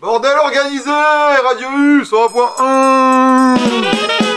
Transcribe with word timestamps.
Bordel 0.00 0.38
organisé 0.38 0.90
Radio 0.90 1.68
U 1.68 2.04
100.1 2.04 4.29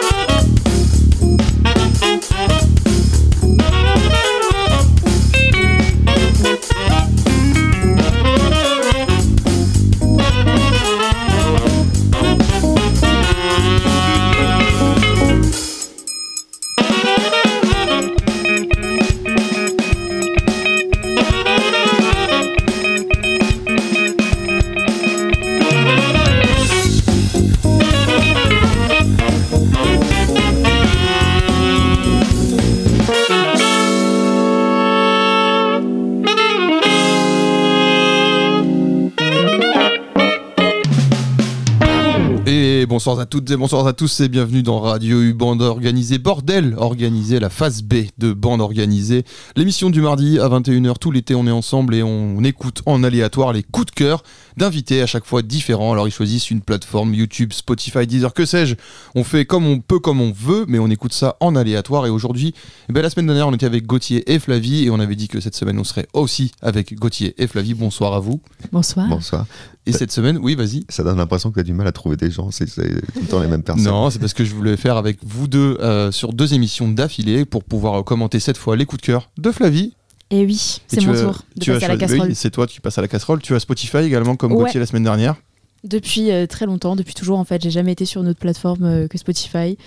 bonsoir 43.03 43.19
à 43.19 43.25
toutes 43.25 43.51
et 43.51 43.57
bonsoir 43.57 43.85
à 43.85 43.91
tous 43.91 44.21
et 44.21 44.29
bienvenue 44.29 44.63
dans 44.63 44.79
Radio 44.79 45.21
U 45.21 45.33
Bande 45.33 45.61
Organisée 45.61 46.19
Bordel 46.19 46.73
Organisée, 46.77 47.37
la 47.37 47.49
phase 47.49 47.81
B 47.83 48.05
de 48.17 48.31
Bande 48.31 48.61
Organisée. 48.61 49.25
L'émission 49.57 49.89
du 49.89 49.99
mardi 49.99 50.39
à 50.39 50.47
21h 50.47 50.97
tout 50.99 51.11
l'été 51.11 51.35
on 51.35 51.45
est 51.45 51.51
ensemble 51.51 51.95
et 51.95 52.01
on 52.01 52.41
écoute 52.45 52.81
en 52.85 53.03
aléatoire 53.03 53.51
les 53.51 53.61
coups 53.61 53.87
de 53.87 53.91
cœur 53.91 54.23
d'invités 54.57 55.01
à 55.01 55.05
chaque 55.05 55.25
fois 55.25 55.41
différents. 55.41 55.91
Alors 55.93 56.07
ils 56.07 56.11
choisissent 56.11 56.51
une 56.51 56.61
plateforme, 56.61 57.13
YouTube, 57.13 57.53
Spotify, 57.53 58.07
Deezer, 58.07 58.33
que 58.33 58.45
sais-je. 58.45 58.75
On 59.15 59.23
fait 59.23 59.45
comme 59.45 59.65
on 59.65 59.79
peut, 59.79 59.99
comme 59.99 60.21
on 60.21 60.31
veut, 60.31 60.65
mais 60.67 60.79
on 60.79 60.89
écoute 60.89 61.13
ça 61.13 61.37
en 61.39 61.55
aléatoire. 61.55 62.05
Et 62.05 62.09
aujourd'hui, 62.09 62.53
eh 62.89 62.93
ben, 62.93 63.01
la 63.01 63.09
semaine 63.09 63.27
dernière 63.27 63.47
on 63.47 63.53
était 63.53 63.65
avec 63.65 63.85
Gauthier 63.85 64.31
et 64.31 64.39
Flavie 64.39 64.85
et 64.85 64.89
on 64.89 64.99
avait 64.99 65.15
dit 65.15 65.27
que 65.27 65.39
cette 65.39 65.55
semaine 65.55 65.79
on 65.79 65.83
serait 65.83 66.07
aussi 66.13 66.51
avec 66.61 66.95
Gauthier 66.95 67.33
et 67.37 67.47
Flavie. 67.47 67.73
Bonsoir 67.73 68.13
à 68.13 68.19
vous. 68.19 68.41
Bonsoir. 68.71 69.07
Bonsoir. 69.07 69.45
Et 69.85 69.91
cette 69.91 70.11
semaine, 70.11 70.37
oui, 70.41 70.55
vas-y. 70.55 70.85
Ça 70.87 71.03
donne 71.03 71.17
l'impression 71.17 71.49
que 71.49 71.55
tu 71.55 71.59
as 71.59 71.63
du 71.63 71.73
mal 71.73 71.87
à 71.87 71.91
trouver 71.91 72.15
des 72.15 72.31
gens, 72.31 72.51
c'est 72.51 72.65
tout 72.65 72.81
le 72.81 73.27
temps 73.27 73.41
les 73.41 73.47
mêmes 73.47 73.63
personnes. 73.63 73.83
Non, 73.83 74.09
c'est 74.09 74.19
parce 74.19 74.33
que 74.33 74.45
je 74.45 74.55
voulais 74.55 74.77
faire 74.77 74.95
avec 74.95 75.17
vous 75.23 75.47
deux 75.47 75.77
euh, 75.81 76.11
sur 76.11 76.31
deux 76.31 76.53
émissions 76.53 76.87
d'affilée 76.87 77.43
pour 77.43 77.63
pouvoir 77.63 78.03
commenter 78.05 78.39
cette 78.39 78.57
fois 78.57 78.77
les 78.77 78.85
coups 78.85 79.01
de 79.01 79.05
cœur 79.05 79.29
de 79.37 79.51
Flavie. 79.51 79.93
Et 80.33 80.45
oui, 80.45 80.81
c'est 80.87 81.05
mon 81.05 81.13
tour 81.13 81.43
de 81.55 81.65
passer 81.73 81.85
à 81.85 81.87
la 81.89 81.97
casserole. 81.97 82.35
c'est 82.35 82.51
toi 82.51 82.67
qui 82.67 82.79
passes 82.79 82.97
à 82.97 83.01
la 83.01 83.07
casserole. 83.07 83.41
Tu 83.41 83.55
as 83.55 83.59
Spotify 83.59 83.97
également, 83.97 84.35
comme 84.35 84.53
Gauthier 84.53 84.79
la 84.79 84.85
semaine 84.85 85.03
dernière 85.03 85.35
depuis 85.83 86.31
euh, 86.31 86.47
très 86.47 86.65
longtemps, 86.65 86.95
depuis 86.95 87.13
toujours 87.13 87.37
en 87.37 87.43
fait. 87.43 87.61
J'ai 87.61 87.69
jamais 87.69 87.91
été 87.91 88.05
sur 88.05 88.21
une 88.21 88.29
autre 88.29 88.39
plateforme 88.39 89.09
que 89.09 89.17
Spotify. 89.17 89.77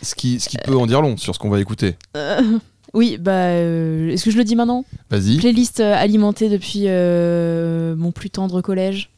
Ce 0.00 0.14
qui, 0.14 0.38
ce 0.38 0.48
qui 0.48 0.56
peut 0.58 0.76
en 0.76 0.86
dire 0.86 1.02
long 1.02 1.16
sur 1.16 1.34
ce 1.34 1.40
qu'on 1.40 1.50
va 1.50 1.60
écouter. 1.60 1.96
oui, 2.94 3.18
bah, 3.18 3.50
est-ce 3.50 4.24
que 4.24 4.30
je 4.30 4.36
le 4.36 4.44
dis 4.44 4.54
maintenant? 4.54 4.84
Vas-y. 5.10 5.38
Playlist 5.38 5.80
alimentée 5.80 6.48
depuis 6.48 6.86
mon 6.86 8.12
plus 8.12 8.30
tendre 8.30 8.60
collège. 8.60 9.10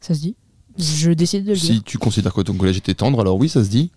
Ça 0.00 0.14
se 0.14 0.20
dit? 0.20 0.36
Je 0.78 1.10
décide 1.10 1.44
de 1.44 1.50
le 1.50 1.56
dire. 1.56 1.74
Si 1.74 1.82
tu 1.82 1.98
considères 1.98 2.32
que 2.32 2.40
ton 2.40 2.54
collège 2.54 2.78
était 2.78 2.94
tendre, 2.94 3.20
alors 3.20 3.36
oui, 3.36 3.48
ça 3.48 3.64
se 3.64 3.68
dit. 3.68 3.90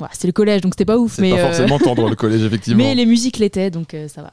Ouais, 0.00 0.08
c'était 0.12 0.28
le 0.28 0.32
collège, 0.32 0.60
donc 0.60 0.74
c'était 0.74 0.84
pas 0.84 0.98
ouf. 0.98 1.14
C'est 1.16 1.30
pas 1.30 1.36
euh, 1.36 1.46
forcément 1.46 1.78
tendre 1.78 2.08
le 2.08 2.14
collège, 2.14 2.42
effectivement. 2.44 2.78
Mais 2.78 2.94
les 2.94 3.06
musiques 3.06 3.38
l'étaient, 3.38 3.70
donc 3.70 3.94
euh, 3.94 4.06
ça 4.08 4.22
va. 4.22 4.32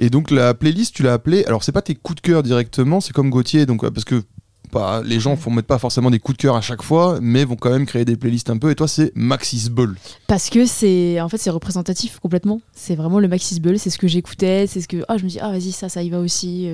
Et 0.00 0.10
donc 0.10 0.30
la 0.30 0.54
playlist, 0.54 0.94
tu 0.94 1.02
l'as 1.02 1.14
appelée. 1.14 1.44
Alors 1.46 1.62
c'est 1.62 1.72
pas 1.72 1.82
tes 1.82 1.94
coups 1.94 2.16
de 2.16 2.20
cœur 2.20 2.42
directement, 2.42 3.00
c'est 3.00 3.12
comme 3.12 3.30
Gauthier, 3.30 3.66
donc 3.66 3.84
euh, 3.84 3.90
parce 3.90 4.04
que 4.04 4.22
pas, 4.70 5.02
les 5.02 5.18
gens 5.18 5.38
ne 5.46 5.54
mettent 5.54 5.66
pas 5.66 5.78
forcément 5.78 6.10
des 6.10 6.18
coups 6.18 6.36
de 6.36 6.42
cœur 6.42 6.54
à 6.54 6.60
chaque 6.60 6.82
fois, 6.82 7.18
mais 7.22 7.44
vont 7.44 7.56
quand 7.56 7.70
même 7.70 7.86
créer 7.86 8.04
des 8.04 8.16
playlists 8.16 8.50
un 8.50 8.58
peu. 8.58 8.70
Et 8.70 8.74
toi, 8.74 8.86
c'est 8.86 9.12
Maxis 9.14 9.70
Ball. 9.70 9.94
Parce 10.26 10.50
que 10.50 10.66
c'est 10.66 11.20
en 11.20 11.28
fait 11.30 11.38
c'est 11.38 11.50
représentatif 11.50 12.18
complètement. 12.18 12.60
C'est 12.74 12.94
vraiment 12.94 13.18
le 13.18 13.28
Maxis 13.28 13.60
Ball. 13.60 13.78
C'est 13.78 13.90
ce 13.90 13.98
que 13.98 14.08
j'écoutais. 14.08 14.66
C'est 14.66 14.82
ce 14.82 14.88
que 14.88 15.04
ah 15.08 15.16
je 15.16 15.24
me 15.24 15.28
dis 15.28 15.38
ah 15.40 15.50
vas-y 15.50 15.72
ça 15.72 15.88
ça 15.88 16.02
y 16.02 16.10
va 16.10 16.20
aussi. 16.20 16.68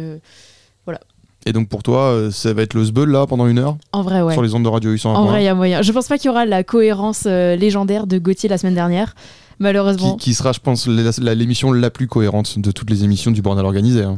voilà. 0.85 1.01
Et 1.47 1.53
donc 1.53 1.69
pour 1.69 1.83
toi, 1.83 2.13
euh, 2.13 2.31
ça 2.31 2.53
va 2.55 2.63
être 2.63 2.75
le 2.75 2.85
sbull 2.85 3.11
là 3.11 3.27
pendant 3.27 3.47
une 3.47 3.59
heure? 3.59 3.77
En 3.93 4.03
vrai, 4.03 4.23
ouais. 4.23 4.33
Sur 4.33 4.43
les 4.43 4.55
ondes 4.55 4.63
de 4.63 4.69
Radio 4.69 4.91
800 4.91 5.15
En 5.15 5.27
vrai, 5.27 5.43
il 5.43 5.45
y 5.45 5.49
a 5.49 5.55
moyen. 5.55 5.83
Je 5.83 5.93
pense 5.93 6.09
pas 6.09 6.17
qu'il 6.17 6.27
y 6.27 6.31
aura 6.31 6.47
la 6.47 6.65
cohérence 6.65 7.25
euh, 7.27 7.55
légendaire 7.57 8.07
de 8.07 8.19
Gauthier 8.19 8.49
la 8.49 8.57
semaine 8.57 8.75
dernière, 8.75 9.15
malheureusement. 9.59 10.17
Qui, 10.17 10.35
sera, 10.35 10.53
je 10.53 10.61
pense, 10.61 10.87
l'émission 10.87 11.73
la, 11.73 11.91
plus 11.91 12.07
cohérente 12.07 12.59
de 12.59 12.71
toutes 12.71 12.91
les 12.91 13.05
émissions 13.05 13.31
du 13.31 13.43
bordel 13.43 13.65
organisé. 13.65 14.03
Hein. 14.03 14.17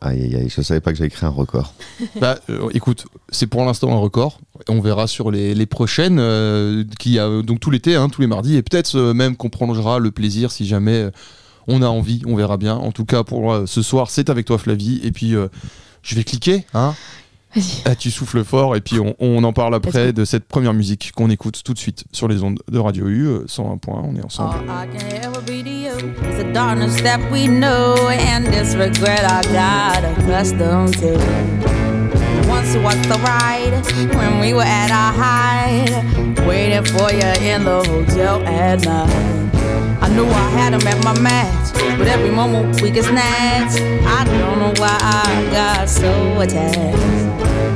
Aïe, 0.00 0.22
aïe, 0.22 0.36
aïe, 0.36 0.52
je 0.54 0.62
savais 0.62 0.80
pas 0.80 0.92
que 0.92 0.98
j'avais 0.98 1.10
créé 1.10 1.26
un 1.26 1.32
record. 1.32 1.74
bah, 2.20 2.38
euh, 2.48 2.68
écoute, 2.72 3.06
c'est 3.28 3.46
pour 3.46 3.64
l'instant 3.64 3.92
un 3.92 3.98
record. 3.98 4.40
On 4.68 4.80
verra 4.80 5.06
sur 5.06 5.30
les, 5.30 5.66
prochaines, 5.66 6.18
qui 6.98 7.18
a 7.18 7.42
donc 7.42 7.60
tout 7.60 7.70
l'été, 7.70 7.96
hein, 7.96 8.08
tous 8.08 8.20
les 8.20 8.26
mardis, 8.26 8.56
et 8.56 8.62
peut-être 8.62 8.98
même 9.12 9.36
qu'on 9.36 9.50
prolongera 9.50 9.98
le 9.98 10.10
plaisir 10.10 10.50
si 10.52 10.66
jamais 10.66 11.10
on 11.66 11.82
a 11.82 11.86
envie, 11.86 12.22
on 12.26 12.36
verra 12.36 12.56
bien. 12.56 12.76
En 12.76 12.92
tout 12.92 13.04
cas, 13.04 13.24
pour 13.24 13.54
ce 13.66 13.82
soir, 13.82 14.10
c'est 14.10 14.30
avec 14.30 14.46
toi, 14.46 14.58
Flavie, 14.58 15.00
et 15.02 15.12
puis 15.12 15.34
je 16.02 16.14
vais 16.14 16.24
cliquer, 16.24 16.64
hein 16.74 16.94
ah, 17.84 17.94
tu 17.94 18.10
souffles 18.10 18.44
fort 18.44 18.76
et 18.76 18.80
puis 18.80 18.98
on, 19.18 19.44
en 19.44 19.52
parle 19.52 19.74
après 19.74 20.12
de 20.12 20.24
cette 20.24 20.44
première 20.44 20.74
musique 20.74 21.12
qu'on 21.16 21.30
écoute 21.30 21.62
tout 21.64 21.74
de 21.74 21.78
suite 21.78 22.04
sur 22.12 22.28
les 22.28 22.42
ondes 22.42 22.60
de 22.70 22.78
Radio 22.78 23.08
U 23.08 23.28
101 23.46 23.78
points. 23.78 24.02
On 24.04 24.16
est 24.16 24.24
ensemble. 24.24 24.54
Once 32.50 32.74
was 32.76 32.96
the 33.06 33.16
ride 33.24 33.72
when 34.14 34.40
we 34.40 34.52
were 34.52 34.66
at 34.66 34.90
our 34.90 35.12
height, 35.12 36.46
waiting 36.46 36.84
for 36.84 37.10
you 37.12 37.30
in 37.40 37.64
the 37.64 37.82
hotel 37.86 38.42
at 38.44 38.84
night. 38.84 39.40
I 40.02 40.08
knew 40.08 40.26
I 40.26 40.50
had 40.50 40.74
him 40.74 40.86
at 40.86 41.02
my 41.04 41.18
match, 41.20 41.72
but 41.96 42.08
every 42.08 42.30
moment 42.30 42.82
we 42.82 42.90
get 42.90 43.04
snatched. 43.04 43.80
I 43.80 44.24
don't 44.24 44.58
know 44.58 44.74
why 44.78 44.98
I 45.00 45.48
got 45.52 45.88
so 45.88 46.40
attached. 46.40 47.29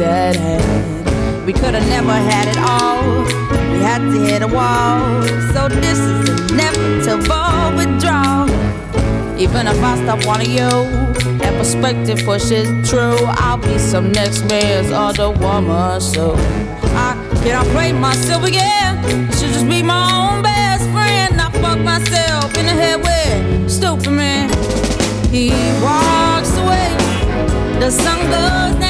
We 0.00 1.52
could 1.52 1.74
have 1.74 1.86
never 1.90 2.14
had 2.14 2.48
it 2.48 2.56
all. 2.56 3.22
We 3.70 3.80
had 3.80 3.98
to 3.98 4.18
hit 4.18 4.40
a 4.40 4.46
wall. 4.46 5.22
So 5.52 5.68
this 5.68 5.98
is 5.98 6.50
inevitable 6.50 7.76
withdrawal. 7.76 8.48
Even 9.38 9.66
if 9.66 9.78
I 9.82 10.02
stop 10.02 10.24
wanting 10.24 10.52
you, 10.52 10.70
that 11.40 11.52
perspective 11.58 12.24
pushes 12.24 12.66
true. 12.88 13.18
I'll 13.44 13.58
be 13.58 13.76
some 13.76 14.10
next 14.10 14.48
man's 14.48 14.90
other 14.90 15.28
woman. 15.28 16.00
So 16.00 16.34
I 16.96 17.12
cannot 17.42 17.66
play 17.66 17.92
myself 17.92 18.44
again. 18.44 19.04
I 19.04 19.30
should 19.36 19.52
just 19.52 19.68
be 19.68 19.82
my 19.82 20.00
own 20.16 20.42
best 20.42 20.84
friend. 20.92 21.38
I 21.38 21.50
fuck 21.60 21.78
myself 21.78 22.56
in 22.56 22.64
the 22.64 22.72
head 22.72 23.02
with 23.02 23.70
stupid 23.70 24.12
man. 24.12 24.48
He 25.28 25.50
walks 25.82 26.56
away, 26.56 26.88
the 27.78 27.90
sun 27.90 28.18
goes 28.30 28.80
down. 28.80 28.89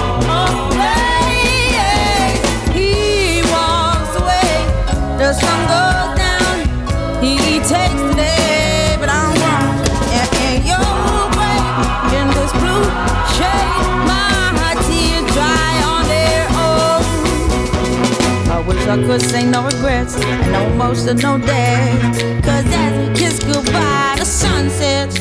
I 18.91 18.97
could 18.97 19.21
say 19.21 19.45
no 19.45 19.63
regrets 19.63 20.17
and 20.17 20.51
no 20.51 20.65
emotional 20.65 21.37
day. 21.37 21.97
Cause 22.43 22.65
as 22.67 22.91
we 22.99 23.15
kiss 23.15 23.39
goodbye, 23.39 24.15
the 24.19 24.25
sun 24.25 24.69
sets. 24.69 25.15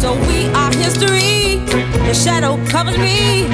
So 0.00 0.14
we 0.26 0.48
are 0.48 0.72
history. 0.72 1.60
The 2.08 2.12
shadow 2.12 2.58
covers 2.66 2.98
me. 2.98 3.44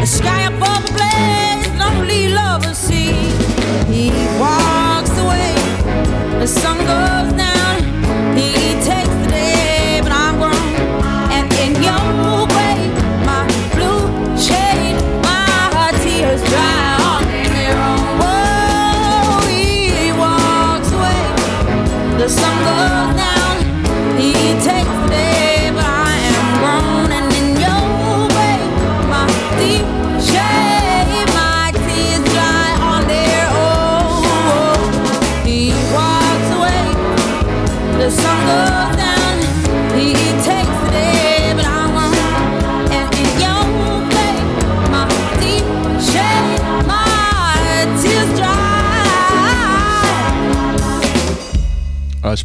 The 0.00 0.06
sky 0.06 0.44
above 0.44 0.82
a 0.82 0.92
blaze, 0.96 1.68
lonely 1.78 2.28
lovers 2.28 2.78
see. 2.78 3.12
He 3.92 4.08
walks 4.40 5.12
away, 5.18 5.52
the 6.40 6.46
sun 6.46 6.78
goes 6.78 7.36
down. 7.36 7.57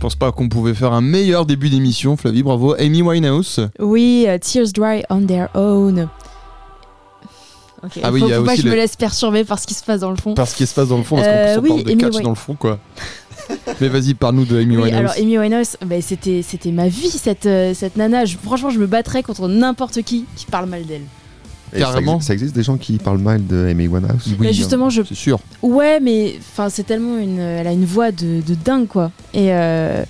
Pense 0.04 0.16
pas 0.16 0.34
qu'on 0.34 0.50
pouvait 0.50 0.74
faire 0.74 0.92
un 0.92 1.00
meilleur 1.00 1.46
début 1.46 1.70
d'émission, 1.70 2.18
Flavie, 2.18 2.44
bravo. 2.44 2.76
Amy 2.78 3.02
Winehouse. 3.02 3.62
Oui, 3.80 4.26
euh, 4.28 4.38
Tears 4.38 4.68
Dry 4.74 5.02
on 5.10 5.22
Their 5.26 5.48
Own. 5.56 6.10
Ok, 7.86 7.92
Ah 8.04 8.12
oui, 8.12 8.20
faut, 8.20 8.28
il 8.28 8.30
y 8.30 8.34
a 8.34 8.38
faut 8.40 8.44
pas 8.44 8.52
aussi 8.52 8.62
que 8.64 8.68
je 8.68 8.72
me 8.72 8.76
laisse 8.78 8.96
perturber 8.98 9.46
par 9.46 9.60
ce 9.60 9.66
qui 9.68 9.74
se 9.74 9.84
passe 9.84 10.02
dans 10.02 10.10
le 10.12 10.18
fond. 10.18 10.34
Parce 10.34 10.52
ce 10.52 10.56
qui 10.58 10.68
se 10.68 10.74
passe 10.76 10.90
dans 10.90 10.98
le 10.98 11.04
fond, 11.04 11.16
parce 11.16 11.28
Euh, 11.30 11.56
qu'on 11.56 11.62
oui, 11.62 11.70
parle 11.70 11.84
de 11.84 11.92
Amy 11.92 12.02
catch 12.02 12.22
dans 12.22 12.30
le 12.30 12.36
fond, 12.36 12.56
quoi. 12.56 12.80
Mais 13.82 13.88
vas-y, 13.88 14.14
parle-nous 14.14 14.44
de 14.46 14.58
Amy 14.60 14.76
Oui, 14.76 14.84
Winehouse. 14.84 15.00
alors 15.00 15.14
Amy 15.18 15.38
Winehouse, 15.40 15.78
bah, 15.86 16.02
c'était 16.02 16.42
c'était 16.42 16.72
ma 16.72 16.90
vie 16.90 17.10
cette 17.10 17.46
euh, 17.46 17.74
cette 17.74 17.96
nana. 17.96 18.26
Je- 18.26 18.38
franchement, 18.38 18.70
je 18.72 18.80
me 18.80 18.88
battrais 18.88 19.24
contre 19.24 19.48
n'importe 19.48 20.02
qui 20.02 20.26
qui 20.36 20.46
parle 20.46 20.68
mal 20.70 20.86
d'elle. 20.86 21.04
Ça 21.74 21.80
Carrément. 21.80 22.16
existe- 22.16 22.28
Ça, 22.28 22.34
existe 22.34 22.56
des 22.56 22.64
gens 22.64 22.78
qui 22.78 22.98
parlent 22.98 23.18
mal 23.18 23.46
de 23.46 23.68
Amy 23.68 23.88
Winehouse 23.88 24.28
Oui, 24.28 24.36
Mais 24.40 24.54
justement, 24.54 24.90
je 24.90 25.02
c'est 25.04 25.16
sûr. 25.16 25.40
Ouais, 25.62 26.00
mais 26.00 26.36
enfin, 26.40 26.70
c'est 26.70 26.84
tellement 26.84 27.18
une, 27.18 27.40
elle 27.40 27.68
a 27.68 27.72
une 27.72 27.86
voix 27.86 28.12
de, 28.12 28.42
de 28.48 28.54
dingue 28.56 28.88
quoi. 28.88 29.12
Et 29.34 29.48
euh, 29.54 30.04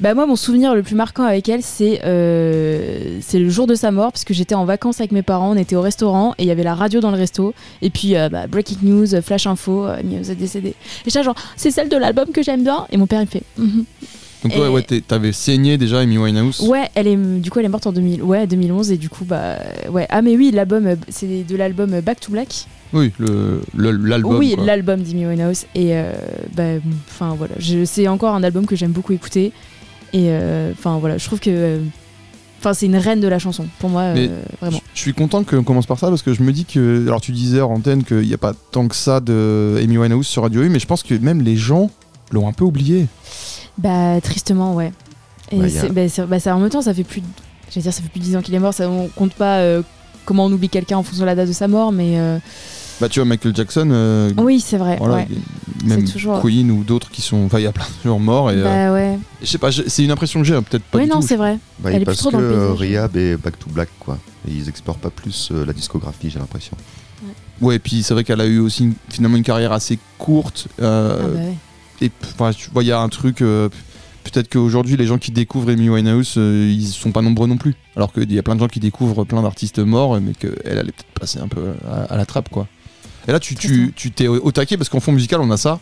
bah 0.00 0.14
moi, 0.14 0.26
mon 0.26 0.36
souvenir 0.36 0.74
le 0.74 0.82
plus 0.82 0.94
marquant 0.94 1.24
avec 1.24 1.48
elle, 1.48 1.62
c'est 1.62 2.00
euh, 2.04 3.18
c'est 3.20 3.38
le 3.38 3.48
jour 3.50 3.66
de 3.66 3.74
sa 3.74 3.90
mort, 3.90 4.12
parce 4.12 4.24
que 4.24 4.32
j'étais 4.34 4.54
en 4.54 4.64
vacances 4.64 5.00
avec 5.00 5.12
mes 5.12 5.22
parents, 5.22 5.50
on 5.52 5.56
était 5.56 5.76
au 5.76 5.82
restaurant 5.82 6.34
et 6.38 6.44
il 6.44 6.46
y 6.46 6.50
avait 6.50 6.62
la 6.62 6.74
radio 6.74 7.00
dans 7.00 7.10
le 7.10 7.16
resto. 7.18 7.52
Et 7.82 7.90
puis 7.90 8.16
euh, 8.16 8.28
bah, 8.28 8.46
breaking 8.46 8.78
news, 8.82 9.06
flash 9.22 9.46
info, 9.46 9.86
euh, 9.86 9.96
Muse 10.04 10.30
est 10.30 10.34
décédée. 10.34 10.70
Et 10.70 10.74
j'étais 11.06 11.22
genre, 11.22 11.34
c'est 11.56 11.70
celle 11.70 11.88
de 11.88 11.96
l'album 11.96 12.26
que 12.32 12.42
j'aime 12.42 12.62
bien. 12.62 12.86
Et 12.90 12.96
mon 12.96 13.06
père 13.06 13.20
il 13.20 13.26
me 13.26 13.30
fait, 13.30 13.42
Mhm. 13.58 13.84
Donc, 14.42 14.54
Et- 14.56 14.68
ouais, 14.68 14.82
t'avais 15.06 15.32
saigné 15.32 15.76
déjà 15.76 15.98
Amy 16.00 16.16
Winehouse. 16.18 16.60
ouais, 16.66 16.88
elle 16.94 17.06
est 17.06 17.16
du 17.16 17.50
coup 17.50 17.58
elle 17.58 17.66
est 17.66 17.68
morte 17.68 17.86
en 17.86 17.92
2000, 17.92 18.22
ouais 18.22 18.46
2011 18.46 18.90
et 18.90 18.96
du 18.96 19.10
coup 19.10 19.24
bah 19.26 19.56
ouais 19.90 20.06
ah 20.08 20.22
mais 20.22 20.34
oui 20.36 20.50
l'album 20.50 20.86
euh, 20.86 20.96
c'est 21.08 21.44
de 21.46 21.56
l'album 21.56 22.00
Back 22.00 22.20
to 22.20 22.32
Black. 22.32 22.66
Oui, 22.92 23.12
le- 23.18 23.60
le- 23.76 23.92
l'album. 23.92 24.36
Oui, 24.38 24.56
l'album 24.58 25.02
d'Amy 25.02 25.24
Winehouse. 25.26 25.66
Et 25.76 25.90
euh, 25.92 26.10
bah, 26.56 26.62
enfin 27.08 27.36
voilà, 27.38 27.54
c'est 27.84 28.08
encore 28.08 28.34
un 28.34 28.42
album 28.42 28.66
que 28.66 28.74
j'aime 28.74 28.90
beaucoup 28.90 29.12
écouter. 29.12 29.52
Et 30.12 30.24
euh, 30.30 30.72
enfin 30.72 30.98
voilà, 30.98 31.16
je 31.16 31.24
trouve 31.24 31.38
que, 31.38 31.50
euh, 31.50 31.78
enfin 32.58 32.74
c'est 32.74 32.86
une 32.86 32.96
reine 32.96 33.20
de 33.20 33.28
la 33.28 33.38
chanson 33.38 33.66
pour 33.78 33.90
moi, 33.90 34.02
euh, 34.02 34.26
vraiment. 34.60 34.80
Je 34.94 35.00
suis 35.00 35.12
content 35.14 35.44
qu'on 35.44 35.62
commence 35.62 35.86
par 35.86 36.00
ça 36.00 36.08
parce 36.08 36.22
que 36.22 36.34
je 36.34 36.42
me 36.42 36.52
dis 36.52 36.64
que. 36.64 37.04
Alors, 37.06 37.20
tu 37.20 37.30
disais 37.30 37.60
en 37.60 37.70
antenne 37.74 38.02
qu'il 38.02 38.22
n'y 38.26 38.34
a 38.34 38.38
pas 38.38 38.54
tant 38.72 38.88
que 38.88 38.96
ça 38.96 39.20
de 39.20 39.78
Amy 39.80 39.96
Winehouse 39.98 40.26
sur 40.26 40.42
Radio 40.42 40.62
U, 40.62 40.68
mais 40.68 40.80
je 40.80 40.86
pense 40.86 41.04
que 41.04 41.14
même 41.14 41.42
les 41.42 41.56
gens 41.56 41.90
l'ont 42.32 42.48
un 42.48 42.52
peu 42.52 42.64
oublié. 42.64 43.06
Bah 43.82 44.20
tristement 44.20 44.74
ouais. 44.74 44.92
Et 45.52 45.58
Bah, 45.58 45.66
y 45.66 45.76
a- 45.78 45.80
c'est- 45.80 45.88
bah, 45.88 46.26
bah, 46.28 46.38
ça, 46.40 46.54
en 46.54 46.60
même 46.60 46.70
temps, 46.70 46.82
ça 46.82 46.94
fait 46.94 47.02
plus, 47.04 47.20
de- 47.22 47.26
j'allais 47.70 47.82
dire, 47.82 47.92
ça 47.92 48.02
fait 48.02 48.08
plus 48.08 48.20
de 48.20 48.24
10 48.24 48.36
ans 48.36 48.42
qu'il 48.42 48.54
est 48.54 48.58
mort. 48.60 48.72
Ça, 48.74 48.88
on 48.88 49.08
compte 49.08 49.34
pas 49.34 49.58
euh, 49.58 49.82
comment 50.24 50.44
on 50.46 50.52
oublie 50.52 50.68
quelqu'un 50.68 50.96
en 50.98 51.02
fonction 51.02 51.22
de 51.22 51.26
la 51.26 51.34
date 51.34 51.48
de 51.48 51.52
sa 51.52 51.66
mort, 51.66 51.90
mais 51.90 52.18
euh, 52.20 52.38
Bah, 53.00 53.08
tu 53.08 53.18
vois, 53.18 53.24
Michael 53.24 53.56
Jackson, 53.56 53.88
euh, 53.90 54.30
oui, 54.38 54.60
c'est 54.60 54.76
vrai. 54.76 54.96
voilà, 54.98 55.14
ouais. 55.16 55.28
même 55.84 56.04
toujours- 56.04 56.40
Queen 56.42 56.70
ou 56.70 56.84
d'autres 56.84 57.10
qui 57.10 57.22
sont. 57.22 57.42
Enfin, 57.46 57.58
il 57.58 57.62
y 57.64 57.66
a 57.66 57.72
plein 57.72 57.86
de 58.04 58.08
gens 58.10 58.18
morts. 58.18 58.50
Et, 58.50 58.54
euh, 58.58 58.64
Bah 58.64 58.92
ouais. 58.92 59.18
je 59.40 59.46
sais 59.46 59.56
pas, 59.58 59.70
c'est 59.72 60.04
une 60.04 60.10
impression 60.10 60.40
que 60.40 60.46
j'ai, 60.46 60.54
hein, 60.54 60.62
peut-être 60.62 60.84
pas 60.84 60.98
Oui, 60.98 61.06
non, 61.08 61.22
c'est 61.22 61.36
vrai. 61.36 61.58
Bah, 61.78 61.88
Elle 61.90 61.96
est 61.96 61.98
plus 62.00 62.04
parce 62.04 62.18
trop 62.18 62.30
que 62.30 62.36
dans 62.36 62.40
le. 62.42 62.72
Rehab 62.72 63.16
et 63.16 63.36
Back 63.36 63.58
to 63.58 63.70
Black, 63.70 63.88
quoi. 63.98 64.18
Et 64.46 64.52
ils 64.52 64.68
explorent 64.68 64.98
pas 64.98 65.10
plus 65.10 65.48
euh, 65.52 65.64
la 65.64 65.72
discographie, 65.72 66.28
j'ai 66.30 66.38
l'impression. 66.38 66.76
Ouais, 67.62 67.76
et 67.76 67.78
puis 67.78 68.02
c'est 68.02 68.14
vrai 68.14 68.24
qu'elle 68.24 68.40
a 68.40 68.46
eu 68.46 68.58
aussi 68.58 68.84
une- 68.84 68.94
finalement 69.10 69.36
une 69.36 69.42
carrière 69.42 69.72
assez 69.72 69.98
courte. 70.18 70.68
euh, 70.80 71.18
Ah 71.20 71.26
bah 71.26 71.34
ouais. 71.40 71.54
Et 72.00 72.10
enfin, 72.34 72.52
tu 72.52 72.70
vois, 72.70 72.82
il 72.82 72.86
y 72.86 72.92
a 72.92 73.00
un 73.00 73.08
truc. 73.08 73.42
euh, 73.42 73.68
Peut-être 74.22 74.50
qu'aujourd'hui, 74.50 74.96
les 74.98 75.06
gens 75.06 75.16
qui 75.18 75.30
découvrent 75.32 75.70
Amy 75.70 75.88
Winehouse, 75.88 76.34
euh, 76.36 76.70
ils 76.70 76.86
sont 76.88 77.10
pas 77.10 77.22
nombreux 77.22 77.46
non 77.48 77.56
plus. 77.56 77.74
Alors 77.96 78.12
qu'il 78.12 78.30
y 78.30 78.38
a 78.38 78.42
plein 78.42 78.54
de 78.54 78.60
gens 78.60 78.68
qui 78.68 78.78
découvrent 78.78 79.24
plein 79.24 79.42
d'artistes 79.42 79.78
morts, 79.78 80.20
mais 80.20 80.34
qu'elle 80.34 80.78
allait 80.78 80.92
peut-être 80.92 81.18
passer 81.18 81.38
un 81.40 81.48
peu 81.48 81.72
à, 81.90 82.02
à 82.12 82.16
la 82.18 82.26
trappe, 82.26 82.50
quoi. 82.50 82.66
Et 83.26 83.32
là, 83.32 83.40
tu 83.40 83.54
tu- 83.54 83.66
Tristement. 83.68 83.88
tu 83.96 84.10
t'es 84.12 84.26
au, 84.28 84.36
au 84.44 84.52
taquet 84.52 84.76
parce 84.76 84.88
qu'en 84.90 85.00
fond 85.00 85.12
musical, 85.12 85.40
on 85.40 85.50
a 85.50 85.56
ça. 85.56 85.80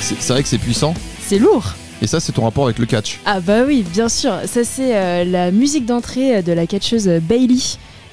C'est 0.00 0.20
c'est 0.20 0.32
vrai 0.32 0.42
que 0.42 0.48
c'est 0.48 0.58
puissant. 0.58 0.94
C'est 1.20 1.38
lourd. 1.38 1.74
Et 2.00 2.06
ça, 2.06 2.20
c'est 2.20 2.32
ton 2.32 2.44
rapport 2.44 2.64
avec 2.64 2.78
le 2.78 2.86
catch. 2.86 3.18
Ah 3.26 3.40
bah 3.40 3.64
oui, 3.66 3.84
bien 3.92 4.08
sûr. 4.08 4.32
Ça 4.46 4.62
c'est 4.64 4.96
euh, 4.96 5.24
la 5.24 5.50
musique 5.50 5.84
d'entrée 5.84 6.42
de 6.42 6.52
la 6.52 6.66
catcheuse 6.66 7.08
Bailey 7.22 7.58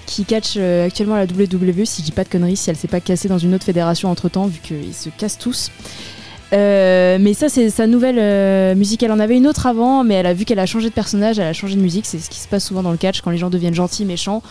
qui 0.06 0.26
catch 0.26 0.56
euh, 0.58 0.88
actuellement 0.88 1.16
la 1.16 1.26
WWE, 1.26 1.86
si 1.86 2.02
je 2.02 2.06
dis 2.06 2.12
pas 2.12 2.24
de 2.24 2.30
conneries, 2.30 2.58
si 2.58 2.70
elle 2.70 2.76
s'est 2.76 2.88
pas 2.88 3.00
cassée 3.00 3.28
dans 3.28 3.38
une 3.38 3.54
autre 3.54 3.66
fédération 3.66 4.10
entre 4.10 4.30
temps, 4.30 4.48
vu 4.48 4.60
qu'ils 4.62 4.94
se 4.94 5.10
cassent 5.10 5.38
tous. 5.38 5.72
Euh, 6.54 7.18
mais 7.20 7.34
ça, 7.34 7.50
c'est 7.50 7.70
sa 7.70 7.88
nouvelle 7.88 8.20
euh, 8.20 8.76
musique. 8.76 9.02
Elle 9.04 9.12
en 9.12 9.20
avait 9.20 9.36
une 9.36 9.48
autre 9.48 9.66
avant, 9.66 10.04
mais 10.04 10.14
elle 10.16 10.28
a 10.28 10.34
vu 10.34 10.46
qu'elle 10.46 10.60
a 10.60 10.66
changé 10.66 10.90
de 10.90 10.94
personnage, 10.94 11.40
elle 11.40 11.48
a 11.48 11.54
changé 11.54 11.76
de 11.76 11.82
musique. 11.82 12.06
C'est 12.06 12.20
ce 12.20 12.30
qui 12.30 12.40
se 12.40 12.48
passe 12.48 12.66
souvent 12.66 12.84
dans 12.84 12.92
le 12.92 12.98
catch 12.98 13.22
quand 13.22 13.32
les 13.32 13.38
gens 13.38 13.50
deviennent 13.50 13.74
gentils, 13.74 14.06
méchants. 14.06 14.42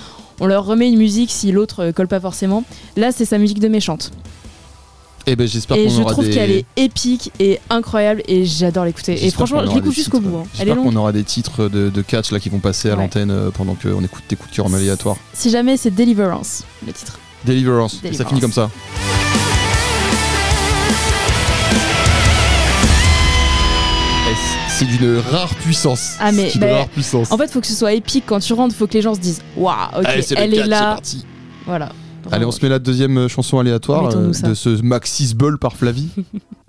On 0.41 0.47
leur 0.47 0.67
remet 0.67 0.89
une 0.89 0.99
musique 0.99 1.31
si 1.31 1.53
l'autre 1.53 1.93
colle 1.93 2.09
pas 2.09 2.21
forcément. 2.21 2.65
Là, 2.97 3.12
c'est 3.12 3.25
sa 3.25 3.39
musique 3.39 3.61
de 3.61 3.69
méchante. 3.69 4.11
Et 5.26 5.37
ben 5.37 5.49
j'espère 5.49 5.76
Et 5.79 5.85
qu'on 5.85 5.91
je 5.91 6.00
aura 6.03 6.12
trouve 6.12 6.26
des... 6.26 6.31
qu'elle 6.35 6.50
est 6.50 6.67
épique 6.76 7.32
et 7.41 7.59
incroyable 7.71 8.23
et 8.29 8.44
j'adore 8.44 8.85
l'écouter. 8.85 9.25
Et 9.25 9.31
franchement, 9.31 9.61
je 9.65 9.75
l'écoute 9.75 9.93
jusqu'au 9.94 10.19
titres. 10.19 10.31
bout. 10.31 10.37
hein. 10.38 10.43
Elle 10.43 10.49
est 10.49 10.59
J'espère 10.67 10.76
longue. 10.76 10.85
qu'on 10.93 10.97
aura 10.97 11.12
des 11.12 11.25
titres 11.25 11.69
de, 11.69 11.88
de 11.88 12.03
catch 12.03 12.31
là 12.31 12.38
qui 12.41 12.50
vont 12.50 12.59
passer 12.59 12.91
à 12.91 12.94
Ouais. 12.94 13.03
l'antenne 13.03 13.31
euh, 13.31 13.50
pendant 13.50 13.75
qu'on 13.75 14.03
écoute 14.05 14.23
tes 14.29 14.37
coups 14.37 14.50
de 14.50 14.56
cœur 14.56 14.67
en 14.67 14.75
aléatoire. 14.75 15.17
Si 15.32 15.49
jamais 15.50 15.76
c'est 15.79 15.91
Deliverance, 15.94 16.65
le 16.87 16.93
titre. 16.93 17.19
Deliverance. 17.46 17.94
Et 17.94 17.96
ça 17.96 18.03
Deliverance. 18.25 18.29
finit 18.29 18.41
comme 18.43 18.53
ça. 18.53 18.70
C- 24.34 24.58
C'est 24.69 24.84
d'une 24.87 25.19
rare 25.31 25.55
puissance. 25.56 26.15
Ah, 26.19 26.32
mais, 26.32 26.51
C'est 26.51 26.58
bah, 26.58 26.79
rare 26.79 26.89
puissance. 26.89 27.31
En 27.31 27.39
fait, 27.39 27.49
faut 27.51 27.60
que 27.60 27.67
ce 27.67 27.75
soit 27.75 27.93
épique 27.93 28.25
quand 28.27 28.41
tu 28.41 28.53
rentres, 28.53 28.75
faut 28.75 28.87
que 28.87 28.94
les 28.94 29.03
gens 29.03 29.15
se 29.15 29.20
disent 29.20 29.43
Waouh, 29.56 29.77
ok, 30.01 30.05
Allez, 30.06 30.22
le 30.22 30.39
elle 30.39 30.51
catch, 30.51 30.58
est 30.58 30.63
c'est 30.63 30.67
là. 30.69 30.81
parti. 30.81 31.27
Voilà. 31.67 31.93
Allez, 32.31 32.45
on 32.45 32.51
se 32.51 32.63
met 32.63 32.69
la 32.69 32.79
deuxième 32.79 33.19
euh, 33.19 33.29
chanson 33.29 33.59
aléatoire 33.59 34.15
euh, 34.17 34.29
de 34.31 34.55
ce 34.55 34.83
Maxis 34.83 35.35
Bull 35.35 35.59
par 35.59 35.77
Flavie. 35.77 36.11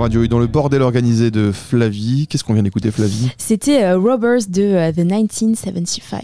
Radio 0.00 0.22
U 0.22 0.28
dans 0.28 0.38
le 0.38 0.46
bordel 0.46 0.80
organisé 0.80 1.30
de 1.30 1.52
Flavie. 1.52 2.26
Qu'est-ce 2.26 2.42
qu'on 2.42 2.54
vient 2.54 2.62
d'écouter, 2.62 2.90
Flavie? 2.90 3.30
C'était 3.36 3.84
euh, 3.84 3.98
Robbers 3.98 4.46
de 4.48 4.62
euh, 4.62 4.92
The 4.92 5.00
1975. 5.00 6.20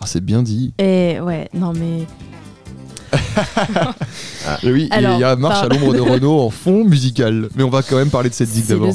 Ah, 0.00 0.06
c'est 0.06 0.24
bien 0.24 0.44
dit. 0.44 0.72
Et 0.78 1.18
ouais, 1.20 1.48
non 1.52 1.72
mais. 1.72 2.06
ah, 4.46 4.58
oui, 4.64 4.88
il 4.96 5.18
y 5.18 5.24
a 5.24 5.34
Marche 5.34 5.64
à 5.64 5.68
l'ombre 5.68 5.92
de 5.92 6.00
Renault 6.00 6.38
en 6.38 6.50
fond 6.50 6.84
musical. 6.84 7.48
Mais 7.56 7.64
on 7.64 7.68
va 7.70 7.82
quand 7.82 7.96
même 7.96 8.10
parler 8.10 8.28
de 8.28 8.34
cette 8.34 8.50
digue 8.52 8.66
d'abord. 8.66 8.92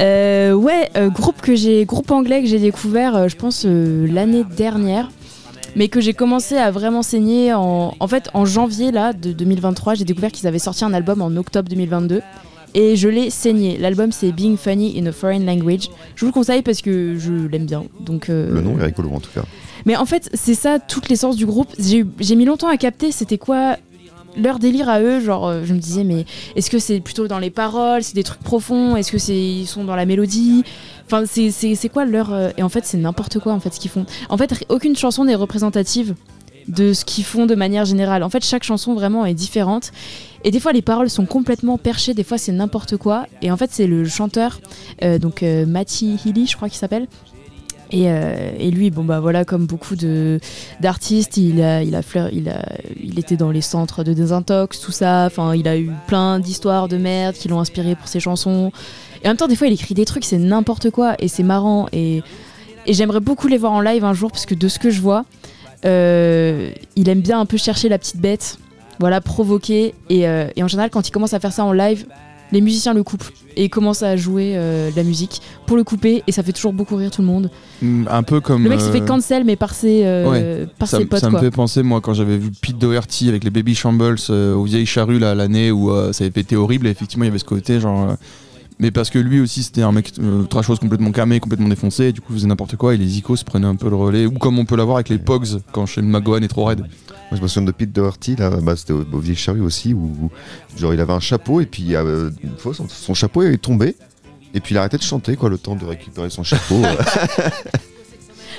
Euh, 0.00 0.52
ouais, 0.54 0.90
groupe 1.14 1.42
que 1.42 1.54
j'ai, 1.54 1.84
groupe 1.84 2.10
anglais 2.10 2.42
que 2.42 2.48
j'ai 2.48 2.60
découvert, 2.60 3.28
je 3.28 3.36
pense 3.36 3.66
l'année 3.66 4.44
dernière 4.56 5.10
mais 5.76 5.88
que 5.88 6.00
j'ai 6.00 6.14
commencé 6.14 6.56
à 6.56 6.70
vraiment 6.70 7.02
saigner 7.02 7.52
en, 7.52 7.96
en 7.98 8.06
fait 8.06 8.30
en 8.32 8.44
janvier 8.44 8.92
là 8.92 9.12
de 9.12 9.32
2023 9.32 9.94
j'ai 9.94 10.04
découvert 10.04 10.30
qu'ils 10.30 10.46
avaient 10.46 10.60
sorti 10.60 10.84
un 10.84 10.94
album 10.94 11.20
en 11.20 11.34
octobre 11.34 11.68
2022 11.68 12.22
et 12.74 12.96
je 12.96 13.08
l'ai 13.08 13.30
saigné. 13.30 13.78
L'album 13.78 14.12
c'est 14.12 14.32
Being 14.32 14.56
Funny 14.56 14.98
in 14.98 15.06
a 15.06 15.12
Foreign 15.12 15.44
Language. 15.46 15.88
Je 16.16 16.20
vous 16.20 16.26
le 16.26 16.32
conseille 16.32 16.62
parce 16.62 16.82
que 16.82 17.16
je 17.18 17.32
l'aime 17.32 17.66
bien. 17.66 17.84
Donc, 18.00 18.28
euh, 18.28 18.52
Le 18.52 18.60
nom 18.60 18.78
est 18.78 18.84
rigolo 18.84 19.10
en 19.14 19.20
tout 19.20 19.30
cas. 19.34 19.44
Mais 19.86 19.96
en 19.96 20.06
fait, 20.06 20.30
c'est 20.34 20.54
ça 20.54 20.78
toute 20.78 21.08
l'essence 21.08 21.36
du 21.36 21.46
groupe. 21.46 21.68
J'ai 21.78 22.36
mis 22.36 22.44
longtemps 22.44 22.68
à 22.68 22.76
capter 22.76 23.12
c'était 23.12 23.38
quoi 23.38 23.76
leur 24.36 24.58
délire 24.58 24.88
à 24.88 25.00
eux. 25.00 25.20
Genre, 25.20 25.46
euh, 25.46 25.62
je 25.64 25.74
me 25.74 25.78
disais, 25.78 26.04
mais 26.04 26.24
est-ce 26.56 26.70
que 26.70 26.78
c'est 26.78 27.00
plutôt 27.00 27.28
dans 27.28 27.38
les 27.38 27.50
paroles, 27.50 28.02
c'est 28.02 28.14
des 28.14 28.24
trucs 28.24 28.42
profonds, 28.42 28.96
est-ce 28.96 29.12
que 29.12 29.18
c'est 29.18 29.36
ils 29.36 29.66
sont 29.66 29.84
dans 29.84 29.96
la 29.96 30.06
mélodie? 30.06 30.64
Enfin, 31.06 31.24
c'est 31.26 31.88
quoi 31.92 32.04
leur. 32.04 32.32
Euh, 32.32 32.50
et 32.56 32.62
en 32.62 32.68
fait, 32.68 32.84
c'est 32.84 32.96
n'importe 32.96 33.38
quoi 33.38 33.52
en 33.52 33.60
fait 33.60 33.72
ce 33.72 33.80
qu'ils 33.80 33.90
font. 33.90 34.06
En 34.28 34.36
fait, 34.36 34.64
aucune 34.68 34.96
chanson 34.96 35.24
n'est 35.24 35.34
représentative 35.34 36.14
de 36.68 36.92
ce 36.92 37.04
qu'ils 37.04 37.24
font 37.24 37.46
de 37.46 37.54
manière 37.54 37.84
générale. 37.84 38.22
En 38.22 38.30
fait, 38.30 38.44
chaque 38.44 38.64
chanson 38.64 38.94
vraiment 38.94 39.24
est 39.26 39.34
différente. 39.34 39.92
Et 40.44 40.50
des 40.50 40.60
fois, 40.60 40.72
les 40.72 40.82
paroles 40.82 41.08
sont 41.08 41.26
complètement 41.26 41.78
perchées, 41.78 42.12
des 42.12 42.24
fois, 42.24 42.36
c'est 42.36 42.52
n'importe 42.52 42.96
quoi. 42.96 43.26
Et 43.40 43.50
en 43.50 43.56
fait, 43.56 43.70
c'est 43.72 43.86
le 43.86 44.04
chanteur, 44.04 44.60
euh, 45.02 45.18
donc 45.18 45.42
euh, 45.42 45.64
Matty 45.64 46.18
Healy, 46.24 46.46
je 46.46 46.56
crois 46.56 46.68
qu'il 46.68 46.78
s'appelle. 46.78 47.06
Et, 47.90 48.10
euh, 48.10 48.50
et, 48.58 48.70
lui, 48.70 48.90
bon 48.90 49.04
bah 49.04 49.20
voilà, 49.20 49.44
comme 49.44 49.66
beaucoup 49.66 49.94
de 49.94 50.40
d'artistes, 50.80 51.36
il 51.36 51.62
a, 51.62 51.82
il 51.82 51.94
a 51.94 52.00
il 52.32 52.48
a, 52.48 52.64
il 53.00 53.18
était 53.18 53.36
dans 53.36 53.50
les 53.50 53.60
centres 53.60 54.02
de 54.02 54.12
désintox, 54.12 54.80
tout 54.80 54.90
ça. 54.90 55.24
Enfin, 55.26 55.54
il 55.54 55.68
a 55.68 55.78
eu 55.78 55.90
plein 56.08 56.40
d'histoires 56.40 56.88
de 56.88 56.96
merde 56.96 57.36
qui 57.36 57.48
l'ont 57.48 57.60
inspiré 57.60 57.94
pour 57.94 58.08
ses 58.08 58.20
chansons. 58.20 58.72
Et 59.22 59.26
en 59.26 59.30
même 59.30 59.36
temps, 59.36 59.48
des 59.48 59.56
fois, 59.56 59.66
il 59.66 59.72
écrit 59.72 59.94
des 59.94 60.04
trucs, 60.04 60.24
c'est 60.24 60.38
n'importe 60.38 60.90
quoi, 60.90 61.14
et 61.18 61.28
c'est 61.28 61.42
marrant. 61.42 61.86
Et, 61.92 62.22
et 62.86 62.94
j'aimerais 62.94 63.20
beaucoup 63.20 63.48
les 63.48 63.58
voir 63.58 63.72
en 63.72 63.80
live 63.80 64.04
un 64.04 64.14
jour, 64.14 64.30
parce 64.32 64.46
que 64.46 64.54
de 64.54 64.68
ce 64.68 64.78
que 64.78 64.90
je 64.90 65.00
vois, 65.00 65.24
euh, 65.84 66.70
il 66.96 67.08
aime 67.08 67.20
bien 67.20 67.40
un 67.40 67.46
peu 67.46 67.56
chercher 67.56 67.88
la 67.88 67.98
petite 67.98 68.18
bête, 68.18 68.58
voilà, 69.00 69.20
provoquer. 69.20 69.94
Euh, 70.10 70.48
et, 70.56 70.62
en 70.62 70.68
général, 70.68 70.90
quand 70.90 71.06
il 71.06 71.10
commence 71.10 71.34
à 71.34 71.40
faire 71.40 71.52
ça 71.52 71.64
en 71.64 71.72
live, 71.72 72.06
les 72.52 72.60
musiciens 72.60 72.94
le 72.94 73.02
coupent 73.02 73.24
et 73.56 73.68
commencent 73.68 74.02
à 74.02 74.16
jouer 74.16 74.52
euh, 74.54 74.90
de 74.90 74.96
la 74.96 75.02
musique 75.02 75.40
pour 75.66 75.76
le 75.76 75.84
couper 75.84 76.22
et 76.26 76.32
ça 76.32 76.42
fait 76.42 76.52
toujours 76.52 76.72
beaucoup 76.72 76.94
rire 76.96 77.10
tout 77.10 77.22
le 77.22 77.26
monde. 77.26 77.50
Mm, 77.82 78.06
un 78.08 78.22
peu 78.22 78.40
comme. 78.40 78.62
Le 78.62 78.70
mec 78.70 78.80
s'est 78.80 78.92
fait 78.92 79.04
cancel 79.04 79.44
mais 79.44 79.56
par 79.56 79.74
ses, 79.74 80.02
par 80.78 80.88
ça, 80.88 80.98
ses 80.98 81.06
potes. 81.06 81.20
Ça 81.20 81.30
me 81.30 81.38
fait 81.38 81.50
penser, 81.50 81.82
moi, 81.82 82.00
quand 82.00 82.14
j'avais 82.14 82.38
vu 82.38 82.50
Pete 82.50 82.78
Doherty 82.78 83.28
avec 83.28 83.44
les 83.44 83.50
Baby 83.50 83.74
Shambles 83.74 84.18
aux 84.30 84.64
vieilles 84.64 84.86
charrues 84.86 85.18
l'année 85.18 85.70
où 85.70 85.90
ça 86.12 86.24
avait 86.24 86.40
été 86.40 86.56
horrible, 86.56 86.86
et 86.86 86.90
effectivement 86.90 87.24
il 87.24 87.28
y 87.28 87.30
avait 87.30 87.38
ce 87.38 87.44
côté 87.44 87.80
genre 87.80 88.16
Mais 88.78 88.90
parce 88.90 89.10
que 89.10 89.18
lui 89.18 89.40
aussi, 89.40 89.62
c'était 89.62 89.82
un 89.82 89.92
mec 89.92 90.12
euh, 90.18 90.44
trashos 90.44 90.76
complètement 90.76 91.12
camé, 91.12 91.38
complètement 91.38 91.68
défoncé, 91.68 92.06
et 92.06 92.12
du 92.12 92.20
coup, 92.20 92.32
il 92.32 92.36
faisait 92.36 92.48
n'importe 92.48 92.76
quoi, 92.76 92.94
et 92.94 92.96
les 92.96 93.18
icos 93.18 93.44
prenaient 93.44 93.68
un 93.68 93.76
peu 93.76 93.88
le 93.88 93.96
relais. 93.96 94.26
Ou 94.26 94.32
comme 94.32 94.58
on 94.58 94.64
peut 94.64 94.76
l'avoir 94.76 94.96
avec 94.96 95.08
les 95.08 95.18
Pogs, 95.18 95.60
quand 95.72 95.86
Shane 95.86 96.08
McGowan 96.08 96.42
est 96.42 96.48
trop 96.48 96.64
raide. 96.64 96.80
Moi, 96.80 96.88
je 97.32 97.40
me 97.40 97.46
souviens 97.46 97.66
de 97.66 97.72
Pete 97.72 97.92
Doherty, 97.92 98.36
là, 98.36 98.50
bah, 98.50 98.76
c'était 98.76 98.92
au, 98.92 99.04
au 99.12 99.18
Vieille 99.18 99.36
Charrue 99.36 99.60
aussi, 99.60 99.94
où, 99.94 100.12
où, 100.20 100.30
genre 100.76 100.92
il 100.92 101.00
avait 101.00 101.12
un 101.12 101.20
chapeau 101.20 101.60
et 101.60 101.66
puis 101.66 101.94
euh, 101.94 102.30
une 102.42 102.56
fois 102.58 102.74
son, 102.74 102.88
son 102.88 103.14
chapeau 103.14 103.42
est 103.42 103.58
tombé 103.58 103.96
et 104.54 104.60
puis 104.60 104.74
il 104.74 104.78
a 104.78 104.80
arrêté 104.80 104.96
de 104.96 105.02
chanter 105.02 105.36
quoi, 105.36 105.48
le 105.48 105.58
temps 105.58 105.74
de 105.74 105.84
récupérer 105.84 106.30
son 106.30 106.42
chapeau. 106.42 106.80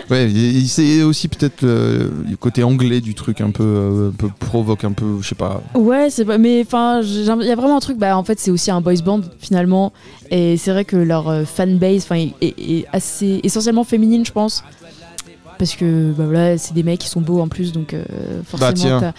Ouais, 0.10 0.30
il- 0.32 0.68
c'est 0.68 1.02
aussi 1.02 1.28
peut-être 1.28 1.64
euh, 1.64 2.10
le 2.30 2.36
côté 2.38 2.64
anglais 2.64 3.02
du 3.02 3.16
truc, 3.16 3.42
un 3.42 3.50
peu, 3.52 3.64
euh, 3.64 4.10
un 4.10 4.12
peu 4.12 4.28
provoque, 4.40 4.84
un 4.84 4.92
peu, 4.92 5.06
je 5.22 5.28
sais 5.30 5.36
pas. 5.36 5.64
Ouais, 5.74 6.10
c'est 6.12 6.26
pas. 6.26 6.38
Mais 6.38 6.62
enfin, 6.66 7.02
il 7.02 7.24
y 7.48 7.52
a 7.52 7.56
vraiment 7.56 7.78
un 7.78 7.80
truc. 7.80 7.98
Bah, 7.98 8.16
en 8.18 8.24
fait, 8.24 8.40
c'est 8.40 8.52
aussi 8.52 8.70
un 8.70 8.82
boys 8.82 9.02
band 9.04 9.22
finalement, 9.40 9.94
et 10.30 10.58
c'est 10.58 10.72
vrai 10.72 10.86
que 10.86 10.96
leur 10.96 11.28
euh, 11.30 11.44
fanbase, 11.46 12.04
enfin, 12.04 12.18
est, 12.18 12.34
est- 12.42 12.56
est 12.80 12.86
assez 12.94 13.40
essentiellement 13.44 13.84
féminine, 13.84 14.24
je 14.26 14.32
pense, 14.32 14.64
parce 15.58 15.76
que 15.76 16.12
bah 16.12 16.26
voilà, 16.26 16.58
c'est 16.58 16.74
des 16.74 16.84
mecs 16.84 17.00
qui 17.00 17.10
sont 17.10 17.22
beaux 17.22 17.40
en 17.42 17.48
plus, 17.48 17.72
donc 17.72 17.94
euh, 17.94 18.04
forcément. 18.46 18.74
tiens. 18.74 19.00
t'as- 19.00 19.14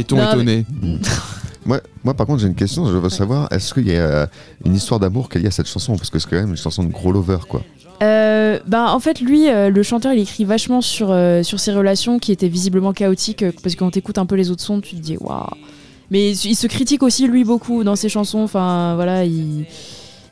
Est-on 0.00 0.16
étonné? 0.32 0.64
moi, 1.66 1.80
moi, 2.02 2.14
par 2.14 2.26
contre, 2.26 2.40
j'ai 2.40 2.46
une 2.46 2.54
question, 2.54 2.86
je 2.86 2.96
veux 2.96 3.08
savoir, 3.08 3.48
est-ce 3.52 3.74
qu'il 3.74 3.88
y 3.88 3.96
a 3.96 4.00
euh, 4.00 4.26
une 4.64 4.74
histoire 4.74 5.00
d'amour 5.00 5.28
qu'il 5.28 5.42
y 5.42 5.44
a 5.46 5.48
à 5.48 5.50
cette 5.50 5.68
chanson? 5.68 5.96
Parce 5.96 6.10
que 6.10 6.18
c'est 6.18 6.28
quand 6.28 6.36
même 6.36 6.50
une 6.50 6.56
chanson 6.56 6.82
de 6.82 6.92
gros 6.92 7.12
lover, 7.12 7.38
quoi. 7.48 7.62
Euh, 8.02 8.58
bah, 8.66 8.92
en 8.92 9.00
fait, 9.00 9.20
lui, 9.20 9.48
euh, 9.48 9.70
le 9.70 9.82
chanteur, 9.82 10.12
il 10.12 10.20
écrit 10.20 10.44
vachement 10.44 10.80
sur, 10.80 11.10
euh, 11.10 11.42
sur 11.42 11.60
ses 11.60 11.72
relations 11.72 12.18
qui 12.18 12.32
étaient 12.32 12.48
visiblement 12.48 12.92
chaotiques, 12.92 13.44
parce 13.62 13.74
que 13.74 13.78
quand 13.78 13.90
t'écoutes 13.90 14.18
un 14.18 14.26
peu 14.26 14.34
les 14.34 14.50
autres 14.50 14.62
sons, 14.62 14.80
tu 14.80 14.96
te 14.96 15.00
dis 15.00 15.16
waouh. 15.16 15.46
Mais 16.10 16.32
il 16.32 16.54
se 16.54 16.66
critique 16.66 17.02
aussi 17.02 17.26
lui 17.26 17.44
beaucoup 17.44 17.82
dans 17.82 17.96
ses 17.96 18.08
chansons. 18.08 18.40
Enfin, 18.40 18.94
voilà, 18.94 19.24
il, 19.24 19.64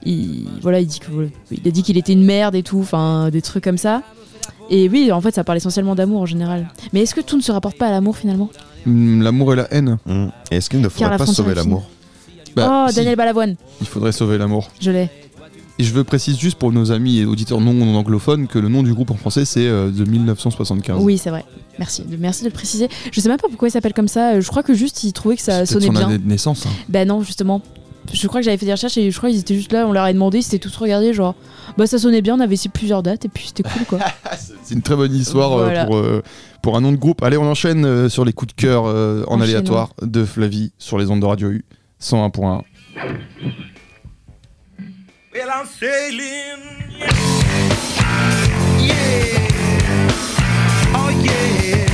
il, 0.04 0.46
voilà, 0.60 0.80
il 0.80 0.86
dit 0.86 1.00
que, 1.00 1.28
il 1.50 1.66
a 1.66 1.70
dit 1.70 1.82
qu'il 1.82 1.96
était 1.96 2.12
une 2.12 2.24
merde 2.24 2.54
et 2.54 2.62
tout, 2.62 2.80
enfin, 2.80 3.30
des 3.30 3.42
trucs 3.42 3.64
comme 3.64 3.78
ça. 3.78 4.02
Et 4.68 4.88
oui, 4.88 5.10
en 5.12 5.20
fait, 5.20 5.34
ça 5.34 5.44
parle 5.44 5.58
essentiellement 5.58 5.94
d'amour 5.94 6.20
en 6.20 6.26
général. 6.26 6.68
Mais 6.92 7.02
est-ce 7.02 7.14
que 7.14 7.20
tout 7.20 7.36
ne 7.36 7.42
se 7.42 7.52
rapporte 7.52 7.78
pas 7.78 7.86
à 7.86 7.90
l'amour 7.90 8.16
finalement? 8.16 8.50
L'amour 8.86 9.52
et 9.52 9.56
la 9.56 9.72
haine 9.72 9.98
Et 10.50 10.56
est-ce 10.56 10.68
qu'il 10.70 10.80
ne 10.80 10.88
faudrait 10.88 11.10
la 11.10 11.18
pas 11.18 11.26
sauver 11.26 11.54
l'amour 11.54 11.84
Bah, 12.56 12.84
Oh, 12.86 12.90
si, 12.90 12.96
Daniel 12.96 13.16
Balavoine, 13.16 13.56
Il 13.80 13.86
faudrait 13.86 14.12
sauver 14.12 14.38
l'amour. 14.38 14.68
je 14.80 14.90
l'ai. 14.90 15.08
Et 15.78 15.84
je 15.84 15.92
veux 15.94 16.04
préciser 16.04 16.38
juste 16.38 16.58
pour 16.58 16.70
nos 16.70 16.92
amis 16.92 17.18
et 17.20 17.24
auditeurs 17.24 17.58
non 17.60 17.96
anglophones 17.96 18.46
que 18.46 18.58
le 18.58 18.68
nom 18.68 18.82
du 18.82 18.92
groupe 18.92 19.10
en 19.10 19.14
français 19.16 19.46
c'est 19.46 19.66
euh, 19.66 19.90
de 19.90 20.04
1975. 20.04 20.98
Oui, 21.02 21.16
c'est 21.16 21.30
vrai. 21.30 21.44
Merci, 21.78 22.02
de- 22.04 22.16
merci 22.18 22.44
de 22.44 22.48
le 22.48 22.52
préciser. 22.52 22.88
Je 23.10 23.20
sais 23.20 23.28
même 23.28 23.38
pas 23.38 23.48
pourquoi 23.48 23.68
il 23.68 23.70
s'appelle 23.70 23.94
comme 23.94 24.06
ça. 24.06 24.38
Je 24.38 24.46
crois 24.48 24.62
que 24.62 24.74
juste 24.74 25.02
il 25.02 25.12
trouvait 25.14 25.34
que 25.36 25.42
ça 25.42 25.64
C'est 25.64 25.72
sonnait 25.74 25.86
son 25.86 25.92
bien. 25.92 26.06
année 26.08 26.18
de 26.18 26.28
naissance. 26.28 26.66
hein. 26.66 26.70
Bah 26.90 27.04
non, 27.06 27.22
justement. 27.22 27.62
Je 28.12 28.26
crois 28.26 28.40
que 28.40 28.44
j'avais 28.44 28.56
fait 28.56 28.66
des 28.66 28.72
recherches 28.72 28.96
et 28.98 29.10
je 29.10 29.16
crois 29.16 29.30
qu'ils 29.30 29.40
étaient 29.40 29.54
juste 29.54 29.72
là, 29.72 29.86
on 29.86 29.92
leur 29.92 30.04
a 30.04 30.12
demandé, 30.12 30.38
ils 30.38 30.42
s'étaient 30.42 30.58
tous 30.58 30.76
regardés, 30.76 31.12
genre, 31.14 31.34
bah 31.78 31.86
ça 31.86 31.98
sonnait 31.98 32.20
bien, 32.22 32.36
on 32.36 32.40
avait 32.40 32.54
essayé 32.54 32.70
plusieurs 32.72 33.02
dates 33.02 33.24
et 33.24 33.28
puis 33.28 33.46
c'était 33.46 33.62
cool 33.62 33.84
quoi. 33.86 33.98
C'est 34.62 34.74
une 34.74 34.82
très 34.82 34.96
bonne 34.96 35.14
histoire 35.14 35.52
euh, 35.52 35.64
Voilà. 35.64 35.84
pour, 35.86 35.96
euh, 35.96 36.22
pour 36.62 36.76
un 36.76 36.80
nom 36.80 36.92
de 36.92 36.96
groupe. 36.96 37.22
Allez, 37.22 37.36
on 37.36 37.44
enchaîne 37.50 37.84
euh, 37.84 38.08
sur 38.08 38.24
les 38.24 38.32
coups 38.32 38.54
de 38.54 38.60
cœur 38.60 38.84
euh, 38.86 39.24
en 39.28 39.40
aléatoire 39.40 39.90
de 40.02 40.24
Flavie 40.24 40.72
sur 40.78 40.98
les 40.98 41.10
ondes 41.10 41.20
de 41.20 41.26
Radio 41.26 41.48
U 41.50 41.64
101.1. 42.02 42.62
Well, 45.32 45.48
I'm 45.48 45.66
sailing. 45.66 46.60
Yeah. 48.78 49.48
Oh. 50.94 51.10
Yeah. 51.24 51.91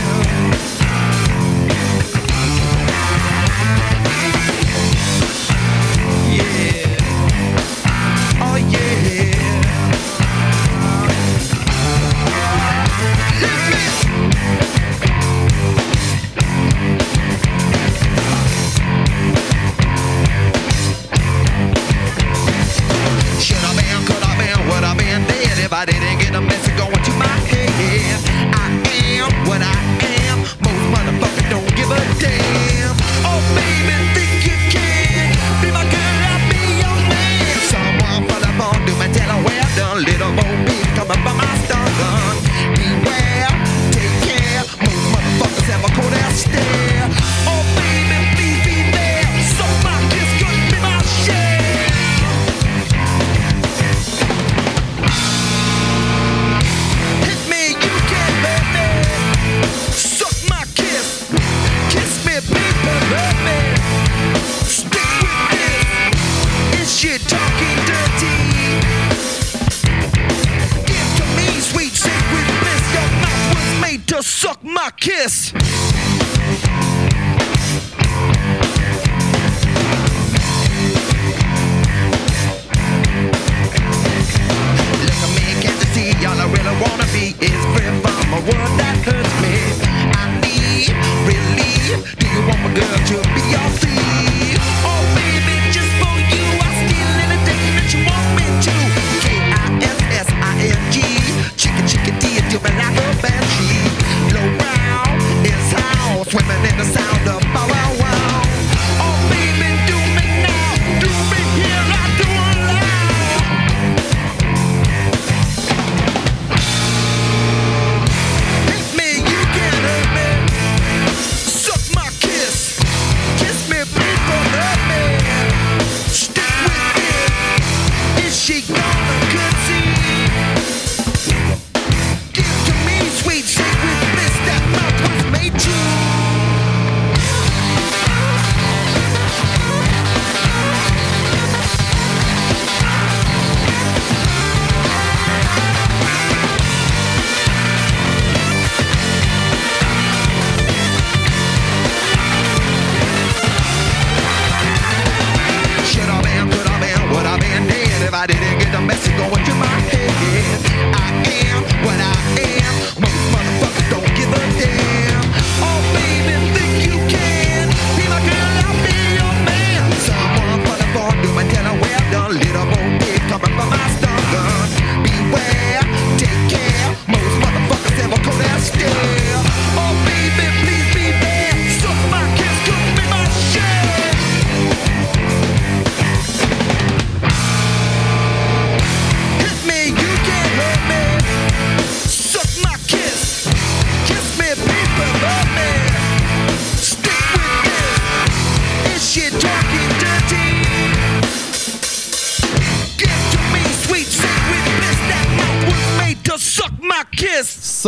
It. 128.50 128.87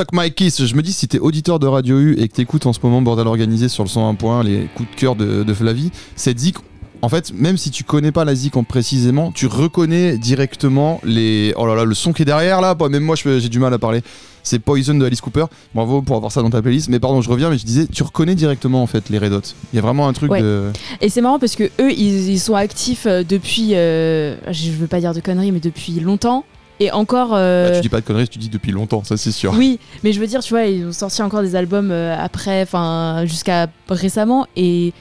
Suck 0.00 0.14
My 0.14 0.32
Kiss. 0.32 0.64
Je 0.64 0.74
me 0.76 0.80
dis, 0.80 0.94
si 0.94 1.08
t'es 1.08 1.18
auditeur 1.18 1.58
de 1.58 1.66
Radio 1.66 1.98
U 1.98 2.14
et 2.18 2.26
que 2.26 2.32
t'écoutes 2.32 2.64
en 2.64 2.72
ce 2.72 2.78
moment 2.82 3.02
Bordel 3.02 3.26
Organisé 3.26 3.68
sur 3.68 3.84
le 3.84 3.90
101.1, 3.90 4.44
les 4.44 4.66
coups 4.74 4.88
de 4.90 4.94
cœur 4.96 5.14
de, 5.14 5.42
de 5.42 5.52
Flavie, 5.52 5.90
cette 6.16 6.38
zik, 6.38 6.56
en 7.02 7.10
fait, 7.10 7.34
même 7.34 7.58
si 7.58 7.70
tu 7.70 7.84
connais 7.84 8.10
pas 8.10 8.24
la 8.24 8.34
zik 8.34 8.56
en 8.56 8.64
précisément, 8.64 9.30
tu 9.30 9.46
reconnais 9.46 10.16
directement 10.16 11.02
les. 11.04 11.52
Oh 11.58 11.66
là 11.66 11.74
là, 11.74 11.84
le 11.84 11.92
son 11.94 12.14
qui 12.14 12.22
est 12.22 12.24
derrière 12.24 12.62
là, 12.62 12.74
même 12.88 13.02
moi 13.02 13.14
j'ai 13.14 13.50
du 13.50 13.58
mal 13.58 13.74
à 13.74 13.78
parler. 13.78 14.00
C'est 14.42 14.58
Poison 14.58 14.94
de 14.94 15.04
Alice 15.04 15.20
Cooper. 15.20 15.44
Bravo 15.74 16.00
pour 16.00 16.16
avoir 16.16 16.32
ça 16.32 16.40
dans 16.40 16.48
ta 16.48 16.62
playlist. 16.62 16.88
Mais 16.88 16.98
pardon, 16.98 17.20
je 17.20 17.28
reviens, 17.28 17.50
mais 17.50 17.58
je 17.58 17.66
disais, 17.66 17.86
tu 17.86 18.02
reconnais 18.02 18.34
directement 18.34 18.82
en 18.82 18.86
fait 18.86 19.10
les 19.10 19.18
Red 19.18 19.34
Hot. 19.34 19.42
Il 19.74 19.76
y 19.76 19.78
a 19.80 19.82
vraiment 19.82 20.08
un 20.08 20.14
truc 20.14 20.30
Ouais. 20.30 20.40
de. 20.40 20.70
Et 21.02 21.10
c'est 21.10 21.20
marrant 21.20 21.38
parce 21.38 21.56
que 21.56 21.64
eux, 21.64 21.92
ils, 21.92 22.30
ils 22.30 22.40
sont 22.40 22.54
actifs 22.54 23.04
euh, 23.04 23.22
depuis, 23.22 23.74
euh, 23.74 24.36
je 24.50 24.70
veux 24.70 24.86
pas 24.86 25.00
dire 25.00 25.12
de 25.12 25.20
conneries, 25.20 25.52
mais 25.52 25.60
depuis 25.60 26.00
longtemps. 26.00 26.46
Et 26.80 26.90
encore. 26.90 27.30
euh, 27.34 27.68
Bah, 27.70 27.76
tu 27.76 27.82
dis 27.82 27.88
pas 27.90 28.00
de 28.00 28.06
conneries, 28.06 28.26
tu 28.28 28.38
dis 28.38 28.48
depuis 28.48 28.72
longtemps, 28.72 29.04
ça 29.04 29.16
c'est 29.16 29.32
sûr. 29.32 29.52
Oui, 29.56 29.78
mais 30.02 30.12
je 30.12 30.20
veux 30.20 30.26
dire, 30.26 30.40
tu 30.42 30.54
vois, 30.54 30.64
ils 30.64 30.86
ont 30.86 30.92
sorti 30.92 31.22
encore 31.22 31.42
des 31.42 31.54
albums 31.54 31.90
euh, 31.90 32.16
après, 32.18 32.62
enfin, 32.62 33.24
jusqu'à 33.26 33.68
récemment, 33.88 34.46
et 34.56 34.92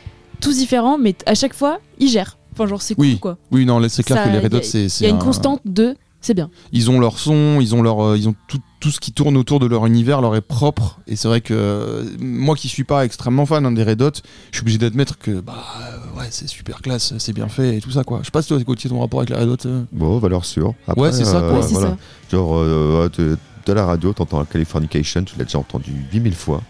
tous 0.41 0.57
différents, 0.57 0.97
mais 0.97 1.15
à 1.25 1.35
chaque 1.35 1.53
fois, 1.53 1.79
ils 1.97 2.09
gèrent. 2.09 2.37
Enfin, 2.53 2.67
genre, 2.67 2.81
c'est 2.81 2.95
cool, 2.95 3.05
Oui, 3.05 3.19
quoi. 3.19 3.37
Oui, 3.51 3.65
non, 3.65 3.79
là, 3.79 3.87
c'est 3.87 4.03
clair 4.03 4.17
Ça, 4.17 4.25
que 4.25 4.29
les 4.33 4.39
Red 4.39 4.53
Hot, 4.53 4.63
c'est. 4.63 4.83
Il 4.83 4.89
c'est 4.89 5.03
y 5.05 5.07
a 5.07 5.09
une 5.09 5.15
un- 5.15 5.19
constante 5.19 5.61
de. 5.65 5.95
C'est 6.21 6.33
bien. 6.33 6.49
ils 6.73 6.89
ont 6.91 6.99
leur 6.99 7.17
son, 7.17 7.59
ils 7.61 7.73
ont 7.73 7.81
leur, 7.81 8.03
euh, 8.03 8.17
ils 8.17 8.27
ont 8.27 8.35
tout, 8.49 8.59
tout 8.79 8.91
ce 8.91 8.99
qui 8.99 9.11
tourne 9.11 9.35
autour 9.37 9.59
de 9.59 9.65
leur 9.65 9.85
univers, 9.85 10.21
leur 10.21 10.35
est 10.35 10.41
propre. 10.41 10.99
Et 11.07 11.15
c'est 11.15 11.27
vrai 11.27 11.41
que 11.41 11.53
euh, 11.53 12.03
moi 12.19 12.55
qui 12.55 12.67
suis 12.69 12.83
pas 12.83 13.03
extrêmement 13.05 13.45
fan 13.45 13.65
hein, 13.65 13.71
des 13.71 13.83
Red 13.83 14.01
Hot, 14.01 14.11
je 14.51 14.57
suis 14.57 14.61
obligé 14.63 14.77
d'admettre 14.77 15.17
que 15.17 15.39
bah 15.41 15.63
euh, 15.81 16.19
ouais 16.19 16.27
c'est 16.29 16.47
super 16.47 16.81
classe, 16.81 17.13
c'est 17.17 17.33
bien 17.33 17.47
fait 17.49 17.77
et 17.77 17.81
tout 17.81 17.91
ça 17.91 18.03
quoi. 18.03 18.19
Je 18.21 18.25
sais 18.25 18.31
pas 18.31 18.41
si 18.41 18.47
toi 18.47 18.59
Gauthier 18.59 18.89
ton 18.89 18.99
rapport 19.01 19.19
avec 19.19 19.29
les 19.31 19.35
Red 19.35 19.49
Hot. 19.49 19.65
euh. 19.65 19.83
Bon, 19.91 20.17
valeur 20.19 20.45
sûre. 20.45 20.73
Après, 20.87 21.01
Ouais, 21.01 21.11
c'est 21.11 21.25
ça, 21.25 21.39
quoi. 21.39 21.59
Ouais, 21.59 21.67
voilà. 21.69 21.89
ça. 21.89 21.97
Genre, 22.31 22.55
euh, 22.55 23.09
à 23.67 23.73
la 23.73 23.85
radio, 23.85 24.13
t'entends 24.13 24.43
Californication, 24.45 25.23
tu 25.23 25.37
l'as 25.37 25.45
déjà 25.45 25.59
entendu 25.59 25.91
8000 26.11 26.33
fois, 26.33 26.61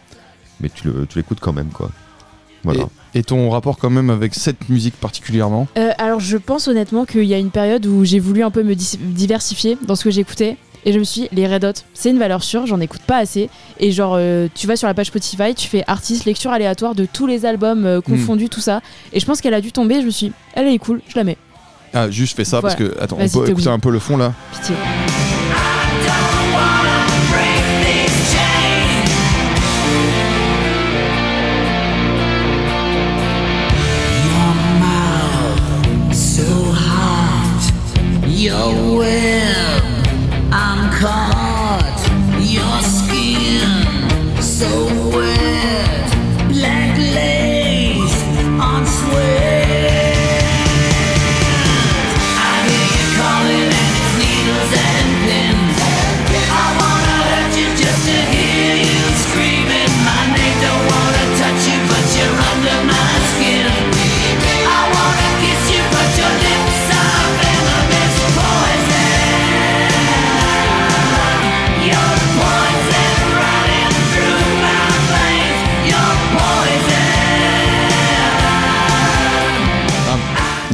mais 0.59 0.69
tu 0.73 0.89
l'écoutes 1.15 1.39
quand 1.39 1.53
même, 1.53 1.69
quoi. 1.69 1.91
Voilà. 2.63 2.85
Et 3.15 3.23
ton 3.23 3.49
rapport 3.49 3.77
quand 3.77 3.89
même 3.89 4.09
avec 4.09 4.35
cette 4.35 4.69
musique 4.69 4.95
particulièrement? 4.95 5.67
Euh, 5.77 5.91
alors, 5.97 6.19
je 6.19 6.37
pense 6.37 6.67
honnêtement 6.67 7.05
qu'il 7.05 7.23
y 7.23 7.33
a 7.33 7.37
une 7.37 7.51
période 7.51 7.85
où 7.85 8.03
j'ai 8.03 8.19
voulu 8.19 8.43
un 8.43 8.51
peu 8.51 8.63
me 8.63 8.75
diversifier 8.75 9.77
dans 9.87 9.95
ce 9.95 10.03
que 10.03 10.11
j'écoutais. 10.11 10.57
Et 10.85 10.93
je 10.93 10.99
me 10.99 11.03
suis 11.03 11.21
dit, 11.21 11.29
les 11.33 11.47
Red 11.47 11.65
Hot, 11.65 11.73
c'est 11.93 12.09
une 12.09 12.19
valeur 12.19 12.43
sûre, 12.43 12.65
j'en 12.65 12.79
écoute 12.79 13.01
pas 13.01 13.17
assez. 13.17 13.49
Et 13.79 13.91
genre, 13.91 14.15
euh, 14.17 14.47
tu 14.55 14.67
vas 14.67 14.75
sur 14.75 14.87
la 14.87 14.93
page 14.93 15.07
Spotify, 15.07 15.53
tu 15.53 15.67
fais 15.67 15.83
artiste, 15.87 16.25
lecture 16.25 16.51
aléatoire 16.51 16.95
de 16.95 17.05
tous 17.05 17.27
les 17.27 17.45
albums 17.45 17.85
euh, 17.85 18.01
confondus, 18.01 18.49
tout 18.49 18.61
ça. 18.61 18.81
Et 19.13 19.19
je 19.19 19.25
pense 19.25 19.41
qu'elle 19.41 19.53
a 19.53 19.61
dû 19.61 19.71
tomber, 19.71 20.01
je 20.01 20.05
me 20.05 20.11
suis 20.11 20.27
dit, 20.27 20.33
elle 20.53 20.67
est 20.67 20.77
cool, 20.77 21.01
je 21.07 21.15
la 21.15 21.23
mets. 21.23 21.37
Ah 21.93 22.09
juste 22.09 22.35
fais 22.35 22.45
ça 22.45 22.61
parce 22.61 22.75
que 22.75 22.95
attends, 22.99 23.17
on 23.19 23.27
peut 23.27 23.49
écouter 23.49 23.69
un 23.69 23.79
peu 23.79 23.89
le 23.89 23.99
fond 23.99 24.15
là. 24.15 24.33
Pitié. 24.53 24.75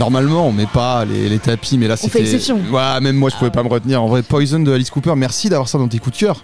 Normalement, 0.06 0.48
on 0.48 0.52
met 0.52 0.68
pas 0.68 1.04
les, 1.06 1.30
les 1.30 1.40
tapis, 1.40 1.78
mais 1.78 1.88
là 1.88 1.98
c'était. 1.98 2.20
fait 2.20 2.22
exception. 2.24 2.60
Ouais, 2.72 3.02
même 3.02 3.16
moi 3.16 3.30
je 3.32 3.36
pouvais 3.38 3.50
pas 3.52 3.64
me 3.64 3.70
retenir. 3.70 4.02
En 4.04 4.08
vrai, 4.08 4.22
Poison 4.22 4.60
de 4.60 4.72
Alice 4.72 4.90
Cooper, 4.92 5.14
merci 5.16 5.50
d'avoir 5.50 5.68
ça 5.68 5.78
dans 5.80 5.88
tes 5.88 5.98
coups 6.00 6.16
de 6.18 6.26
cœur. 6.26 6.44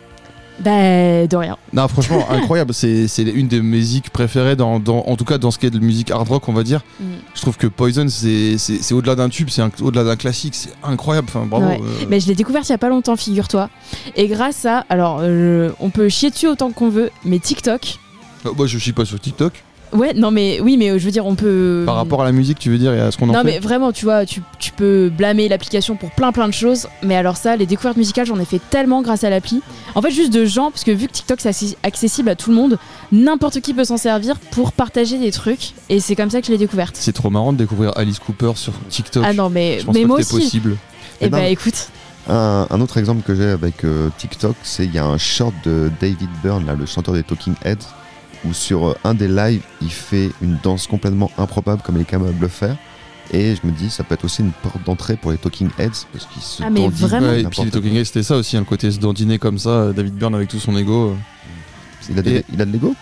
Bah, 0.59 1.25
de 1.25 1.35
rien. 1.35 1.57
Non, 1.73 1.87
franchement, 1.87 2.27
incroyable. 2.29 2.73
C'est 2.73 3.07
une 3.23 3.47
des 3.47 3.61
musiques 3.61 4.09
préférées, 4.11 4.55
dans, 4.55 4.79
dans- 4.79 5.03
en 5.07 5.15
tout 5.15 5.25
cas 5.25 5.37
dans 5.39 5.49
ce 5.49 5.57
qui 5.57 5.65
est 5.65 5.71
de 5.71 5.79
musique 5.79 6.11
hard 6.11 6.27
rock, 6.27 6.47
on 6.49 6.53
va 6.53 6.63
dire. 6.63 6.81
Mm. 6.99 7.03
Je 7.33 7.41
trouve 7.41 7.57
que 7.57 7.65
Poison, 7.67 8.07
c'est 8.09 8.57
au-delà 8.93 9.15
d'un 9.15 9.29
tube, 9.29 9.49
c'est 9.49 9.63
au-delà 9.81 10.03
d'un 10.03 10.15
classique. 10.15 10.53
C'est 10.55 10.71
incroyable. 10.83 11.27
Enfin, 11.29 11.45
bravo. 11.47 11.65
Ouais. 11.67 11.79
euh. 11.81 12.05
Mais 12.09 12.19
je 12.19 12.27
l'ai 12.27 12.35
découverte 12.35 12.67
il 12.69 12.71
y 12.73 12.75
a 12.75 12.79
pas 12.79 12.89
longtemps, 12.89 13.15
figure-toi. 13.15 13.69
Et 14.15 14.27
grâce 14.27 14.65
à. 14.65 14.85
Alors, 14.89 15.19
euh, 15.21 15.71
on 15.79 15.89
peut 15.89 16.09
chier 16.09 16.29
dessus 16.29 16.47
autant 16.47 16.71
qu'on 16.71 16.89
veut, 16.89 17.09
mais 17.25 17.39
TikTok. 17.39 17.97
Euh, 18.45 18.49
Moi, 18.55 18.67
je 18.67 18.77
suis 18.77 18.93
pas 18.93 19.05
sur 19.05 19.19
TikTok. 19.19 19.63
Ouais, 19.93 20.13
non, 20.13 20.31
mais 20.31 20.59
oui, 20.61 20.77
mais 20.77 20.89
euh, 20.89 20.97
je 20.97 21.05
veux 21.05 21.11
dire, 21.11 21.25
on 21.25 21.35
peut. 21.35 21.83
Par 21.85 21.95
rapport 21.95 22.21
à 22.21 22.25
la 22.25 22.31
musique, 22.31 22.59
tu 22.59 22.69
veux 22.69 22.77
dire, 22.77 22.93
et 22.93 22.99
à 23.01 23.11
ce 23.11 23.17
qu'on 23.17 23.29
en 23.29 23.33
Non, 23.33 23.39
fait 23.39 23.45
mais 23.45 23.59
vraiment, 23.59 23.91
tu 23.91 24.05
vois, 24.05 24.25
tu, 24.25 24.41
tu 24.59 24.71
peux 24.71 25.09
blâmer 25.15 25.49
l'application 25.49 25.95
pour 25.95 26.11
plein 26.11 26.31
plein 26.31 26.47
de 26.47 26.53
choses. 26.53 26.87
Mais 27.03 27.15
alors, 27.15 27.35
ça, 27.37 27.55
les 27.55 27.65
découvertes 27.65 27.97
musicales, 27.97 28.25
j'en 28.25 28.39
ai 28.39 28.45
fait 28.45 28.61
tellement 28.69 29.01
grâce 29.01 29.23
à 29.23 29.29
l'appli. 29.29 29.61
En 29.95 30.01
fait, 30.01 30.11
juste 30.11 30.31
de 30.33 30.45
gens, 30.45 30.71
parce 30.71 30.83
que 30.83 30.91
vu 30.91 31.07
que 31.07 31.11
TikTok 31.13 31.39
c'est 31.41 31.49
accessi- 31.49 31.75
accessible 31.83 32.29
à 32.29 32.35
tout 32.35 32.49
le 32.51 32.55
monde, 32.55 32.77
n'importe 33.11 33.59
qui 33.61 33.73
peut 33.73 33.83
s'en 33.83 33.97
servir 33.97 34.39
pour 34.51 34.71
partager 34.71 35.17
des 35.19 35.31
trucs. 35.31 35.71
Et 35.89 35.99
c'est 35.99 36.15
comme 36.15 36.29
ça 36.29 36.39
que 36.41 36.47
je 36.47 36.51
l'ai 36.51 36.57
découverte. 36.57 36.95
C'est 36.97 37.13
trop 37.13 37.29
marrant 37.29 37.51
de 37.51 37.57
découvrir 37.57 37.91
Alice 37.97 38.19
Cooper 38.19 38.53
sur 38.55 38.73
TikTok. 38.89 39.23
Ah 39.27 39.33
non, 39.33 39.49
mais, 39.49 39.79
je 39.79 39.85
pense 39.85 39.95
mais 39.95 40.01
pas 40.03 40.07
moi 40.07 40.17
que 40.17 40.23
c'est 40.23 40.35
aussi. 40.35 40.43
possible. 40.45 40.71
Et 41.19 41.25
Eh 41.25 41.29
bah 41.29 41.39
ben, 41.39 41.51
écoute. 41.51 41.89
Un, 42.29 42.67
un 42.69 42.81
autre 42.81 42.97
exemple 42.97 43.23
que 43.23 43.33
j'ai 43.35 43.49
avec 43.49 43.83
euh, 43.83 44.09
TikTok, 44.17 44.55
c'est 44.63 44.85
il 44.85 44.93
y 44.93 44.99
a 44.99 45.05
un 45.05 45.17
short 45.17 45.53
de 45.65 45.91
David 45.99 46.29
Byrne, 46.43 46.65
là, 46.67 46.75
le 46.75 46.85
chanteur 46.85 47.15
des 47.15 47.23
Talking 47.23 47.55
Heads, 47.65 47.77
où 48.45 48.53
sur 48.53 48.87
euh, 48.87 48.95
un 49.03 49.13
des 49.13 49.27
lives, 49.27 49.61
il 49.81 49.91
fait 49.91 50.31
une 50.41 50.57
danse 50.63 50.87
complètement 50.87 51.29
improbable 51.37 51.81
comme 51.83 51.95
il 51.97 52.01
est 52.01 52.05
capable 52.05 52.35
de 52.35 52.41
le 52.41 52.47
faire. 52.47 52.75
Et 53.33 53.55
je 53.55 53.65
me 53.65 53.71
dis, 53.71 53.89
ça 53.89 54.03
peut 54.03 54.13
être 54.15 54.25
aussi 54.25 54.41
une 54.41 54.51
porte 54.51 54.83
d'entrée 54.85 55.15
pour 55.15 55.31
les 55.31 55.37
Talking 55.37 55.69
Heads, 55.79 56.05
parce 56.11 56.25
qu'ils 56.25 56.41
se 56.41 56.61
Ah, 56.63 56.69
mais 56.69 56.81
dandinent 56.81 57.07
vraiment 57.07 57.27
Ouais, 57.27 57.41
et 57.41 57.45
puis 57.45 57.61
les. 57.63 57.71
Talking 57.71 57.95
Heads, 57.95 58.05
c'était 58.05 58.23
ça 58.23 58.35
aussi, 58.35 58.57
hein, 58.57 58.61
le 58.61 58.65
côté 58.65 58.91
se 58.91 58.99
dandiner 58.99 59.39
comme 59.39 59.57
ça. 59.57 59.69
euh, 59.69 59.93
David 59.93 60.15
Byrne 60.15 60.35
avec 60.35 60.49
tout 60.49 60.59
son 60.59 60.75
ego. 60.75 61.15
Il 62.09 62.19
a, 62.19 62.21
des- 62.21 62.31
Et- 62.37 62.45
il 62.51 62.61
a 62.61 62.65
de 62.65 62.71
l'ego? 62.71 62.93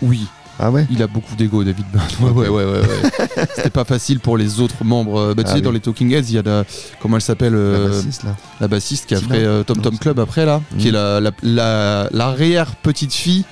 Oui, 0.00 0.26
Ah 0.62 0.70
ouais? 0.70 0.86
Il 0.90 1.02
a 1.02 1.06
beaucoup 1.06 1.34
d'ego, 1.36 1.62
David 1.64 1.84
Byrne. 1.92 2.06
Ouais, 2.22 2.30
ouais, 2.30 2.48
ouais, 2.48 2.64
ouais. 2.64 2.80
ouais. 2.80 3.46
C'était 3.56 3.70
pas 3.70 3.84
facile 3.84 4.20
pour 4.20 4.36
les 4.38 4.60
autres 4.60 4.82
membres. 4.84 5.18
euh, 5.18 5.34
Bah, 5.34 5.42
tu 5.42 5.48
Ah 5.48 5.52
sais, 5.52 5.56
oui. 5.58 5.62
dans 5.62 5.72
les 5.72 5.80
Talking 5.80 6.10
Heads, 6.12 6.24
il 6.28 6.34
y 6.34 6.38
a 6.38 6.42
la. 6.42 6.64
Comment 7.00 7.16
elle 7.16 7.22
s'appelle 7.22 7.54
La 7.54 7.88
bassiste, 7.88 8.22
là. 8.24 8.36
la 8.60 8.68
bassiste 8.68 9.06
qui 9.06 9.14
a 9.14 9.18
fait 9.20 9.44
euh, 9.44 9.62
Tom 9.62 9.76
Non, 9.78 9.82
Tom 9.84 9.98
Club 9.98 10.20
après 10.20 10.44
là, 10.46 10.60
qui 10.78 10.88
est 10.88 10.90
Mhm. 10.92 10.96
la, 10.96 11.20
la, 11.20 11.30
la- 11.42 12.08
l'arrière 12.12 12.76
petite 12.76 13.12
fille 13.12 13.44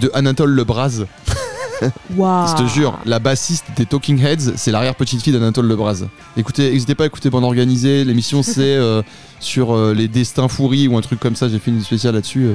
de 0.00 0.10
Anatole 0.14 0.50
Lebras. 0.54 1.02
Waouh. 2.16 2.48
Je 2.48 2.62
te 2.64 2.68
jure, 2.68 2.98
la 3.06 3.20
bassiste 3.20 3.64
des 3.76 3.86
Talking 3.86 4.20
Heads, 4.20 4.54
c'est 4.56 4.72
l'arrière 4.72 4.96
petite 4.96 5.22
fille 5.22 5.32
d'Anatole 5.32 5.66
Lebras. 5.68 6.02
Écoutez, 6.36 6.72
n'hésitez 6.72 6.96
pas 6.96 7.04
à 7.04 7.06
écouter 7.06 7.30
Bande 7.30 7.44
Organisée. 7.44 8.02
L'émission 8.04 8.42
c'est 8.42 8.62
euh, 8.62 9.02
sur 9.38 9.72
euh, 9.76 9.94
les 9.94 10.08
destins 10.08 10.48
fourris 10.48 10.88
ou 10.88 10.96
un 10.96 11.00
truc 11.02 11.20
comme 11.20 11.36
ça. 11.36 11.48
J'ai 11.48 11.60
fait 11.60 11.70
une 11.70 11.80
spéciale 11.82 12.14
là-dessus. 12.14 12.44
euh. 12.46 12.54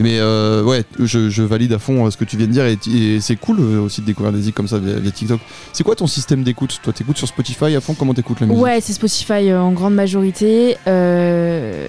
Mais 0.00 0.20
ouais, 0.64 0.84
je, 1.00 1.28
je 1.28 1.42
valide 1.42 1.72
à 1.72 1.80
fond 1.80 2.08
ce 2.08 2.16
que 2.16 2.24
tu 2.24 2.36
viens 2.36 2.46
de 2.46 2.52
dire 2.52 2.64
et, 2.66 2.78
et 2.94 3.20
c'est 3.20 3.34
cool 3.34 3.58
aussi 3.78 4.00
de 4.00 4.06
découvrir 4.06 4.32
des 4.32 4.42
zik 4.42 4.54
comme 4.54 4.68
ça 4.68 4.78
via, 4.78 4.94
via 4.94 5.10
TikTok. 5.10 5.40
C'est 5.72 5.82
quoi 5.82 5.96
ton 5.96 6.06
système 6.06 6.44
d'écoute? 6.44 6.78
Toi, 6.84 6.92
t'écoutes 6.92 7.16
sur 7.18 7.26
Spotify 7.26 7.74
à 7.74 7.80
fond? 7.80 7.94
Comment 7.94 8.14
t'écoutes 8.14 8.38
la 8.38 8.46
musique? 8.46 8.62
Ouais, 8.62 8.80
c'est 8.80 8.92
Spotify 8.92 9.52
en 9.54 9.72
grande 9.72 9.94
majorité. 9.96 10.76
Euh, 10.86 11.88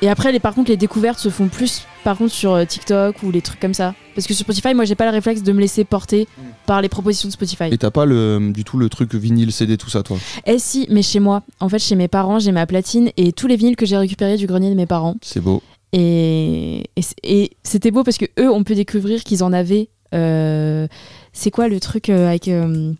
Et 0.00 0.08
après, 0.08 0.30
les, 0.30 0.38
par 0.38 0.54
contre, 0.54 0.70
les 0.70 0.76
découvertes 0.76 1.18
se 1.18 1.28
font 1.28 1.48
plus 1.48 1.82
par 2.04 2.16
contre 2.16 2.32
sur 2.32 2.52
euh, 2.52 2.64
TikTok 2.64 3.20
ou 3.24 3.32
les 3.32 3.42
trucs 3.42 3.58
comme 3.58 3.74
ça. 3.74 3.94
Parce 4.14 4.26
que 4.28 4.34
sur 4.34 4.44
Spotify, 4.44 4.72
moi, 4.72 4.84
j'ai 4.84 4.94
pas 4.94 5.04
le 5.06 5.10
réflexe 5.10 5.42
de 5.42 5.52
me 5.52 5.60
laisser 5.60 5.84
porter 5.84 6.28
par 6.66 6.80
les 6.80 6.88
propositions 6.88 7.28
de 7.28 7.32
Spotify. 7.32 7.64
Et 7.72 7.78
t'as 7.78 7.90
pas 7.90 8.04
le, 8.06 8.52
du 8.54 8.62
tout 8.62 8.78
le 8.78 8.88
truc 8.88 9.14
vinyle, 9.16 9.50
CD, 9.52 9.76
tout 9.76 9.90
ça, 9.90 10.02
toi? 10.04 10.16
Eh 10.46 10.58
si, 10.60 10.86
mais 10.90 11.02
chez 11.02 11.18
moi. 11.18 11.42
En 11.58 11.68
fait, 11.68 11.80
chez 11.80 11.96
mes 11.96 12.06
parents, 12.06 12.38
j'ai 12.38 12.52
ma 12.52 12.64
platine 12.66 13.10
et 13.16 13.32
tous 13.32 13.48
les 13.48 13.56
vinyles 13.56 13.74
que 13.76 13.86
j'ai 13.86 13.96
récupérés 13.96 14.36
du 14.36 14.46
grenier 14.46 14.70
de 14.70 14.74
mes 14.76 14.86
parents. 14.86 15.16
C'est 15.20 15.40
beau. 15.40 15.62
Et, 15.92 16.84
et 17.24 17.50
c'était 17.64 17.90
beau 17.90 18.04
parce 18.04 18.18
que 18.18 18.26
eux, 18.38 18.50
on 18.50 18.62
peut 18.62 18.74
découvrir 18.76 19.24
qu'ils 19.24 19.42
en 19.42 19.52
avaient. 19.52 19.88
euh, 20.14 20.86
c'est 21.32 21.50
quoi 21.50 21.66
le 21.68 21.80
truc 21.80 22.08
euh, 22.08 22.28
avec. 22.28 22.46
euh, 22.48 22.92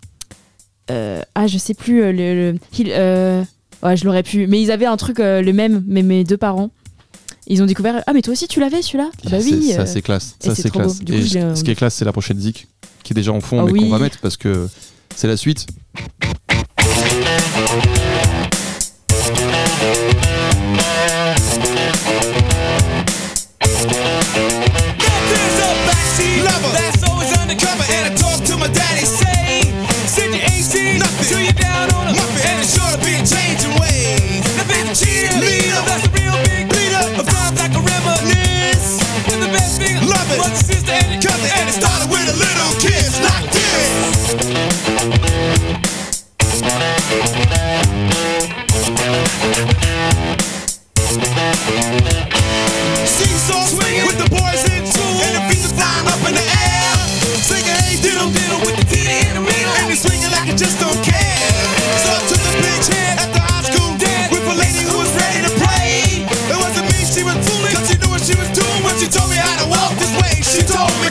euh, 0.90 1.22
ah, 1.36 1.46
je 1.46 1.58
sais 1.58 1.74
plus. 1.74 2.02
euh, 2.02 2.12
le, 2.12 2.52
le- 2.52 2.58
il- 2.78 2.90
euh, 2.90 3.42
ouais, 3.82 3.96
je 3.96 4.04
l'aurais 4.04 4.22
pu. 4.22 4.46
Mais 4.46 4.60
ils 4.60 4.70
avaient 4.72 4.86
un 4.86 4.96
truc 4.96 5.20
euh, 5.20 5.42
le 5.42 5.52
même, 5.52 5.84
mais 5.86 6.02
mes 6.02 6.24
deux 6.24 6.36
parents. 6.38 6.70
Ils 7.50 7.62
ont 7.62 7.66
découvert. 7.66 8.02
Ah, 8.06 8.12
mais 8.12 8.20
toi 8.22 8.32
aussi, 8.32 8.46
tu 8.46 8.60
l'avais 8.60 8.82
celui-là? 8.82 9.10
Ah 9.26 9.30
Bah 9.30 9.38
oui. 9.42 9.72
Ça, 9.74 9.80
euh, 9.80 9.86
c'est 9.86 10.02
classe. 10.02 10.36
Ça, 10.38 10.54
c'est 10.54 10.70
classe. 10.70 11.00
Et 11.10 11.22
je 11.22 11.54
ce 11.54 11.64
qui 11.64 11.70
est 11.70 11.74
classe, 11.74 11.94
c'est 11.94 12.04
la 12.04 12.12
prochaine 12.12 12.38
zik 12.38 12.68
qui 13.02 13.12
est 13.12 13.16
déjà 13.16 13.32
en 13.32 13.40
fond, 13.40 13.60
Ah 13.60 13.64
mais 13.64 13.72
oui. 13.72 13.80
qu'on 13.80 13.88
va 13.88 13.98
mettre 13.98 14.18
parce 14.20 14.36
que 14.36 14.68
c'est 15.16 15.28
la 15.28 15.36
suite. 15.38 15.66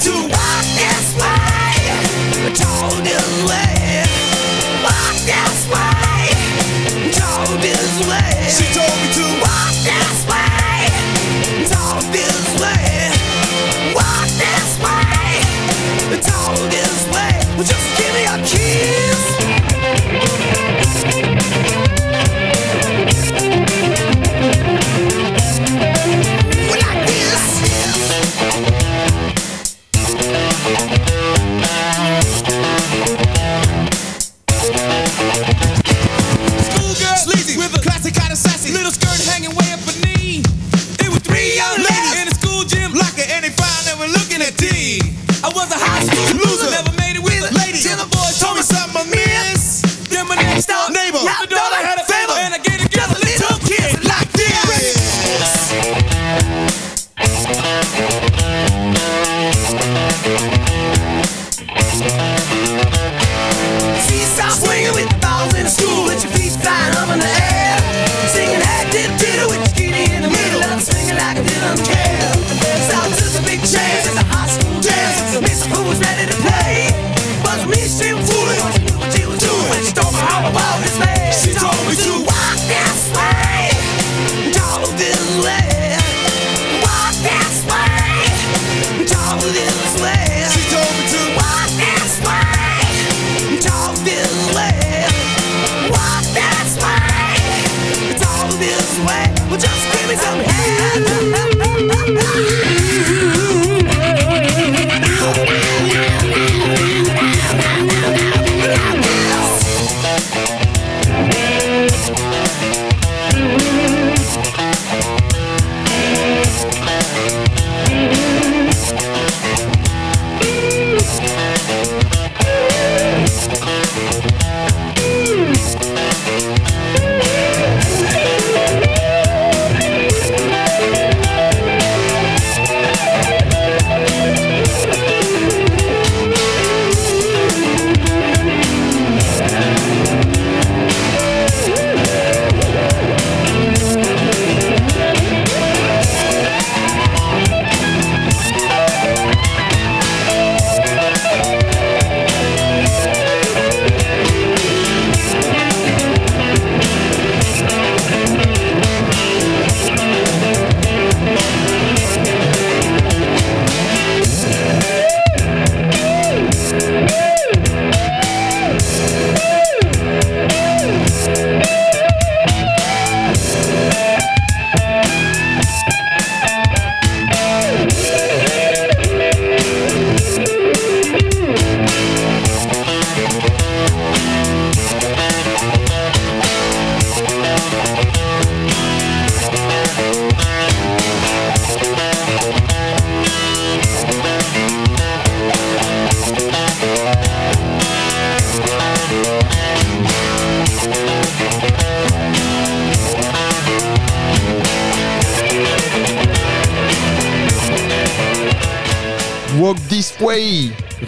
You. 0.07 0.36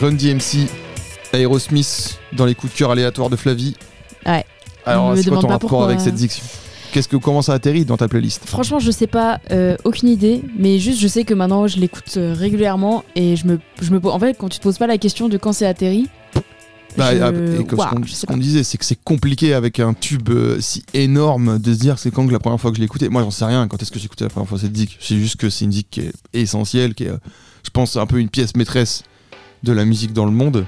Run 0.02 0.14
DMC, 0.14 0.68
Aerosmith 1.34 2.20
dans 2.34 2.46
les 2.46 2.56
coups 2.56 2.74
de 2.74 2.78
cœur 2.78 2.92
aléatoires 2.92 3.30
de 3.30 3.36
Flavie. 3.36 3.76
Ouais. 4.26 4.46
Alors, 4.86 5.16
c'est 5.18 5.30
quoi 5.30 5.40
ton 5.40 5.48
rapport 5.48 5.84
avec 5.84 6.00
cette 6.00 6.16
diction? 6.16 6.44
Qu'est-ce 6.92 7.08
que 7.08 7.18
comment 7.18 7.44
ça 7.44 7.54
atterrit 7.54 7.86
dans 7.86 7.98
ta 7.98 8.08
playlist? 8.08 8.44
Franchement, 8.48 8.80
je 8.80 8.90
sais 8.90 9.06
pas, 9.06 9.40
euh, 9.52 9.76
aucune 9.84 10.10
idée, 10.10 10.42
mais 10.58 10.80
juste 10.80 11.00
je 11.00 11.08
sais 11.08 11.24
que 11.24 11.36
maintenant 11.36 11.68
je 11.68 11.78
l'écoute 11.78 12.16
euh, 12.18 12.34
régulièrement 12.34 13.04
et 13.16 13.36
je 13.36 13.46
me, 13.46 13.60
je 13.80 13.92
me, 13.92 14.04
en 14.08 14.18
fait, 14.18 14.36
quand 14.40 14.50
tu 14.50 14.58
te 14.58 14.64
poses 14.64 14.80
pas 14.80 14.88
la 14.88 14.98
question 14.98 15.30
de 15.30 15.38
quand 15.38 15.54
c'est 15.54 15.68
atterri, 15.68 16.08
Bah, 16.98 17.16
je- 17.16 17.22
ah, 17.22 17.30
et 17.60 17.64
que 17.64 17.76
Ouah, 17.76 17.92
ce 18.08 18.26
qu'on 18.26 18.34
ce 18.34 18.40
disait, 18.40 18.64
c'est 18.64 18.80
que 18.80 18.86
c'est 18.86 19.00
compliqué 19.04 19.54
avec 19.54 19.80
un 19.80 19.94
tube 19.94 20.30
euh, 20.30 20.60
si 20.62 20.84
énorme 20.96 21.60
de 21.60 21.74
se 21.76 21.80
dire 21.80 22.00
c'est 22.00 22.10
quand 22.10 22.26
que 22.26 22.32
la 22.32 22.40
première 22.40 22.60
fois 22.60 22.72
que 22.72 22.78
je 22.78 22.82
l'ai 22.82 22.86
écouté. 22.86 23.08
Moi, 23.10 23.22
j'en 23.22 23.30
sais 23.30 23.46
rien. 23.46 23.68
Quand 23.68 23.80
est-ce 23.84 23.92
que 23.92 24.00
j'ai 24.00 24.06
écouté 24.06 24.24
la 24.24 24.32
première 24.32 24.50
fois 24.50 24.58
cette 24.58 24.76
zik 24.76 24.98
C'est 25.00 25.18
juste 25.18 25.36
que 25.36 25.52
c'est 25.52 25.66
une 25.66 25.72
zik 25.72 25.88
qui 25.92 26.00
est 26.02 26.12
essentielle, 26.34 26.96
qui 26.96 27.04
est, 27.04 27.12
je 27.64 27.70
pense, 27.70 27.98
un 27.98 28.08
peu 28.08 28.18
une 28.20 28.30
pièce 28.30 28.56
maîtresse 28.56 29.04
de 29.63 29.72
la 29.74 29.86
musique 29.86 30.13
dans 30.13 30.26
le 30.26 30.32
monde. 30.32 30.65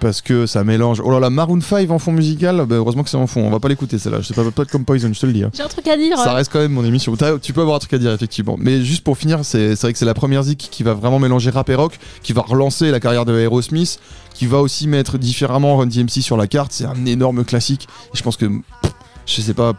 Parce 0.00 0.22
que 0.22 0.46
ça 0.46 0.62
mélange. 0.62 1.02
Oh 1.04 1.10
là 1.10 1.18
là, 1.18 1.28
Maroon 1.28 1.60
5 1.60 1.90
en 1.90 1.98
fond 1.98 2.12
musical, 2.12 2.64
bah, 2.68 2.76
heureusement 2.76 3.02
que 3.02 3.10
c'est 3.10 3.16
en 3.16 3.26
fond. 3.26 3.40
On 3.44 3.50
va 3.50 3.58
pas 3.58 3.66
l'écouter 3.68 3.98
celle-là. 3.98 4.20
Je 4.20 4.28
sais 4.28 4.34
pas, 4.34 4.48
pas 4.52 4.62
être 4.62 4.70
comme 4.70 4.84
Poison, 4.84 5.10
je 5.12 5.18
te 5.18 5.26
le 5.26 5.32
dis. 5.32 5.42
hein. 5.42 5.50
J'ai 5.52 5.64
un 5.64 5.66
truc 5.66 5.88
à 5.88 5.96
dire. 5.96 6.16
Ça 6.16 6.34
reste 6.34 6.52
quand 6.52 6.60
même 6.60 6.70
mon 6.70 6.84
émission. 6.84 7.16
Tu 7.42 7.52
peux 7.52 7.62
avoir 7.62 7.74
un 7.74 7.78
truc 7.80 7.94
à 7.94 7.98
dire, 7.98 8.12
effectivement. 8.12 8.54
Mais 8.60 8.80
juste 8.84 9.02
pour 9.02 9.18
finir, 9.18 9.40
c'est 9.44 9.74
vrai 9.74 9.92
que 9.92 9.98
c'est 9.98 10.04
la 10.04 10.14
première 10.14 10.44
zik 10.44 10.68
qui 10.70 10.84
va 10.84 10.94
vraiment 10.94 11.18
mélanger 11.18 11.50
rap 11.50 11.68
et 11.68 11.74
rock, 11.74 11.98
qui 12.22 12.32
va 12.32 12.42
relancer 12.42 12.92
la 12.92 13.00
carrière 13.00 13.24
de 13.24 13.36
Aerosmith, 13.36 13.98
qui 14.34 14.46
va 14.46 14.58
aussi 14.58 14.86
mettre 14.86 15.18
différemment 15.18 15.76
Run 15.78 15.86
DMC 15.86 16.22
sur 16.22 16.36
la 16.36 16.46
carte. 16.46 16.70
C'est 16.70 16.84
un 16.86 17.04
énorme 17.04 17.44
classique. 17.44 17.88
Et 18.14 18.16
je 18.16 18.22
pense 18.22 18.36
que 18.36 18.46
pff, 18.46 18.92
je 19.26 19.40
sais 19.40 19.54
pas 19.54 19.72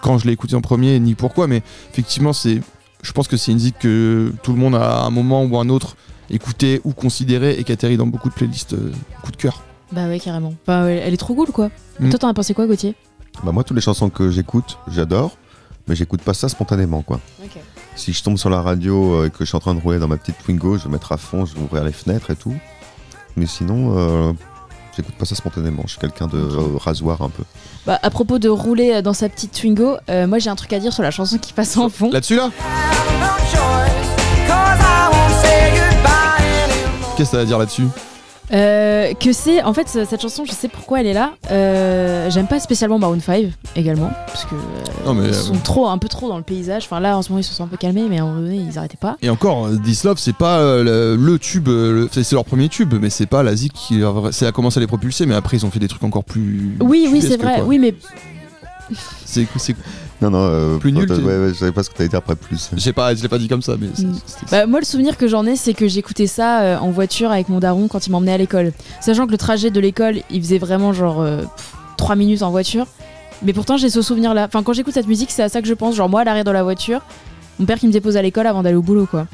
quand 0.00 0.18
je 0.18 0.26
l'ai 0.26 0.32
écouté 0.32 0.54
en 0.54 0.60
premier 0.60 1.00
ni 1.00 1.16
pourquoi, 1.16 1.48
mais 1.48 1.62
effectivement, 1.90 2.32
c'est, 2.32 2.60
je 3.02 3.10
pense 3.10 3.26
que 3.26 3.36
c'est 3.36 3.50
une 3.50 3.58
zik 3.58 3.80
que 3.80 4.32
tout 4.44 4.52
le 4.52 4.58
monde 4.58 4.76
a 4.76 5.00
à 5.00 5.06
un 5.06 5.10
moment 5.10 5.42
ou 5.44 5.58
un 5.58 5.68
autre 5.70 5.96
écouté 6.30 6.80
ou 6.84 6.92
considéré 6.92 7.58
et 7.58 7.64
qui 7.64 7.72
atterrit 7.72 7.96
dans 7.96 8.06
beaucoup 8.06 8.28
de 8.28 8.34
playlists 8.34 8.74
euh, 8.74 8.92
coup 9.22 9.30
de 9.30 9.36
cœur. 9.36 9.62
Bah 9.92 10.06
ouais, 10.06 10.18
carrément. 10.18 10.54
Bah 10.66 10.84
ouais, 10.84 11.02
elle 11.04 11.14
est 11.14 11.18
trop 11.18 11.34
cool 11.34 11.48
quoi. 11.48 11.70
Mm. 12.00 12.10
Toi, 12.10 12.18
t'en 12.18 12.28
as 12.28 12.34
pensé 12.34 12.54
quoi, 12.54 12.66
Gauthier? 12.66 12.94
Bah 13.42 13.52
moi, 13.52 13.64
toutes 13.64 13.76
les 13.76 13.82
chansons 13.82 14.10
que 14.10 14.30
j'écoute, 14.30 14.78
j'adore, 14.88 15.36
mais 15.88 15.94
j'écoute 15.96 16.22
pas 16.22 16.34
ça 16.34 16.48
spontanément, 16.48 17.02
quoi. 17.02 17.20
Si 17.96 18.12
je 18.12 18.22
tombe 18.24 18.38
sur 18.38 18.50
la 18.50 18.60
radio 18.60 19.14
euh, 19.14 19.26
et 19.26 19.30
que 19.30 19.38
je 19.40 19.44
suis 19.44 19.56
en 19.56 19.60
train 19.60 19.74
de 19.74 19.80
rouler 19.80 20.00
dans 20.00 20.08
ma 20.08 20.16
petite 20.16 20.36
Twingo, 20.42 20.78
je 20.78 20.84
vais 20.84 20.90
mettre 20.90 21.12
à 21.12 21.16
fond, 21.16 21.44
je 21.44 21.54
vais 21.54 21.60
ouvrir 21.60 21.84
les 21.84 21.92
fenêtres 21.92 22.30
et 22.30 22.36
tout. 22.36 22.54
Mais 23.36 23.46
sinon, 23.46 23.96
euh, 23.96 24.32
j'écoute 24.96 25.14
pas 25.14 25.24
ça 25.24 25.36
spontanément. 25.36 25.82
Je 25.84 25.90
suis 25.90 26.00
quelqu'un 26.00 26.26
de 26.26 26.38
euh, 26.38 26.76
rasoir 26.76 27.22
un 27.22 27.28
peu. 27.28 27.44
Bah, 27.86 27.98
à 28.02 28.10
propos 28.10 28.40
de 28.40 28.48
rouler 28.48 29.00
dans 29.02 29.12
sa 29.12 29.28
petite 29.28 29.52
Twingo, 29.52 29.96
euh, 30.08 30.26
moi 30.26 30.38
j'ai 30.40 30.50
un 30.50 30.56
truc 30.56 30.72
à 30.72 30.80
dire 30.80 30.92
sur 30.92 31.02
la 31.04 31.12
chanson 31.12 31.38
qui 31.38 31.52
passe 31.52 31.76
en 31.76 31.88
fond. 31.88 32.10
Là-dessus 32.10 32.36
là? 32.36 32.50
Qu'est-ce 37.16 37.30
que 37.30 37.36
ça 37.36 37.36
va 37.38 37.44
dire 37.44 37.58
là-dessus 37.58 37.84
Euh, 38.52 39.14
que 39.14 39.32
c'est 39.32 39.62
en 39.62 39.72
fait 39.72 39.88
ce- 39.88 40.04
cette 40.04 40.20
chanson, 40.20 40.44
je 40.44 40.52
sais 40.52 40.68
pourquoi 40.68 41.00
elle 41.00 41.06
est 41.06 41.12
là. 41.14 41.32
Euh, 41.50 42.28
J'aime 42.30 42.46
pas 42.46 42.60
spécialement 42.60 42.98
Maroon 42.98 43.18
5 43.20 43.46
également 43.74 44.10
parce 44.26 44.44
que 44.44 44.54
euh, 44.54 44.58
Non 45.06 45.14
mais 45.14 45.28
ils 45.28 45.30
euh, 45.30 45.32
sont 45.32 45.54
trop 45.56 45.88
un 45.88 45.96
peu 45.96 46.08
trop 46.08 46.28
dans 46.28 46.36
le 46.36 46.42
paysage. 46.42 46.82
Enfin 46.84 47.00
là 47.00 47.16
en 47.16 47.22
ce 47.22 47.30
moment 47.30 47.40
ils 47.40 47.44
se 47.44 47.54
sont 47.54 47.64
un 47.64 47.68
peu 47.68 47.76
calmés, 47.78 48.04
mais 48.08 48.18
à 48.18 48.22
un 48.22 48.26
moment 48.26 48.40
donné 48.42 48.56
ils 48.56 48.76
arrêtaient 48.78 48.98
pas. 48.98 49.16
Et 49.22 49.30
encore, 49.30 49.66
euh, 49.66 49.76
This 49.82 50.04
Love, 50.04 50.18
c'est 50.18 50.36
pas 50.36 50.58
euh, 50.58 51.14
le, 51.16 51.16
le 51.24 51.38
tube, 51.38 51.68
euh, 51.68 52.08
le- 52.14 52.22
c'est 52.22 52.32
leur 52.32 52.44
premier 52.44 52.68
tube, 52.68 52.92
mais 53.00 53.08
c'est 53.10 53.26
pas 53.26 53.42
la 53.42 53.56
zik 53.56 53.72
qui 53.72 54.02
c'est 54.32 54.46
a 54.46 54.52
commencé 54.52 54.78
à 54.78 54.80
les 54.82 54.86
propulser, 54.88 55.24
mais 55.24 55.34
après 55.34 55.56
ils 55.56 55.64
ont 55.64 55.70
fait 55.70 55.80
des 55.80 55.88
trucs 55.88 56.04
encore 56.04 56.24
plus. 56.24 56.76
Oui 56.80 57.08
oui 57.10 57.22
c'est 57.22 57.40
vrai. 57.40 57.56
quoi. 57.56 57.64
Oui 57.64 57.78
mais 57.78 57.94
C'est, 59.24 59.46
c'est- 59.56 59.76
Non, 60.24 60.30
non, 60.30 60.38
euh, 60.50 60.78
Plus 60.78 60.90
nul, 60.92 61.10
ouais, 61.10 61.18
ouais, 61.38 61.48
je 61.50 61.54
savais 61.58 61.72
pas 61.72 61.82
ce 61.82 61.90
que 61.90 61.96
t'allais 61.96 62.08
dire 62.08 62.18
après 62.20 62.34
plus. 62.36 62.70
j'ai 62.76 62.92
pas, 62.94 63.14
je 63.14 63.22
l'ai 63.22 63.28
pas 63.28 63.36
dit 63.38 63.46
comme 63.48 63.60
ça, 63.62 63.74
mais 63.78 63.88
c'est- 63.94 64.04
Mm. 64.06 64.18
Bah, 64.50 64.66
moi, 64.66 64.80
le 64.80 64.86
souvenir 64.86 65.16
que 65.18 65.28
j'en 65.28 65.44
ai, 65.46 65.54
c'est 65.56 65.74
que 65.74 65.86
j'écoutais 65.86 66.26
ça 66.26 66.62
euh, 66.62 66.78
en 66.78 66.90
voiture 66.90 67.30
avec 67.30 67.48
mon 67.50 67.58
daron 67.58 67.88
quand 67.88 68.06
il 68.06 68.10
m'emmenait 68.10 68.32
à 68.32 68.38
l'école. 68.38 68.72
Sachant 69.00 69.26
que 69.26 69.32
le 69.32 69.38
trajet 69.38 69.70
de 69.70 69.80
l'école, 69.80 70.20
il 70.30 70.40
faisait 70.42 70.58
vraiment 70.58 70.92
genre 70.92 71.24
3 71.98 72.16
minutes 72.16 72.42
en 72.42 72.50
voiture. 72.50 72.86
Mais 73.42 73.52
pourtant, 73.52 73.76
j'ai 73.76 73.90
ce 73.90 74.00
souvenir-là. 74.00 74.46
Enfin, 74.46 74.62
quand 74.62 74.72
j'écoute 74.72 74.94
cette 74.94 75.08
musique, 75.08 75.30
c'est 75.30 75.42
à 75.42 75.48
ça 75.50 75.60
que 75.60 75.68
je 75.68 75.74
pense. 75.74 75.94
Genre, 75.94 76.08
moi, 76.08 76.22
à 76.22 76.24
l'arrière 76.24 76.44
de 76.44 76.50
la 76.50 76.62
voiture, 76.62 77.02
mon 77.58 77.66
père 77.66 77.78
qui 77.78 77.86
me 77.86 77.92
dépose 77.92 78.16
à 78.16 78.22
l'école 78.22 78.46
avant 78.46 78.62
d'aller 78.62 78.76
au 78.76 78.82
boulot, 78.82 79.06
quoi. 79.06 79.26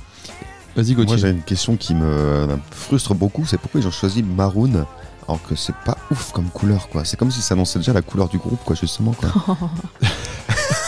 Vas-y 0.74 0.94
Moi, 0.94 1.04
Gauthier. 1.04 1.18
j'ai 1.18 1.30
une 1.30 1.42
question 1.42 1.76
qui 1.76 1.94
me 1.94 2.46
me 2.46 2.56
frustre 2.70 3.14
beaucoup, 3.14 3.44
c'est 3.46 3.58
pourquoi 3.58 3.80
ils 3.80 3.86
ont 3.86 3.90
choisi 3.92 4.22
Maroon 4.22 4.84
alors 5.28 5.40
que 5.48 5.54
c'est 5.54 5.74
pas 5.84 5.96
ouf 6.10 6.32
comme 6.32 6.46
couleur, 6.48 6.88
quoi. 6.88 7.04
C'est 7.04 7.16
comme 7.16 7.30
si 7.30 7.40
ça 7.40 7.54
annonçait 7.54 7.78
déjà 7.78 7.92
la 7.92 8.02
couleur 8.02 8.28
du 8.28 8.38
groupe, 8.38 8.58
quoi, 8.64 8.74
justement, 8.74 9.12
quoi. 9.12 9.28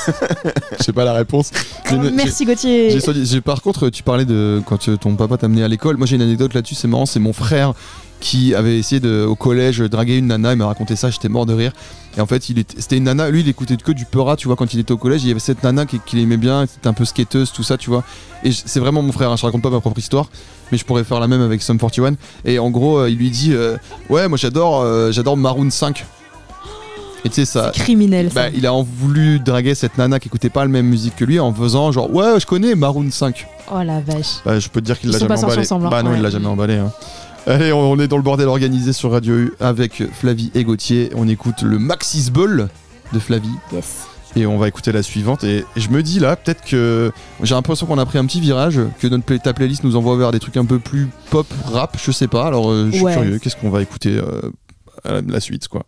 Je 0.78 0.84
sais 0.84 0.92
pas 0.92 1.04
la 1.04 1.12
réponse. 1.12 1.50
Une- 1.90 2.10
Merci 2.10 2.44
Gauthier. 2.44 3.40
par 3.40 3.62
contre, 3.62 3.88
tu 3.90 4.02
parlais 4.02 4.24
de 4.24 4.62
quand 4.66 4.88
euh, 4.88 4.96
ton 4.96 5.14
papa 5.16 5.36
t'a 5.38 5.46
amené 5.46 5.62
à 5.62 5.68
l'école. 5.68 5.96
Moi, 5.96 6.06
j'ai 6.06 6.16
une 6.16 6.22
anecdote 6.22 6.54
là-dessus, 6.54 6.74
c'est 6.74 6.88
marrant. 6.88 7.06
C'est 7.06 7.20
mon 7.20 7.32
frère 7.32 7.72
qui 8.20 8.54
avait 8.54 8.78
essayé 8.78 9.00
de, 9.00 9.24
au 9.28 9.34
collège 9.34 9.78
draguer 9.80 10.16
une 10.18 10.28
nana. 10.28 10.52
Il 10.52 10.56
m'a 10.58 10.66
raconté 10.66 10.94
ça, 10.94 11.10
j'étais 11.10 11.28
mort 11.28 11.44
de 11.46 11.54
rire. 11.54 11.72
Et 12.16 12.20
en 12.20 12.26
fait, 12.26 12.42
c'était 12.42 12.96
une 12.96 13.04
nana. 13.04 13.30
Lui, 13.30 13.40
il 13.40 13.48
écoutait 13.48 13.76
que 13.76 13.90
du 13.92 14.04
Peura, 14.04 14.36
tu 14.36 14.46
vois, 14.46 14.56
quand 14.56 14.72
il 14.74 14.80
était 14.80 14.92
au 14.92 14.96
collège. 14.96 15.24
Il 15.24 15.28
y 15.28 15.30
avait 15.32 15.40
cette 15.40 15.62
nana 15.64 15.86
qui- 15.86 15.98
qu'il 16.00 16.18
aimait 16.20 16.36
bien, 16.36 16.66
qui 16.66 16.74
était 16.78 16.88
un 16.88 16.92
peu 16.92 17.04
skateuse, 17.04 17.50
tout 17.52 17.62
ça, 17.64 17.76
tu 17.76 17.90
vois. 17.90 18.04
Et 18.44 18.52
c'est 18.52 18.80
vraiment 18.80 19.02
mon 19.02 19.12
frère. 19.12 19.30
hein, 19.30 19.36
je 19.36 19.44
raconte 19.44 19.62
pas 19.62 19.70
ma 19.70 19.80
propre 19.80 19.98
histoire, 19.98 20.28
mais 20.70 20.78
je 20.78 20.84
pourrais 20.84 21.04
faire 21.04 21.18
la 21.20 21.26
même 21.28 21.40
avec 21.42 21.62
Sum 21.62 21.78
41. 21.78 22.14
Et 22.44 22.58
en 22.60 22.70
gros, 22.70 22.98
euh, 22.98 23.10
il 23.10 23.16
lui 23.18 23.30
dit, 23.30 23.52
euh, 23.54 23.76
ouais, 24.08 24.28
moi 24.28 24.38
j'adore, 24.38 24.82
euh, 24.82 25.10
j'adore 25.10 25.36
Maroon 25.36 25.70
5. 25.70 26.04
Et 27.24 27.28
tu 27.28 27.34
sais 27.36 27.44
ça. 27.44 27.70
Criminel. 27.74 28.30
ça. 28.32 28.48
Bah, 28.48 28.50
il 28.54 28.66
a 28.66 28.72
en 28.74 28.82
voulu 28.82 29.38
draguer 29.38 29.74
cette 29.74 29.96
nana 29.98 30.18
qui 30.18 30.28
écoutait 30.28 30.50
pas 30.50 30.62
la 30.62 30.68
même 30.68 30.86
musique 30.86 31.14
que 31.16 31.24
lui 31.24 31.38
en 31.38 31.52
faisant 31.54 31.92
genre 31.92 32.12
ouais 32.12 32.40
je 32.40 32.46
connais 32.46 32.74
Maroon 32.74 33.10
5 33.10 33.46
Oh 33.72 33.82
la 33.84 34.00
vache. 34.00 34.40
bah, 34.44 34.58
je 34.58 34.68
peux 34.68 34.80
te 34.80 34.86
dire 34.86 34.98
qu'il 34.98 35.08
Ils 35.10 35.12
l'a 35.12 35.18
sont 35.20 35.28
jamais 35.28 35.44
emballé 35.44 35.60
ensemble, 35.60 35.86
hein. 35.86 35.90
bah 35.90 36.02
non 36.02 36.10
Ouais. 36.10 36.16
il 36.16 36.22
l'a 36.22 36.30
jamais 36.30 36.46
emballé 36.48 36.74
hein. 36.78 36.90
allez 37.46 37.72
on, 37.72 37.96
est 38.00 38.08
dans 38.08 38.16
le 38.16 38.22
bordel 38.24 38.48
organisé 38.48 38.92
sur 38.92 39.12
Radio 39.12 39.34
U 39.36 39.52
avec 39.60 40.02
Flavie 40.12 40.50
et 40.54 40.64
Gauthier 40.64 41.10
on 41.14 41.28
écoute 41.28 41.62
le 41.62 41.78
Maxis 41.78 42.30
Ball 42.32 42.68
de 43.12 43.18
Flavie 43.20 43.48
Yes. 43.72 44.06
et 44.34 44.44
on 44.46 44.58
va 44.58 44.66
écouter 44.66 44.90
la 44.90 45.02
suivante 45.04 45.44
et, 45.44 45.58
et 45.76 45.80
je 45.80 45.90
me 45.90 46.02
dis 46.02 46.18
là 46.18 46.34
peut-être 46.34 46.64
que 46.64 47.12
j'ai 47.42 47.54
l'impression 47.54 47.86
qu'on 47.86 47.98
a 47.98 48.06
pris 48.06 48.18
un 48.18 48.26
petit 48.26 48.40
virage 48.40 48.80
que 48.98 49.06
notre 49.06 49.24
play- 49.24 49.38
ta 49.38 49.52
playlist 49.52 49.84
nous 49.84 49.94
envoie 49.94 50.16
vers 50.16 50.32
des 50.32 50.40
trucs 50.40 50.56
un 50.56 50.64
peu 50.64 50.80
plus 50.80 51.08
pop 51.30 51.46
rap 51.72 51.96
je 52.04 52.10
sais 52.10 52.28
pas 52.28 52.46
alors 52.46 52.70
euh, 52.70 52.88
je 52.90 52.96
suis 52.96 53.04
Ouais. 53.04 53.12
curieux 53.14 53.38
qu'est-ce 53.38 53.56
qu'on 53.56 53.70
va 53.70 53.80
écouter 53.80 54.18
euh, 54.18 54.50
à 55.04 55.20
la 55.26 55.40
suite 55.40 55.68
quoi 55.68 55.82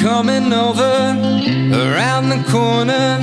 coming 0.00 0.50
over 0.50 1.12
around 1.76 2.30
the 2.30 2.42
corner. 2.50 3.20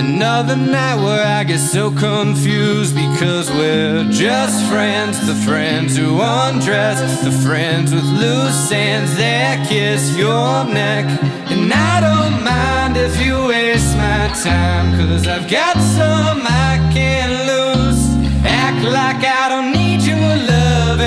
Another 0.00 0.56
night 0.56 0.96
where 0.96 1.24
I 1.24 1.44
get 1.44 1.58
so 1.58 1.90
confused 1.90 2.94
because 2.94 3.50
we're 3.50 4.04
just 4.10 4.64
friends. 4.70 5.26
The 5.26 5.34
friends 5.34 5.96
who 5.96 6.20
undress, 6.22 7.20
the 7.22 7.30
friends 7.30 7.92
with 7.92 8.04
loose 8.04 8.72
ends 8.72 9.14
that 9.16 9.68
kiss 9.68 10.16
your 10.16 10.64
neck. 10.64 11.04
And 11.52 11.70
I 11.70 12.00
don't 12.00 12.42
mind 12.42 12.96
if 12.96 13.14
you 13.24 13.48
waste 13.48 13.94
my 13.96 14.28
time, 14.42 14.96
cause 14.96 15.26
I've 15.26 15.48
got 15.50 15.76
some 15.76 16.40
I 16.42 16.90
can't 16.94 17.36
lose. 17.50 18.02
Act 18.46 18.82
like 18.82 19.22
I 19.24 19.33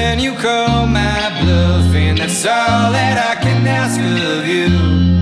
and 0.07 0.21
you 0.21 0.33
call 0.35 0.87
my 0.87 1.41
bluff, 1.41 1.93
and 1.93 2.17
that's 2.17 2.45
all 2.45 2.91
that 2.93 3.17
I 3.31 3.41
can 3.41 3.67
ask 3.67 3.99
of 3.99 4.47
you. 4.47 5.16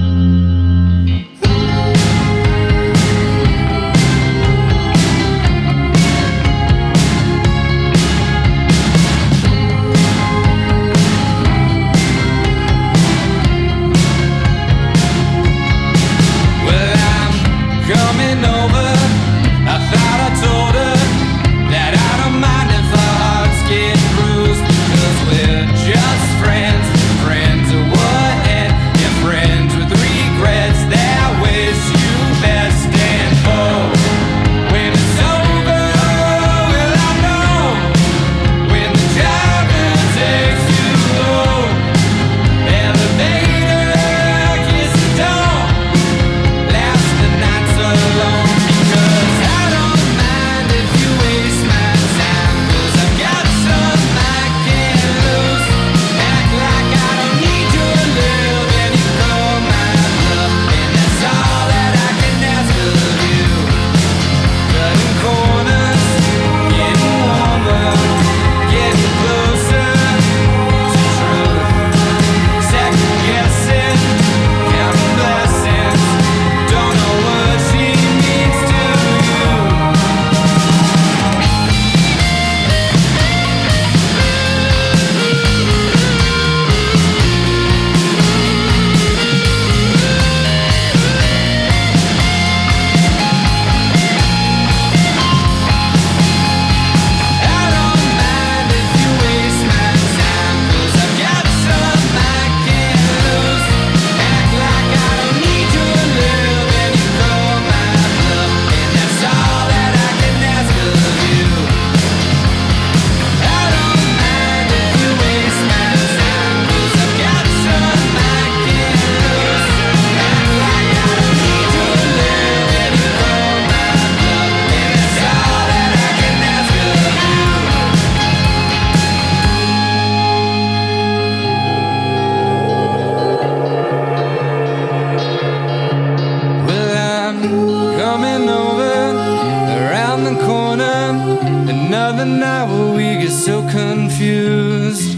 Confused. 143.71 145.17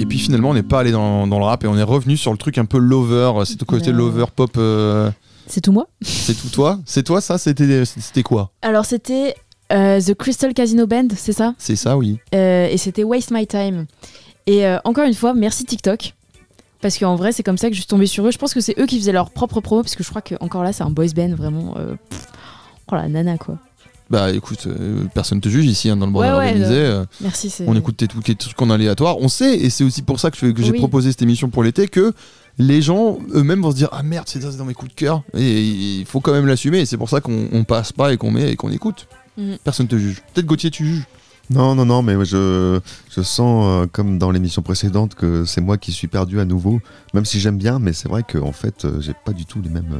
Et 0.00 0.06
puis 0.06 0.18
finalement, 0.18 0.50
on 0.50 0.54
n'est 0.54 0.62
pas 0.62 0.80
allé 0.80 0.90
dans, 0.92 1.26
dans 1.26 1.38
le 1.38 1.44
rap 1.44 1.64
et 1.64 1.66
on 1.68 1.76
est 1.76 1.82
revenu 1.82 2.16
sur 2.16 2.32
le 2.32 2.38
truc 2.38 2.58
un 2.58 2.64
peu 2.64 2.78
lover. 2.78 3.32
C'est 3.44 3.62
au 3.62 3.64
côté 3.66 3.92
lover 3.92 4.26
pop. 4.34 4.50
euh, 4.56 5.10
C'est 5.46 5.60
tout 5.60 5.72
moi 5.72 5.86
c'est 6.02 6.34
tout 6.34 6.48
toi 6.48 6.78
C'est 6.84 7.02
toi 7.02 7.20
ça 7.20 7.38
C'était 7.38 7.84
c'était 7.84 8.22
quoi 8.22 8.50
Alors 8.62 8.84
c'était 8.84 9.34
euh, 9.72 10.00
The 10.00 10.14
Crystal 10.14 10.54
Casino 10.54 10.86
Band, 10.86 11.08
c'est 11.16 11.32
ça? 11.32 11.54
C'est 11.58 11.76
ça, 11.76 11.96
oui. 11.96 12.18
Euh, 12.34 12.68
Et 12.70 12.78
c'était 12.78 13.04
Waste 13.04 13.30
My 13.30 13.46
Time. 13.46 13.86
Et 14.46 14.66
euh, 14.66 14.78
encore 14.84 15.04
une 15.04 15.14
fois, 15.14 15.34
merci 15.34 15.64
TikTok. 15.64 16.14
Parce 16.80 16.96
qu'en 16.96 17.16
vrai, 17.16 17.32
c'est 17.32 17.42
comme 17.42 17.58
ça 17.58 17.68
que 17.68 17.74
je 17.74 17.80
suis 17.80 17.88
tombée 17.88 18.06
sur 18.06 18.26
eux. 18.26 18.30
Je 18.30 18.38
pense 18.38 18.54
que 18.54 18.60
c'est 18.60 18.78
eux 18.78 18.86
qui 18.86 18.98
faisaient 18.98 19.12
leur 19.12 19.30
propre 19.30 19.60
promo. 19.60 19.82
Parce 19.82 19.94
que 19.96 20.02
je 20.04 20.08
crois 20.08 20.22
que 20.22 20.36
encore 20.40 20.62
là, 20.62 20.72
c'est 20.72 20.84
un 20.84 20.90
boys 20.90 21.08
band 21.14 21.34
vraiment. 21.34 21.74
euh, 21.76 21.96
oh 22.90 22.94
la 22.94 23.08
nana 23.08 23.36
quoi. 23.36 23.56
Bah 24.10 24.30
écoute, 24.32 24.66
euh, 24.66 25.04
personne 25.14 25.40
te 25.40 25.48
juge 25.50 25.66
ici 25.66 25.90
hein, 25.90 25.96
dans 25.96 26.06
le 26.06 26.12
bordel 26.12 26.32
Ouais, 26.32 26.38
ouais, 26.38 26.46
organisé. 26.48 26.74
euh, 26.76 27.04
Merci. 27.20 27.50
c'est- 27.50 27.64
on 27.68 27.74
écoute 27.74 27.96
tes 27.98 28.08
trucs, 28.08 28.24
tes 28.24 28.34
trucs 28.34 28.60
en 28.62 28.70
aléatoire. 28.70 29.18
On 29.20 29.28
sait, 29.28 29.54
et 29.56 29.68
c'est 29.68 29.84
aussi 29.84 30.00
pour 30.02 30.18
ça 30.18 30.30
que, 30.30 30.36
j'ai 30.40 30.70
Oui. 30.70 30.78
proposé 30.78 31.10
cette 31.10 31.20
émission 31.22 31.50
pour 31.50 31.62
l'été, 31.62 31.88
que 31.88 32.14
les 32.58 32.80
gens 32.80 33.18
eux-mêmes 33.34 33.60
vont 33.60 33.70
se 33.70 33.76
dire 33.76 33.88
Ah 33.92 34.02
merde, 34.02 34.24
c'est 34.26 34.40
ça, 34.40 34.50
c'est 34.50 34.56
dans 34.56 34.64
mes 34.64 34.72
coups 34.74 34.90
de 34.92 34.96
cœur. 34.96 35.22
Et 35.36 35.60
il 35.62 36.06
faut 36.06 36.20
quand 36.20 36.32
même 36.32 36.46
l'assumer. 36.46 36.78
Et 36.80 36.86
c'est 36.86 36.96
pour 36.96 37.10
ça 37.10 37.20
qu'on 37.20 37.48
on 37.52 37.64
passe 37.64 37.92
pas 37.92 38.12
et 38.12 38.16
qu'on 38.16 38.30
met 38.30 38.50
et 38.52 38.56
qu'on 38.56 38.70
écoute. 38.70 39.08
Mhm. 39.36 39.58
Personne 39.62 39.86
te 39.88 39.96
juge. 39.98 40.22
Peut-être 40.32 40.46
Gauthier, 40.46 40.70
tu 40.70 40.86
juges. 40.86 41.04
Non, 41.50 41.74
non, 41.74 41.84
non, 41.86 42.02
mais 42.02 42.14
je, 42.24 42.78
je 43.14 43.22
sens, 43.22 43.64
euh, 43.66 43.86
comme 43.90 44.18
dans 44.18 44.30
l'émission 44.30 44.60
précédente, 44.62 45.14
que 45.14 45.44
c'est 45.46 45.60
moi 45.62 45.76
qui 45.78 45.92
suis 45.92 46.08
perdu 46.08 46.40
à 46.40 46.44
nouveau. 46.44 46.80
Même 47.14 47.24
si 47.24 47.40
j'aime 47.40 47.56
bien, 47.58 47.78
mais 47.78 47.92
c'est 47.94 48.08
vrai 48.08 48.22
qu'en 48.22 48.52
fait, 48.52 48.84
euh, 48.84 49.00
j'ai 49.00 49.14
pas 49.24 49.32
du 49.32 49.46
tout 49.46 49.60
les 49.62 49.70
mêmes 49.70 49.94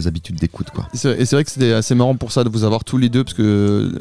euh, 0.00 0.06
habitudes 0.08 0.36
d'écoute, 0.36 0.68
quoi. 0.74 0.88
Et 0.94 0.96
c'est 0.96 1.10
et 1.20 1.24
vrai 1.24 1.44
que 1.44 1.50
c'était 1.50 1.72
assez 1.72 1.94
marrant 1.94 2.14
pour 2.16 2.32
ça 2.32 2.44
de 2.44 2.48
vous 2.48 2.64
avoir 2.64 2.84
tous 2.84 2.98
les 2.98 3.08
deux 3.08 3.24
parce 3.24 3.34
que 3.34 3.92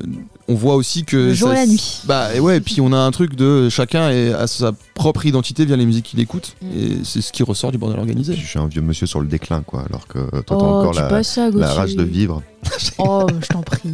on 0.48 0.56
voit 0.56 0.76
aussi 0.76 1.04
que 1.04 1.18
Le 1.18 1.34
jour 1.34 1.50
ça- 1.50 1.56
et 1.56 1.58
la 1.58 1.68
nuit. 1.68 2.02
Bah 2.06 2.34
et 2.36 2.40
ouais, 2.40 2.58
et 2.58 2.62
puis 2.62 2.82
on 2.82 2.92
a 2.94 2.98
un 2.98 3.12
truc 3.12 3.36
de 3.36 3.70
chacun 3.70 4.10
est- 4.10 4.34
a 4.34 4.48
sa 4.48 4.72
propre 4.96 5.26
identité 5.26 5.66
via 5.66 5.76
les 5.76 5.86
musiques 5.86 6.06
qu'il 6.06 6.20
écoute 6.20 6.56
Mm. 6.62 6.66
et 6.78 6.98
c'est 7.04 7.22
ce 7.22 7.32
qui 7.32 7.44
ressort 7.44 7.72
du 7.72 7.78
bordel 7.78 8.00
organisé. 8.00 8.36
Je 8.36 8.46
suis 8.46 8.60
un 8.60 8.68
vieux 8.68 8.82
monsieur 8.82 9.06
sur 9.08 9.20
le 9.22 9.28
déclin, 9.28 9.62
quoi, 9.62 9.84
alors 9.88 10.08
que 10.08 10.20
toi, 10.20 10.42
t'as 10.46 10.56
Oh, 10.56 10.60
encore 10.64 10.92
tu 10.94 11.00
la, 11.02 11.08
passes 11.08 11.34
ça, 11.34 11.50
la 11.50 11.74
rage 11.74 11.96
de 11.96 12.04
vivre. 12.04 12.42
Oh, 12.98 13.26
je 13.42 13.48
t'en 13.48 13.62
prie. 13.62 13.94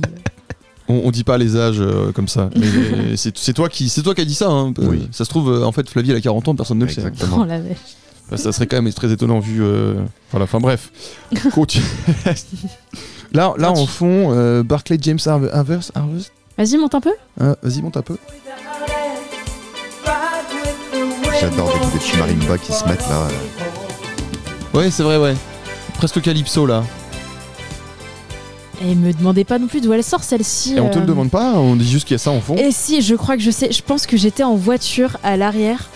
On, 0.90 1.02
on 1.04 1.12
dit 1.12 1.26
pas 1.26 1.38
les 1.38 1.58
âges 1.58 1.82
euh, 1.82 2.12
comme 2.14 2.30
ça. 2.30 2.50
Mais 2.56 2.68
c'est 3.18 3.38
c'est 3.38 3.52
toi 3.54 3.68
qui 3.68 3.90
c'est 3.90 4.04
toi 4.04 4.16
qui 4.16 4.22
as 4.22 4.26
dit 4.26 4.34
ça. 4.36 4.48
Hein. 4.50 4.74
Oui. 4.78 5.08
Ça 5.12 5.26
se 5.26 5.30
trouve 5.30 5.52
euh, 5.52 5.66
en 5.66 5.72
fait 5.74 5.90
Flavie 5.90 6.12
elle 6.12 6.18
a 6.18 6.22
40 6.22 6.48
ans, 6.48 6.56
personne 6.56 6.78
ne 6.78 6.86
le 6.86 6.92
sait. 6.92 7.02
hein. 7.02 7.06
Oh 7.08 7.14
Exactement. 7.14 7.44
la 7.46 7.60
vache. 7.60 7.78
Bah, 8.30 8.38
ça 8.38 8.52
serait 8.52 8.68
quand 8.68 8.82
même 8.82 8.92
très 8.94 9.12
étonnant 9.12 9.40
vu. 9.40 9.60
euh, 9.64 9.96
Voilà, 10.32 10.44
enfin 10.46 10.60
bref. 10.60 10.92
Continue. 11.54 11.86
là, 13.32 13.54
là 13.58 13.72
en 13.72 13.86
fond, 13.86 14.32
euh, 14.34 14.64
Barclay 14.64 14.98
James 15.02 15.20
Harvest. 15.26 15.54
Harvest, 15.54 15.92
Harvest 15.96 16.32
Vas-y, 16.58 16.78
monte 16.78 16.96
un 16.96 17.02
peu. 17.02 17.14
Euh, 17.42 17.56
Vas-y, 17.62 17.82
monte 17.82 17.98
un 17.98 18.02
peu. 18.02 18.18
J'adore 21.40 21.72
des, 21.72 21.80
des 21.86 22.00
petits 22.00 22.18
marimbas 22.18 22.58
qui 22.58 22.74
se 22.74 22.84
mettent 22.86 23.08
là. 23.08 23.28
euh. 23.28 24.78
Ouais, 24.78 24.90
c'est 24.92 25.04
vrai, 25.04 25.18
ouais. 25.18 25.36
Presque 25.96 26.22
Calypso 26.22 26.66
là. 26.66 26.84
Et 28.82 28.94
me 28.96 29.12
demandez 29.14 29.44
pas 29.44 29.58
non 29.58 29.68
plus 29.68 29.82
d'où 29.82 29.94
elle 29.94 30.04
sort 30.04 30.24
celle-ci. 30.24 30.76
Et 30.76 30.80
on 30.80 30.90
te 30.90 30.98
euh. 30.98 31.02
le 31.02 31.08
demande 31.08 31.30
pas, 31.32 31.54
on 31.54 31.76
dit 31.76 31.88
juste 31.90 32.08
qu'il 32.08 32.14
y 32.14 32.20
a 32.20 32.20
ça 32.20 32.32
en 32.32 32.42
fond. 32.42 32.56
Et 32.56 32.72
si, 32.72 33.02
je 33.02 33.16
crois 33.16 33.36
que 33.38 33.42
je 33.44 33.52
sais. 33.52 33.72
Je 33.72 33.82
pense 33.82 34.06
que 34.06 34.18
j'étais 34.18 34.44
en 34.44 34.56
voiture 34.56 35.18
à 35.24 35.38
l'arrière. 35.38 35.90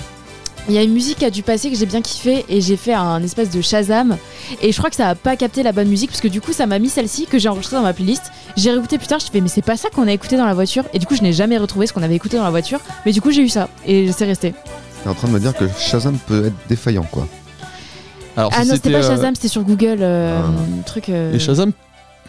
Il 0.69 0.75
y 0.75 0.77
a 0.77 0.83
une 0.83 0.93
musique 0.93 1.17
qui 1.17 1.25
a 1.25 1.29
dû 1.31 1.41
passer 1.43 1.69
que 1.69 1.75
j'ai 1.75 1.85
bien 1.85 2.01
kiffé 2.01 2.45
et 2.47 2.61
j'ai 2.61 2.77
fait 2.77 2.93
un 2.93 3.21
espèce 3.23 3.49
de 3.49 3.61
Shazam. 3.61 4.15
Et 4.61 4.71
je 4.71 4.77
crois 4.77 4.89
que 4.89 4.95
ça 4.95 5.09
a 5.09 5.15
pas 5.15 5.35
capté 5.35 5.63
la 5.63 5.71
bonne 5.71 5.87
musique 5.87 6.09
parce 6.11 6.21
que 6.21 6.27
du 6.27 6.39
coup, 6.39 6.53
ça 6.53 6.65
m'a 6.65 6.77
mis 6.79 6.87
celle-ci 6.87 7.25
que 7.25 7.39
j'ai 7.39 7.49
enregistrée 7.49 7.75
dans 7.77 7.81
ma 7.83 7.93
playlist. 7.93 8.23
J'ai 8.55 8.69
réécouté 8.71 8.97
plus 8.97 9.07
tard, 9.07 9.19
je 9.19 9.25
fais 9.31 9.41
mais 9.41 9.49
c'est 9.49 9.63
pas 9.63 9.75
ça 9.75 9.89
qu'on 9.89 10.07
a 10.07 10.11
écouté 10.13 10.37
dans 10.37 10.45
la 10.45 10.53
voiture. 10.53 10.83
Et 10.93 10.99
du 10.99 11.05
coup, 11.07 11.15
je 11.15 11.23
n'ai 11.23 11.33
jamais 11.33 11.57
retrouvé 11.57 11.87
ce 11.87 11.93
qu'on 11.93 12.03
avait 12.03 12.15
écouté 12.15 12.37
dans 12.37 12.43
la 12.43 12.51
voiture. 12.51 12.79
Mais 13.05 13.11
du 13.11 13.21
coup, 13.21 13.31
j'ai 13.31 13.41
eu 13.41 13.49
ça 13.49 13.69
et 13.85 14.11
c'est 14.11 14.25
resté. 14.25 14.53
T'es 15.03 15.09
en 15.09 15.15
train 15.15 15.27
de 15.27 15.33
me 15.33 15.39
dire 15.39 15.55
que 15.55 15.65
Shazam 15.79 16.17
peut 16.27 16.45
être 16.45 16.55
défaillant, 16.69 17.07
quoi. 17.11 17.27
Alors, 18.37 18.51
ah 18.55 18.61
si 18.61 18.69
non, 18.69 18.75
c'était 18.75 18.91
pas 18.91 18.99
euh, 18.99 19.09
Shazam, 19.09 19.35
c'était 19.35 19.47
sur 19.49 19.63
Google. 19.63 19.97
euh, 20.01 20.41
Ah. 20.41 20.47
un 20.79 20.81
truc. 20.83 21.09
euh, 21.09 21.33
Et 21.33 21.39
Shazam, 21.39 21.71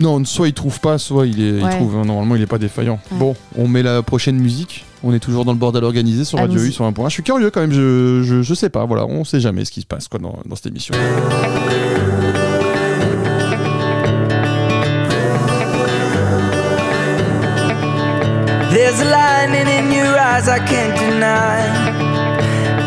non, 0.02 0.24
soit 0.24 0.48
il 0.48 0.54
trouve 0.54 0.80
pas, 0.80 0.98
soit 0.98 1.26
il, 1.26 1.40
est, 1.40 1.60
il 1.60 1.68
trouve. 1.70 2.04
Normalement, 2.04 2.36
il 2.36 2.42
est 2.42 2.46
pas 2.46 2.58
défaillant. 2.58 2.98
Ouais. 3.10 3.18
Bon, 3.18 3.36
on 3.56 3.68
met 3.68 3.82
la 3.82 4.02
prochaine 4.02 4.36
musique. 4.36 4.84
On 5.04 5.12
est 5.12 5.18
toujours 5.18 5.44
dans 5.44 5.52
le 5.52 5.58
bordel 5.58 5.82
organisé 5.84 6.24
sur 6.24 6.38
Radio. 6.38 6.60
U 6.60 6.70
sur 6.70 6.84
un 6.84 6.92
point. 6.92 7.08
Je 7.08 7.14
suis 7.14 7.22
curieux 7.22 7.50
quand 7.50 7.60
même. 7.60 7.72
Je, 7.72 8.22
je, 8.22 8.42
je 8.42 8.54
sais 8.54 8.68
pas. 8.68 8.84
Voilà, 8.84 9.06
on 9.06 9.24
sait 9.24 9.40
jamais 9.40 9.64
ce 9.64 9.70
qui 9.72 9.80
se 9.80 9.86
passe 9.86 10.08
quoi 10.08 10.20
dans, 10.20 10.38
dans 10.44 10.54
cette 10.56 10.66
émission. 10.66 10.94
There's 18.70 19.00
a 19.00 19.04
lightning 19.04 19.68
in 19.68 19.92
your 19.92 20.16
eyes 20.16 20.48
I 20.48 20.58
can't 20.58 20.96
deny. 20.98 22.01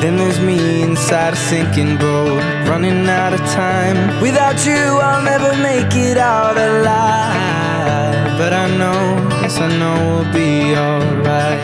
Then 0.05 0.17
there's 0.17 0.39
me 0.39 0.83
inside 0.83 1.33
a 1.33 1.35
sinking 1.35 1.97
boat, 1.97 2.39
running 2.69 3.09
out 3.09 3.33
of 3.33 3.39
time. 3.57 4.21
Without 4.21 4.63
you, 4.63 4.99
I'll 5.01 5.23
never 5.23 5.51
make 5.63 5.95
it 5.95 6.15
out 6.15 6.55
alive. 6.55 8.37
But 8.37 8.53
I 8.53 8.67
know, 8.77 9.17
yes, 9.41 9.57
I 9.57 9.67
know 9.79 9.97
we'll 10.21 10.31
be 10.31 10.75
alright. 10.77 11.59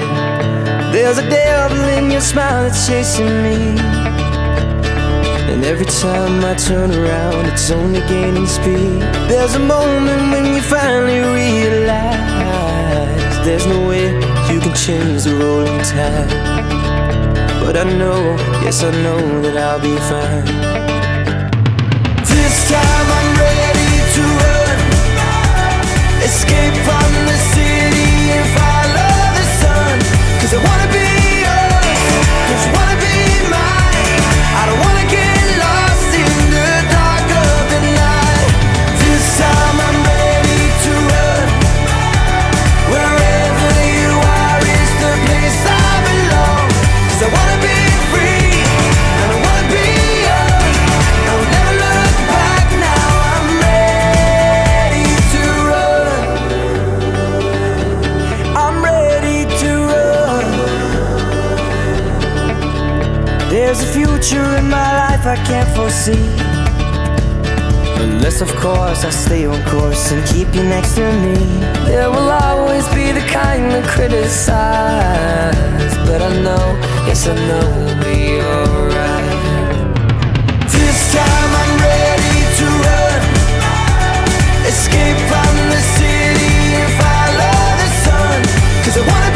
There's 0.91 1.19
a 1.19 1.29
devil 1.29 1.83
in 1.89 2.09
your 2.09 2.21
smile 2.21 2.63
that's 2.63 2.87
chasing 2.87 3.43
me. 3.43 3.77
And 5.51 5.63
every 5.63 5.85
time 5.85 6.43
I 6.43 6.55
turn 6.55 6.89
around, 6.95 7.45
it's 7.45 7.69
only 7.69 7.99
gaining 8.07 8.47
speed. 8.47 9.01
There's 9.29 9.53
a 9.53 9.59
moment 9.59 10.31
when 10.33 10.55
you 10.55 10.61
finally 10.63 11.19
realize 11.19 11.85
there's 13.45 13.67
no 13.67 13.87
way 13.87 14.05
you 14.51 14.59
can 14.59 14.73
change 14.73 15.25
the 15.25 15.35
rolling 15.35 15.79
tide. 15.83 16.60
But 17.71 17.87
I 17.87 17.97
know, 17.97 18.35
yes, 18.65 18.83
I 18.83 18.91
know 18.91 19.41
that 19.43 19.55
I'll 19.55 19.79
be 19.79 19.95
fine. 20.11 20.43
This 22.27 22.55
time 22.67 23.07
I'm 23.17 23.31
ready 23.39 23.93
to 24.11 24.23
run, 24.43 24.79
escape 26.19 26.75
from 26.83 27.11
the 27.31 27.37
city 27.55 28.11
and 28.35 28.47
follow 28.59 29.15
the 29.39 29.45
sun. 29.63 29.95
Cause 30.43 30.51
I 30.51 30.59
wanna 30.67 30.91
be 30.91 31.00
life 65.23 65.39
I 65.39 65.43
can't 65.45 65.69
foresee. 65.75 66.29
Unless, 68.03 68.41
of 68.41 68.49
course, 68.55 69.05
I 69.05 69.09
stay 69.09 69.45
on 69.45 69.61
course 69.65 70.11
and 70.11 70.25
keep 70.27 70.53
you 70.55 70.63
next 70.63 70.95
to 70.95 71.11
me. 71.23 71.35
There 71.85 72.09
will 72.09 72.29
always 72.29 72.87
be 72.89 73.11
the 73.11 73.21
kind 73.29 73.71
that 73.71 73.85
criticize. 73.87 75.95
But 76.07 76.21
I 76.21 76.29
know, 76.41 76.77
yes, 77.07 77.27
I 77.27 77.35
know 77.35 77.65
we'll 77.77 77.97
be 78.01 78.41
alright. 78.41 79.39
This 80.71 81.13
time 81.13 81.51
I'm 81.61 81.73
ready 81.89 82.39
to 82.59 82.65
run. 82.85 83.21
Escape 84.65 85.19
from 85.29 85.53
the 85.73 85.81
city 85.97 86.53
and 86.81 86.91
follow 87.01 87.57
the 87.81 87.89
sun. 88.05 88.39
Cause 88.83 88.95
I 88.97 88.99
wanna 89.09 89.30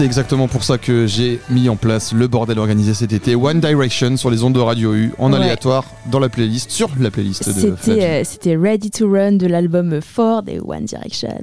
c'est 0.00 0.06
exactement 0.06 0.48
pour 0.48 0.64
ça 0.64 0.78
que 0.78 1.06
j'ai 1.06 1.40
mis 1.50 1.68
en 1.68 1.76
place 1.76 2.14
le 2.14 2.26
bordel 2.26 2.58
organisé 2.58 2.94
cet 2.94 3.12
été. 3.12 3.34
One 3.34 3.60
Direction 3.60 4.16
sur 4.16 4.30
les 4.30 4.42
ondes 4.42 4.54
de 4.54 4.58
Radio 4.58 4.94
U, 4.94 5.12
en 5.18 5.30
Ouais. 5.30 5.38
aléatoire, 5.40 5.84
dans 6.10 6.18
la 6.18 6.30
playlist, 6.30 6.70
sur 6.70 6.88
la 6.98 7.10
playlist 7.10 7.46
de. 7.46 7.76
C'était 7.78 8.02
euh, 8.02 8.22
c'était 8.24 8.56
Ready 8.56 8.90
to 8.90 9.10
Run 9.12 9.32
de 9.32 9.46
l'album 9.46 10.00
Ford 10.00 10.42
et 10.48 10.58
One 10.58 10.86
Direction. 10.86 11.42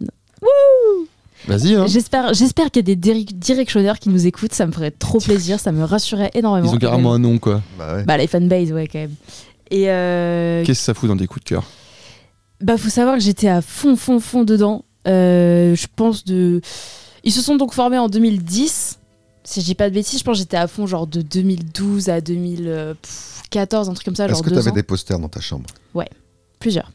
Vas-y, 1.47 1.75
hein. 1.75 1.85
J'espère 1.85 2.33
j'espère 2.33 2.71
qu'il 2.71 2.89
y 2.89 2.91
a 2.91 2.95
des 2.95 3.23
directionneurs 3.35 3.99
qui 3.99 4.09
nous 4.09 4.25
écoutent, 4.25 4.55
ça 4.55 4.65
me 4.65 4.71
ferait 4.71 4.89
trop 4.89 5.19
plaisir, 5.19 5.59
ça 5.59 5.71
me 5.71 5.83
rassurait 5.83 6.31
énormément. 6.33 6.71
Ils 6.71 6.75
ont 6.75 6.79
carrément 6.79 7.13
un 7.13 7.19
nom, 7.19 7.37
quoi. 7.37 7.61
Bah 7.77 7.97
ouais. 7.97 8.03
Bah 8.05 8.17
les 8.17 8.25
fanbase, 8.25 8.71
ouais, 8.71 8.87
quand 8.87 8.97
même. 8.97 9.13
Et 9.69 9.87
euh, 9.91 10.63
Qu'est-ce 10.65 10.79
que 10.79 10.85
ça 10.85 10.93
fout 10.95 11.07
dans 11.07 11.15
des 11.15 11.27
coups 11.27 11.43
de 11.45 11.49
cœur? 11.49 11.63
Bah 12.59 12.75
faut 12.77 12.89
savoir 12.89 13.17
que 13.17 13.21
j'étais 13.21 13.49
à 13.49 13.61
fond, 13.61 13.95
fond, 13.95 14.19
fond 14.19 14.43
dedans. 14.43 14.83
Euh, 15.07 15.75
je 15.75 15.85
pense 15.95 16.25
de... 16.25 16.59
Ils 17.27 17.33
se 17.33 17.41
sont 17.41 17.57
donc 17.57 17.73
formés 17.73 17.97
en 17.97 18.07
2010. 18.07 18.99
Si 19.43 19.59
je 19.59 19.65
dis 19.65 19.75
pas 19.75 19.89
de 19.89 19.93
bêtises, 19.93 20.19
je 20.19 20.23
pense 20.23 20.35
que 20.35 20.39
j'étais 20.39 20.55
à 20.55 20.65
fond 20.65 20.87
genre 20.87 21.07
de 21.07 21.21
2012 21.21 22.07
à 22.07 22.21
2014, 22.21 23.89
un 23.89 23.93
truc 23.93 24.05
comme 24.05 24.15
ça, 24.15 24.27
Est-ce 24.27 24.41
que 24.41 24.49
tu 24.49 24.57
avais 24.57 24.71
ans. 24.71 24.73
des 24.73 24.81
posters 24.81 25.19
dans 25.19 25.27
ta 25.27 25.41
chambre? 25.41 25.69
Plusieurs. 26.57 26.89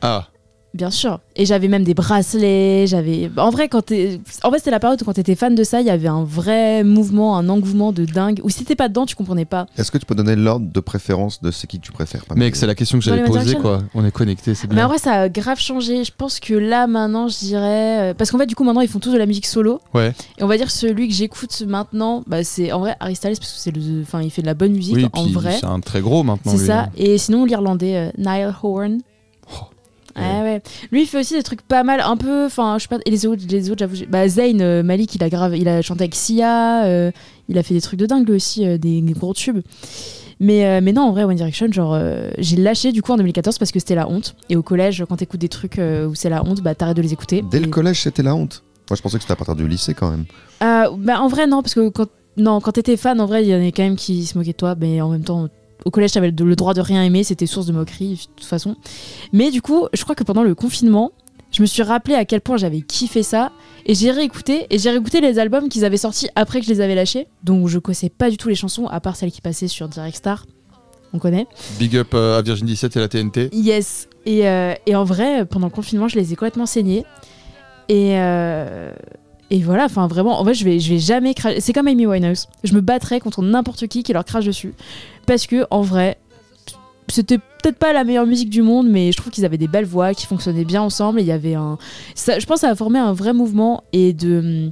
Ah, 0.00 0.28
Bien 0.72 0.90
sûr. 0.90 1.18
Et 1.34 1.46
j'avais 1.46 1.66
même 1.66 1.82
des 1.82 1.94
bracelets. 1.94 2.86
J'avais. 2.86 3.28
En 3.36 3.50
vrai, 3.50 3.68
quand 3.68 3.82
t'es. 3.82 4.20
En 4.44 4.50
fait, 4.52 4.58
c'était 4.58 4.70
la 4.70 4.78
période 4.78 5.02
où 5.02 5.04
quand 5.04 5.14
t'étais 5.14 5.34
fan 5.34 5.54
de 5.56 5.64
ça, 5.64 5.80
il 5.80 5.86
y 5.86 5.90
avait 5.90 6.06
un 6.08 6.22
vrai 6.22 6.84
mouvement, 6.84 7.36
un 7.36 7.48
engouement 7.48 7.90
de 7.92 8.04
dingue. 8.04 8.40
Ou 8.44 8.50
si 8.50 8.60
t'étais 8.60 8.76
pas 8.76 8.88
dedans, 8.88 9.04
tu 9.04 9.16
comprenais 9.16 9.44
pas. 9.44 9.66
Est-ce 9.76 9.90
que 9.90 9.98
tu 9.98 10.06
peux 10.06 10.14
donner 10.14 10.36
l'ordre 10.36 10.66
de 10.72 10.80
préférence 10.80 11.42
de 11.42 11.50
ce 11.50 11.66
qui 11.66 11.80
tu 11.80 11.90
préfères 11.90 12.22
mec, 12.36 12.54
c'est 12.54 12.66
la 12.68 12.74
question 12.76 12.98
que 12.98 13.04
j'avais 13.04 13.24
posée, 13.24 13.56
quoi. 13.56 13.80
On 13.94 14.04
est 14.04 14.12
connectés, 14.12 14.54
c'est 14.54 14.68
Mais 14.68 14.76
bien. 14.76 14.84
en 14.84 14.88
vrai, 14.88 14.98
ça 14.98 15.12
a 15.22 15.28
grave 15.28 15.58
changé. 15.58 16.04
Je 16.04 16.12
pense 16.16 16.38
que 16.38 16.54
là, 16.54 16.86
maintenant, 16.86 17.26
je 17.28 17.38
dirais. 17.38 18.10
euh, 18.10 18.14
Parce 18.14 18.30
qu'en 18.30 18.38
fait, 18.38 18.46
du 18.46 18.54
coup, 18.54 18.62
maintenant, 18.64 18.80
ils 18.82 18.88
font 18.88 19.00
tous 19.00 19.12
de 19.12 19.18
la 19.18 19.26
musique 19.26 19.46
solo. 19.46 19.80
Ouais. 19.92 20.12
Et 20.38 20.42
on 20.44 20.46
va 20.46 20.56
dire 20.56 20.70
celui 20.70 21.08
que 21.08 21.14
j'écoute 21.14 21.62
maintenant, 21.66 22.22
bah, 22.28 22.44
c'est 22.44 22.70
en 22.70 22.78
vrai 22.80 22.94
Harry 23.00 23.16
Styles 23.16 23.36
parce 23.38 23.52
que 23.52 23.58
c'est 23.58 23.74
le. 23.74 24.02
Enfin, 24.02 24.22
il 24.22 24.30
fait 24.30 24.42
de 24.42 24.46
la 24.46 24.54
bonne 24.54 24.72
musique 24.72 24.94
Oui, 24.96 25.06
en 25.12 25.24
puis 25.24 25.32
vrai. 25.32 25.56
c'est 25.60 25.66
un 25.66 25.80
très 25.80 26.00
gros 26.00 26.22
maintenant. 26.22 26.52
C'est 26.56 26.66
ça. 26.66 26.80
hein. 26.82 26.88
Et 26.96 27.18
sinon, 27.18 27.44
l'Irlandais, 27.44 27.96
euh, 27.96 28.10
Niall 28.18 28.54
Horan. 28.62 28.98
Ah 30.14 30.42
ouais. 30.42 30.62
Lui, 30.90 31.02
il 31.02 31.06
fait 31.06 31.18
aussi 31.18 31.34
des 31.34 31.42
trucs 31.42 31.62
pas 31.62 31.82
mal, 31.82 32.00
un 32.00 32.16
peu. 32.16 32.46
Enfin, 32.46 32.76
je 32.78 32.82
sais 32.82 32.88
pas. 32.88 32.98
Et 33.06 33.10
les 33.10 33.26
autres, 33.26 33.42
les 33.48 33.70
autres 33.70 33.78
j'avoue. 33.80 33.96
Bah, 34.08 34.28
Zayn 34.28 34.60
euh, 34.60 34.82
Malik, 34.82 35.14
il 35.14 35.22
a, 35.24 35.28
grave, 35.28 35.56
il 35.56 35.68
a 35.68 35.82
chanté 35.82 36.04
avec 36.04 36.14
Sia. 36.14 36.84
euh, 36.84 37.10
il 37.48 37.58
a 37.58 37.62
fait 37.62 37.74
des 37.74 37.80
trucs 37.80 37.98
de 37.98 38.06
dingue, 38.06 38.28
lui 38.28 38.36
aussi, 38.36 38.66
euh, 38.66 38.78
des, 38.78 39.00
des 39.00 39.12
gros 39.12 39.34
tubes. 39.34 39.60
Mais, 40.38 40.80
mais 40.80 40.92
non, 40.92 41.02
en 41.02 41.12
vrai, 41.12 41.24
One 41.24 41.36
Direction, 41.36 41.70
genre, 41.70 42.00
j'ai 42.38 42.56
lâché 42.56 42.92
du 42.92 43.02
coup 43.02 43.12
en 43.12 43.18
2014 43.18 43.58
parce 43.58 43.70
que 43.72 43.78
c'était 43.78 43.94
la 43.94 44.08
honte. 44.08 44.34
Et 44.48 44.56
au 44.56 44.62
collège, 44.62 45.04
quand 45.06 45.16
t'écoutes 45.16 45.40
des 45.40 45.50
trucs 45.50 45.78
où 45.78 46.14
c'est 46.14 46.30
la 46.30 46.42
honte, 46.42 46.62
bah 46.62 46.74
t'arrêtes 46.74 46.96
de 46.96 47.02
les 47.02 47.12
écouter. 47.12 47.44
Dès 47.50 47.60
le 47.60 47.66
collège, 47.66 48.00
c'était 48.00 48.22
la 48.22 48.34
honte. 48.34 48.62
Moi, 48.90 48.96
je 48.96 49.02
pensais 49.02 49.18
que 49.18 49.22
c'était 49.22 49.34
à 49.34 49.36
partir 49.36 49.54
du 49.54 49.68
lycée 49.68 49.94
quand 49.94 50.10
même. 50.10 50.24
Euh, 50.62 50.90
bah, 50.96 51.20
en 51.20 51.28
vrai, 51.28 51.46
non, 51.46 51.62
parce 51.62 51.74
que 51.74 51.90
quand, 51.90 52.08
non, 52.36 52.60
quand 52.60 52.72
t'étais 52.72 52.96
fan, 52.96 53.20
en 53.20 53.26
vrai, 53.26 53.44
il 53.44 53.48
y 53.48 53.54
en 53.54 53.60
a 53.60 53.66
quand 53.66 53.84
même 53.84 53.96
qui 53.96 54.24
se 54.24 54.36
moquaient 54.36 54.50
de 54.52 54.56
toi, 54.56 54.74
mais 54.80 55.00
en 55.00 55.10
même 55.10 55.22
temps, 55.22 55.48
au 55.84 55.90
collège, 55.90 56.12
t'avais 56.12 56.30
le 56.30 56.56
droit 56.56 56.74
de 56.74 56.80
rien 56.80 57.02
aimer, 57.02 57.24
c'était 57.24 57.46
source 57.46 57.66
de 57.66 57.72
moquerie, 57.72 58.14
de 58.14 58.34
toute 58.36 58.44
façon. 58.44 58.76
Mais 59.32 59.50
du 59.50 59.62
coup, 59.62 59.86
je 59.92 60.02
crois 60.02 60.14
que 60.14 60.24
pendant 60.24 60.42
le 60.42 60.54
confinement, 60.54 61.12
je 61.50 61.62
me 61.62 61.66
suis 61.66 61.82
rappelé 61.82 62.14
à 62.14 62.24
quel 62.24 62.40
point 62.40 62.56
j'avais 62.56 62.80
kiffé 62.80 63.22
ça, 63.22 63.52
et 63.86 63.94
j'ai 63.94 64.10
réécouté, 64.10 64.66
et 64.70 64.78
j'ai 64.78 64.90
réécouté 64.90 65.20
les 65.20 65.38
albums 65.38 65.68
qu'ils 65.68 65.84
avaient 65.84 65.96
sortis 65.96 66.28
après 66.36 66.60
que 66.60 66.66
je 66.66 66.70
les 66.70 66.80
avais 66.80 66.94
lâchés, 66.94 67.26
donc 67.42 67.68
je 67.68 67.78
connaissais 67.78 68.10
pas 68.10 68.30
du 68.30 68.36
tout 68.36 68.48
les 68.48 68.54
chansons, 68.54 68.86
à 68.86 69.00
part 69.00 69.16
celles 69.16 69.32
qui 69.32 69.40
passaient 69.40 69.68
sur 69.68 69.88
Direct 69.88 70.16
Star. 70.16 70.46
On 71.12 71.18
connaît. 71.18 71.46
Big 71.78 71.96
up 71.96 72.14
euh, 72.14 72.38
à 72.38 72.42
Virgin 72.42 72.66
17 72.66 72.96
et 72.96 73.00
la 73.00 73.08
TNT. 73.08 73.50
Yes. 73.52 74.08
Et, 74.26 74.46
euh, 74.48 74.74
et 74.86 74.94
en 74.94 75.02
vrai, 75.02 75.44
pendant 75.44 75.66
le 75.66 75.72
confinement, 75.72 76.06
je 76.06 76.16
les 76.16 76.32
ai 76.32 76.36
complètement 76.36 76.66
saignés. 76.66 77.04
Et, 77.88 78.12
euh, 78.12 78.92
et 79.50 79.60
voilà, 79.62 79.84
enfin 79.84 80.06
vraiment, 80.06 80.38
en 80.40 80.44
vrai, 80.44 80.54
je 80.54 80.64
vais, 80.64 80.78
je 80.78 80.92
vais 80.94 80.98
jamais 81.00 81.34
cracher. 81.34 81.60
C'est 81.60 81.72
comme 81.72 81.88
Amy 81.88 82.06
Winehouse. 82.06 82.48
Je 82.64 82.74
me 82.74 82.80
battrais 82.80 83.20
contre 83.20 83.42
n'importe 83.42 83.86
qui 83.88 84.02
qui 84.02 84.12
leur 84.12 84.24
crache 84.24 84.44
dessus. 84.46 84.74
Parce 85.26 85.46
que, 85.46 85.66
en 85.70 85.82
vrai, 85.82 86.18
c'était 87.08 87.38
peut-être 87.38 87.76
pas 87.76 87.92
la 87.92 88.04
meilleure 88.04 88.26
musique 88.26 88.50
du 88.50 88.62
monde, 88.62 88.88
mais 88.88 89.10
je 89.12 89.16
trouve 89.16 89.32
qu'ils 89.32 89.44
avaient 89.44 89.58
des 89.58 89.68
belles 89.68 89.84
voix 89.84 90.14
qui 90.14 90.26
fonctionnaient 90.26 90.64
bien 90.64 90.82
ensemble. 90.82 91.18
Et 91.20 91.22
il 91.22 91.26
y 91.26 91.32
avait 91.32 91.54
un. 91.54 91.78
Ça, 92.14 92.38
je 92.38 92.46
pense 92.46 92.56
que 92.56 92.60
ça 92.60 92.70
a 92.70 92.74
formé 92.74 92.98
un 92.98 93.12
vrai 93.12 93.32
mouvement 93.32 93.82
et 93.92 94.12
de. 94.12 94.70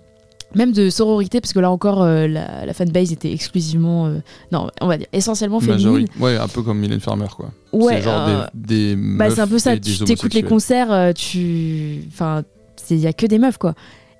Même 0.55 0.73
de 0.73 0.89
sororité, 0.89 1.43
parce 1.43 1.53
que 1.53 1.59
là 1.59 1.71
encore, 1.71 2.03
euh, 2.03 2.27
la, 2.27 2.65
la 2.65 2.73
fanbase 2.73 3.13
était 3.13 3.31
exclusivement. 3.31 4.07
euh, 4.07 4.21
non, 4.51 4.69
on 4.81 4.87
va 4.87 4.97
dire 4.97 5.07
essentiellement 5.13 5.61
féminine. 5.61 6.07
Ouais, 6.19 6.39
un 6.39 6.49
peu 6.49 6.63
comme 6.63 6.79
Mylène 6.79 7.01
Farmer, 7.01 7.27
quoi. 7.37 7.51
Ouais, 7.75 7.97
c'est 7.97 8.03
genre 8.05 8.27
euh, 8.27 8.47
des, 8.55 8.97
des 8.97 8.97
bah, 8.97 9.29
c'est 9.29 9.43
un 9.43 9.47
peu 9.47 9.59
ça, 9.59 9.77
tu 9.77 9.99
t'écoutes 10.07 10.33
les 10.33 10.43
concerts, 10.43 11.13
tu. 11.15 12.03
Enfin, 12.09 12.45
il 12.89 12.97
y 12.97 13.07
a 13.07 13.13
que 13.13 13.27
des 13.27 13.39
meufs, 13.39 13.59
quoi. 13.59 13.75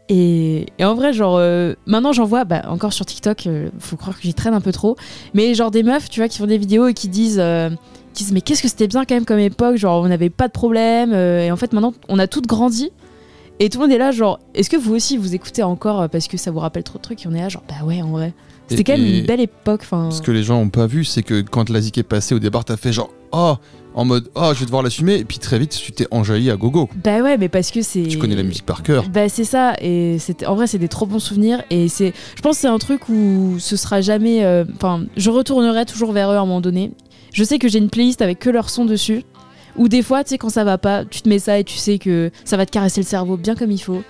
Et, 0.09 0.67
et 0.79 0.85
en 0.85 0.95
vrai, 0.95 1.13
genre, 1.13 1.37
euh, 1.37 1.75
maintenant 1.87 2.13
j'en 2.13 2.25
vois, 2.25 2.45
bah, 2.45 2.63
encore 2.69 2.93
sur 2.93 3.05
TikTok, 3.05 3.47
euh, 3.47 3.69
faut 3.79 3.97
croire 3.97 4.17
que 4.17 4.23
j'y 4.23 4.33
traîne 4.33 4.55
un 4.55 4.61
peu 4.61 4.73
trop, 4.73 4.97
mais 5.35 5.55
genre 5.55 5.71
des 5.71 5.83
meufs, 5.83 6.09
tu 6.09 6.21
vois, 6.21 6.29
qui 6.29 6.39
font 6.39 6.47
des 6.47 6.57
vidéos 6.57 6.87
et 6.89 6.95
qui 6.95 7.09
disent, 7.09 7.41
euh, 7.41 7.69
qui 8.15 8.25
disent 8.25 8.33
mais 8.33 8.41
qu'est-ce 8.41 8.63
que 8.63 8.69
c'était 8.69 8.89
bien 8.89 9.05
quand 9.05 9.15
même 9.15 9.27
comme 9.27 9.39
époque, 9.39 9.77
genre 9.77 10.03
on 10.03 10.09
n'avait 10.09 10.31
pas 10.31 10.49
de 10.49 10.53
problème, 10.53 11.13
et 11.13 11.51
en 11.53 11.57
fait 11.57 11.75
maintenant 11.75 11.93
on 12.09 12.19
a 12.19 12.27
toutes 12.27 12.47
grandi, 12.47 12.91
et 13.61 13.69
tout 13.69 13.79
le 13.79 13.85
monde 13.85 13.93
est 13.93 13.99
là, 13.99 14.11
genre, 14.11 14.41
est-ce 14.55 14.71
que 14.71 14.77
vous 14.77 14.95
aussi 14.95 15.19
vous 15.19 15.35
écoutez 15.35 15.63
encore 15.63 16.09
parce 16.09 16.27
que 16.27 16.39
ça 16.39 16.51
vous 16.51 16.61
rappelle 16.61 16.85
trop 16.85 16.97
de 16.99 17.03
trucs, 17.03 17.25
et 17.25 17.29
on 17.29 17.35
est 17.35 17.41
là, 17.41 17.51
genre, 17.51 17.65
bah 17.69 17.85
ouais, 17.85 18.01
en 18.01 18.09
vrai. 18.09 18.33
C'était 18.69 18.85
quand 18.85 18.99
même 18.99 19.07
une 19.07 19.27
belle 19.27 19.41
époque. 19.41 19.83
Ce 20.11 20.21
que 20.21 20.31
les 20.31 20.43
gens 20.43 20.61
ont 20.61 20.69
pas 20.69 20.87
vu, 20.87 21.05
c'est 21.05 21.23
que 21.23 21.41
quand 21.41 21.71
la 21.71 21.81
zik 21.81 21.97
est 21.99 22.03
passée 22.03 22.35
au 22.35 22.39
départ, 22.39 22.65
t'as 22.65 22.77
fait 22.77 22.93
genre 22.93 23.11
oh 23.33 23.57
en 23.99 24.05
mode 24.05 24.31
oh 24.37 24.53
je 24.55 24.61
vais 24.61 24.65
devoir 24.65 24.85
l'assumer 24.85 25.17
et 25.17 25.25
puis 25.25 25.41
très 25.41 25.59
vite 25.59 25.77
tu 25.77 25.91
t'es 25.91 26.07
enjaillé 26.13 26.53
à 26.53 26.57
gogo. 26.57 26.89
Bah 27.03 27.21
ouais, 27.21 27.37
mais 27.37 27.49
parce 27.49 27.73
que 27.73 27.83
c'est. 27.83 28.05
Tu 28.05 28.17
connais 28.17 28.37
la 28.37 28.45
musique 28.45 28.65
par 28.65 28.85
cœur. 28.85 29.09
Bah 29.09 29.29
c'est 29.29 29.45
ça 29.45 29.75
et 29.81 30.19
c'était 30.21 30.47
en 30.47 30.55
vrai 30.55 30.69
c'est 30.69 30.79
des 30.79 30.87
trop 30.87 31.05
bons 31.05 31.19
souvenirs 31.19 31.65
et 31.71 31.89
c'est 31.89 32.13
je 32.37 32.41
pense 32.41 32.57
que 32.57 32.61
c'est 32.61 32.69
un 32.69 32.79
truc 32.79 33.09
où 33.09 33.57
ce 33.59 33.77
sera 33.77 34.01
jamais 34.01 34.45
euh, 34.45 34.65
enfin 34.77 35.05
je 35.17 35.31
retournerai 35.31 35.85
toujours 35.85 36.13
vers 36.13 36.31
eux 36.31 36.37
à 36.37 36.39
un 36.39 36.47
moment 36.47 36.61
donné. 36.61 36.93
Je 37.33 37.43
sais 37.43 37.59
que 37.59 37.67
j'ai 37.67 37.79
une 37.79 37.91
playlist 37.91 38.23
avec 38.23 38.39
que 38.39 38.51
leurs 38.51 38.71
sons 38.71 38.85
dessus 38.85 39.25
ou 39.77 39.89
des 39.89 40.03
fois 40.03 40.23
tu 40.23 40.31
sais 40.31 40.39
quand 40.39 40.49
ça 40.49 40.63
va 40.63 40.79
pas, 40.79 41.05
tu 41.05 41.21
te 41.21 41.29
mets 41.29 41.41
ça 41.41 41.59
et 41.59 41.65
tu 41.65 41.77
sais 41.77 41.99
que 41.99 42.31
ça 42.45 42.57
va 42.57 42.67
te 42.67 42.71
caresser 42.71 43.01
le 43.01 43.07
cerveau 43.07 43.37
bien 43.37 43.57
comme 43.57 43.73
il 43.73 43.83
faut. 43.83 44.05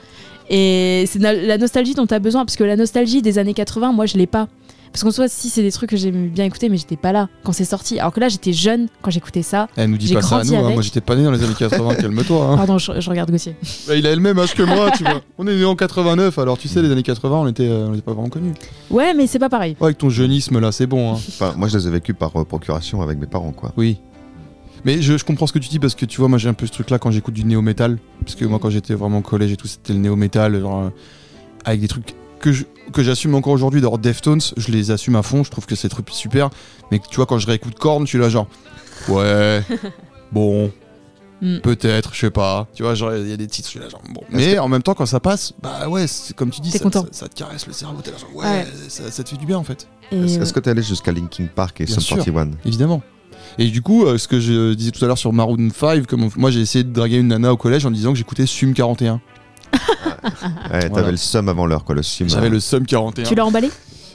Et 0.50 1.04
c'est 1.06 1.18
la 1.18 1.56
nostalgie 1.56 1.94
dont 1.94 2.06
tu 2.06 2.12
as 2.12 2.18
besoin 2.18 2.44
parce 2.44 2.56
que 2.56 2.64
la 2.64 2.76
nostalgie 2.76 3.22
des 3.22 3.38
années 3.38 3.54
80, 3.54 3.92
moi 3.92 4.04
je 4.04 4.18
l'ai 4.18 4.26
pas. 4.26 4.48
Parce 4.92 5.02
qu'en 5.04 5.10
soi, 5.10 5.28
si 5.28 5.48
c'est 5.50 5.62
des 5.62 5.70
trucs 5.72 5.90
que 5.90 5.96
j'aimais 5.96 6.28
bien 6.28 6.44
écouter, 6.44 6.68
mais 6.68 6.76
j'étais 6.76 6.96
pas 6.96 7.12
là 7.12 7.28
quand 7.44 7.52
c'est 7.52 7.64
sorti. 7.64 7.98
Alors 8.00 8.12
que 8.12 8.20
là, 8.20 8.28
j'étais 8.28 8.52
jeune 8.52 8.88
quand 9.02 9.10
j'écoutais 9.10 9.42
ça. 9.42 9.68
Elle 9.76 9.90
nous 9.90 9.96
dit 9.98 10.12
pas 10.14 10.22
ça 10.22 10.38
à 10.38 10.44
nous, 10.44 10.54
hein. 10.56 10.70
moi 10.72 10.82
j'étais 10.82 11.00
pas 11.00 11.14
né 11.16 11.24
dans 11.24 11.30
les 11.30 11.42
années 11.42 11.54
80, 11.58 11.94
calme-toi. 12.00 12.44
hein. 12.52 12.56
Pardon, 12.56 12.78
je, 12.78 13.00
je 13.00 13.10
regarde 13.10 13.30
Gauthier. 13.30 13.54
Bah, 13.86 13.94
il 13.96 14.06
a 14.06 14.14
le 14.14 14.20
même 14.20 14.38
âge 14.38 14.54
que 14.54 14.62
moi, 14.62 14.90
tu 14.96 15.04
vois. 15.04 15.20
On 15.38 15.46
est 15.46 15.54
né 15.56 15.64
en 15.64 15.76
89, 15.76 16.38
alors 16.38 16.58
tu 16.58 16.68
sais, 16.68 16.82
les 16.82 16.90
années 16.90 17.02
80, 17.02 17.36
on 17.36 17.46
était, 17.48 17.68
euh, 17.68 17.88
on 17.88 17.92
était 17.94 18.02
pas 18.02 18.12
vraiment 18.12 18.28
connus. 18.28 18.54
Ouais, 18.90 19.14
mais 19.14 19.26
c'est 19.26 19.38
pas 19.38 19.48
pareil. 19.48 19.76
Ouais, 19.80 19.86
avec 19.86 19.98
ton 19.98 20.10
jeunisme 20.10 20.58
là, 20.58 20.72
c'est 20.72 20.86
bon. 20.86 21.12
Hein. 21.14 21.18
Enfin, 21.28 21.54
moi, 21.56 21.68
je 21.68 21.76
les 21.78 21.86
ai 21.86 21.90
vécus 21.90 22.14
par 22.18 22.34
euh, 22.36 22.44
procuration 22.44 23.02
avec 23.02 23.18
mes 23.18 23.26
parents, 23.26 23.52
quoi. 23.52 23.72
Oui. 23.76 23.98
Mais 24.84 25.02
je, 25.02 25.18
je 25.18 25.24
comprends 25.24 25.46
ce 25.48 25.52
que 25.52 25.58
tu 25.58 25.68
dis 25.68 25.80
parce 25.80 25.96
que 25.96 26.06
tu 26.06 26.18
vois, 26.18 26.28
moi 26.28 26.38
j'ai 26.38 26.48
un 26.48 26.54
peu 26.54 26.64
ce 26.64 26.70
truc 26.70 26.88
là 26.90 27.00
quand 27.00 27.10
j'écoute 27.10 27.34
du 27.34 27.44
néo-metal. 27.44 27.98
Parce 28.20 28.36
que 28.36 28.44
moi, 28.44 28.58
quand 28.60 28.70
j'étais 28.70 28.94
vraiment 28.94 29.18
au 29.18 29.22
collège 29.22 29.50
et 29.52 29.56
tout, 29.56 29.66
c'était 29.66 29.92
le 29.92 29.98
néo-metal, 29.98 30.60
genre, 30.60 30.84
euh, 30.84 30.90
avec 31.64 31.80
des 31.80 31.88
trucs 31.88 32.14
que 32.40 32.52
je- 32.52 32.64
que 32.92 33.02
j'assume 33.02 33.34
encore 33.34 33.52
aujourd'hui. 33.52 33.80
D'ailleurs, 33.80 33.98
Deftones, 33.98 34.40
je 34.56 34.70
les 34.72 34.90
assume 34.90 35.16
à 35.16 35.22
fond, 35.22 35.44
je 35.44 35.50
trouve 35.50 35.66
que 35.66 35.74
c'est 35.74 35.88
truc 35.88 36.06
super. 36.10 36.50
Mais 36.90 36.98
tu 37.10 37.16
vois, 37.16 37.26
quand 37.26 37.38
je 37.38 37.46
réécoute 37.46 37.74
Korn, 37.78 38.02
je 38.04 38.08
suis 38.08 38.18
là 38.18 38.28
genre, 38.28 38.46
ouais, 39.08 39.62
bon. 40.32 40.70
Mm. 41.40 41.58
Peut-être, 41.60 42.14
je 42.14 42.18
sais 42.18 42.30
pas. 42.30 42.66
Tu 42.74 42.82
vois, 42.82 42.96
genre, 42.96 43.14
il 43.14 43.28
y 43.28 43.32
a 43.32 43.36
des 43.36 43.46
titres, 43.46 43.68
je 43.68 43.70
suis 43.70 43.78
là, 43.78 43.88
genre, 43.88 44.02
bon. 44.12 44.22
Mais 44.30 44.58
en 44.58 44.66
même 44.66 44.82
temps, 44.82 44.94
quand 44.94 45.06
ça 45.06 45.20
passe, 45.20 45.52
bah 45.62 45.88
ouais, 45.88 46.08
c'est 46.08 46.34
comme 46.34 46.50
tu 46.50 46.60
dis, 46.60 46.72
ça, 46.72 46.80
content. 46.80 47.02
ça- 47.04 47.08
ça 47.12 47.28
te 47.28 47.34
caresse 47.36 47.64
le 47.68 47.72
cerveau. 47.72 48.00
T'es 48.02 48.10
là, 48.10 48.16
genre, 48.18 48.34
ouais, 48.34 48.44
Ouais. 48.44 48.66
Ça, 48.88 49.08
ça 49.10 49.22
te 49.22 49.28
fait 49.28 49.36
du 49.36 49.46
bien 49.46 49.56
en 49.56 49.62
fait. 49.62 49.86
Est-ce 50.10 50.38
euh, 50.38 50.42
est-ce 50.42 50.52
que 50.52 50.58
t'es 50.58 50.70
allé 50.70 50.82
jusqu'à 50.82 51.12
Linkin 51.12 51.46
Park 51.54 51.80
et 51.80 51.84
Bien 51.84 51.94
Sum 51.94 52.02
sûr. 52.02 52.16
41 52.16 52.50
Évidemment. 52.64 53.02
Et 53.56 53.66
du 53.70 53.82
coup, 53.82 54.04
euh, 54.04 54.18
ce 54.18 54.26
que 54.26 54.40
je 54.40 54.72
disais 54.74 54.90
tout 54.90 55.04
à 55.04 55.06
l'heure 55.08 55.16
sur 55.18 55.32
Maroon 55.32 55.68
5, 55.72 56.06
comme 56.08 56.24
on- 56.24 56.30
moi 56.36 56.50
j'ai 56.50 56.60
essayé 56.60 56.82
de 56.82 56.92
draguer 56.92 57.18
une 57.18 57.28
nana 57.28 57.52
au 57.52 57.56
collège 57.56 57.86
en 57.86 57.92
disant 57.92 58.10
que 58.12 58.18
j'écoutais 58.18 58.46
Sum 58.46 58.74
41. 58.74 59.20
Ouais, 59.72 60.80
t'avais 60.80 60.88
Voilà. 60.88 61.10
le 61.12 61.16
Sum 61.16 61.48
avant 61.48 61.66
l'heure, 61.66 61.84
quoi, 61.84 61.94
le 61.94 62.02
Sum. 62.02 62.28
J'avais 62.28 62.46
euh. 62.48 62.50
le 62.50 62.60
Sum 62.60 62.84
41. 62.86 63.24
tu 63.24 63.34
l'as 63.34 63.46
emballé? 63.46 63.70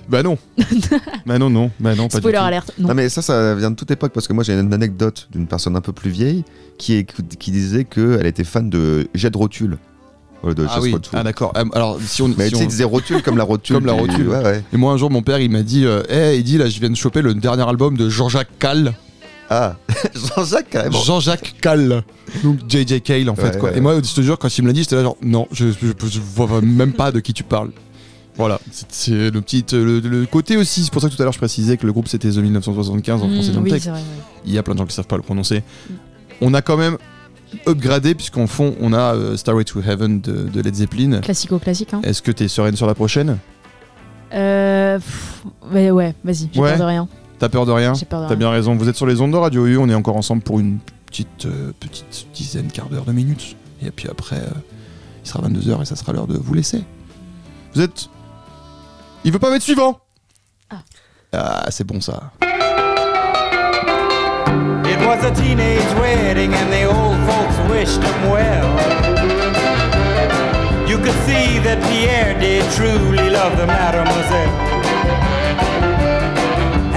Bah 0.09 0.21
non. 0.21 0.37
bah 1.25 1.39
non, 1.39 1.49
non. 1.49 1.71
Bah 1.79 1.95
non, 1.95 2.09
pas 2.09 2.17
Spoiler 2.17 2.37
du 2.37 2.41
tout. 2.41 2.47
alerte. 2.47 2.71
Non. 2.77 2.89
Non 2.89 2.93
mais 2.93 3.07
ça, 3.07 3.21
ça 3.21 3.55
vient 3.55 3.71
de 3.71 3.75
toute 3.75 3.89
époque 3.89 4.11
parce 4.13 4.27
que 4.27 4.33
moi 4.33 4.43
j'ai 4.43 4.53
une 4.53 4.73
anecdote 4.73 5.29
d'une 5.31 5.47
personne 5.47 5.75
un 5.77 5.81
peu 5.81 5.93
plus 5.93 6.09
vieille 6.11 6.43
qui, 6.77 6.95
écoute- 6.95 7.37
qui 7.39 7.51
disait 7.51 7.85
qu'elle 7.85 8.25
était 8.25 8.43
fan 8.43 8.69
de 8.69 9.07
Jet 9.13 9.29
de 9.29 9.37
Rotule. 9.37 9.77
Euh, 10.45 10.53
de 10.53 10.65
Ah 10.69 10.79
oui, 10.81 10.91
Rotule. 10.91 11.17
ah 11.17 11.23
d'accord. 11.23 11.53
Euh, 11.55 11.63
Alors, 11.73 11.97
si 12.05 12.21
on. 12.21 12.27
Mais 12.37 12.47
si 12.47 12.51
tu 12.51 12.55
sais, 12.57 12.61
on- 12.63 12.65
il 12.65 12.67
disait 12.67 12.83
rotule 12.83 13.21
comme 13.23 13.37
la 13.37 13.45
rotule. 13.45 13.75
Comme 13.77 13.85
la 13.85 13.93
rotule. 13.93 14.27
Ouais, 14.27 14.43
ouais. 14.43 14.63
Et 14.73 14.77
moi 14.77 14.91
un 14.91 14.97
jour, 14.97 15.09
mon 15.09 15.21
père 15.21 15.39
il 15.39 15.49
m'a 15.49 15.61
dit 15.63 15.85
Hé, 15.85 16.01
hey, 16.13 16.39
il 16.39 16.43
dit 16.43 16.57
là, 16.57 16.67
je 16.67 16.77
viens 16.81 16.89
de 16.89 16.95
choper 16.97 17.21
le 17.21 17.33
dernier 17.33 17.63
album 17.67 17.95
de 17.95 18.09
Jean-Jacques 18.09 18.59
Cale. 18.59 18.93
Ah, 19.49 19.75
Jean-Jacques 20.35 20.69
carrément. 20.69 20.99
Jean-Jacques 21.03 21.55
Cale. 21.61 22.03
Donc 22.43 22.59
JJ 22.67 23.01
Cale 23.01 23.29
en 23.29 23.35
fait. 23.35 23.51
Ouais, 23.53 23.57
quoi. 23.59 23.69
ouais. 23.71 23.77
Et 23.77 23.81
moi, 23.81 23.95
je 24.03 24.13
te 24.13 24.21
jure, 24.21 24.37
quand 24.39 24.55
il 24.57 24.61
me 24.63 24.67
l'a 24.67 24.73
dit, 24.73 24.81
j'étais 24.83 24.95
là 24.95 25.03
genre 25.03 25.17
Non, 25.21 25.47
je, 25.51 25.67
je, 25.71 25.87
je 26.07 26.19
vois 26.19 26.61
même 26.61 26.93
pas 26.93 27.11
de 27.11 27.19
qui 27.19 27.33
tu 27.33 27.43
parles. 27.43 27.71
Voilà, 28.35 28.59
c'est- 28.89 29.29
le 29.29 29.41
petit 29.41 29.63
le, 29.73 29.99
le 29.99 30.25
côté 30.25 30.57
aussi. 30.57 30.83
C'est 30.85 30.91
pour 30.91 31.01
ça 31.03 31.09
que 31.09 31.15
tout 31.15 31.21
à 31.21 31.25
l'heure 31.25 31.33
je 31.33 31.37
précisais 31.37 31.77
que 31.77 31.85
le 31.85 31.91
groupe 31.93 32.07
c'était 32.07 32.29
The 32.31 32.37
1975 32.37 33.21
en 33.21 33.29
français 33.29 33.51
Mmh, 33.51 33.53
dans 33.53 33.59
le 33.59 33.63
oui, 33.65 33.69
texte. 33.71 33.83
c'est 33.85 33.91
vrai, 33.91 33.99
ouais. 33.99 34.05
Il 34.45 34.53
y 34.53 34.57
a 34.57 34.63
plein 34.63 34.73
de 34.73 34.79
gens 34.79 34.87
qui 34.87 34.95
savent 34.95 35.05
pas 35.05 35.17
le 35.17 35.21
prononcer. 35.21 35.61
On 36.41 36.53
a 36.55 36.63
quand 36.63 36.75
même 36.77 36.97
upgradé 37.67 38.15
puisqu'en 38.15 38.47
fond 38.47 38.73
on 38.81 38.91
a 38.93 39.13
euh, 39.13 39.37
Starway 39.37 39.63
to 39.65 39.81
Heaven 39.81 40.19
de, 40.19 40.49
de 40.51 40.61
Led 40.61 40.73
Zeppelin. 40.73 41.19
Classico 41.21 41.59
classique. 41.59 41.93
Hein. 41.93 42.01
Est-ce 42.03 42.23
que 42.23 42.31
t'es 42.31 42.47
sereine 42.47 42.75
sur 42.75 42.87
la 42.87 42.95
prochaine? 42.95 43.37
Euh, 44.33 44.97
pff, 44.97 45.43
ouais, 45.71 45.91
ouais, 45.91 46.15
vas-y, 46.23 46.49
j'ai 46.51 46.59
Ouais. 46.59 46.73
rien. 46.73 47.07
T'as 47.43 47.49
peur 47.49 47.65
de 47.65 47.73
rien 47.73 47.93
J'ai 47.93 48.05
peur 48.05 48.21
de 48.21 48.23
T'as 48.23 48.29
rien. 48.29 48.37
bien 48.37 48.49
raison. 48.51 48.73
Vous 48.73 48.87
êtes 48.87 48.95
sur 48.95 49.05
les 49.05 49.19
ondes 49.19 49.33
de 49.33 49.35
Radio 49.37 49.65
U. 49.65 49.75
On 49.77 49.89
est 49.89 49.93
encore 49.93 50.15
ensemble 50.15 50.41
pour 50.43 50.61
une 50.61 50.79
petite, 51.05 51.45
euh, 51.45 51.73
petite 51.77 52.25
dizaine, 52.33 52.67
quart 52.71 52.87
d'heure 52.87 53.03
de 53.03 53.11
minutes. 53.11 53.57
Et 53.85 53.91
puis 53.91 54.07
après, 54.09 54.37
euh, 54.37 54.47
il 55.25 55.29
sera 55.29 55.45
22h 55.45 55.81
et 55.81 55.85
ça 55.85 55.97
sera 55.97 56.13
l'heure 56.13 56.27
de 56.27 56.37
vous 56.37 56.53
laisser. 56.53 56.85
Vous 57.75 57.81
êtes. 57.81 58.07
Il 59.25 59.33
veut 59.33 59.39
pas 59.39 59.51
mettre 59.51 59.65
suivant 59.65 59.99
Ah. 60.69 60.75
Ah, 61.33 61.65
c'est 61.69 61.83
bon 61.83 61.99
ça. 61.99 62.31
It 64.85 64.99
was 65.05 65.25
a 65.25 65.31
teenage 65.31 65.83
wedding 65.99 66.53
and 66.53 66.71
the 66.71 66.85
old 66.85 67.17
folks 67.27 67.57
wished 67.69 68.01
him 68.01 68.31
well. 68.31 68.69
You 70.87 70.97
could 70.97 71.11
see 71.27 71.59
that 71.59 71.81
Pierre 71.91 72.39
did 72.39 72.63
truly 72.71 73.29
love 73.29 73.57
the 73.57 73.67
mademoiselle. 73.67 74.49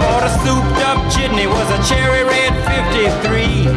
Bought 0.00 0.24
a 0.24 0.30
souped 0.42 0.80
up 0.88 0.98
jitney, 1.12 1.46
was 1.46 1.68
a 1.70 1.80
cherry 1.88 2.24
red 2.24 2.52
53. 2.66 3.68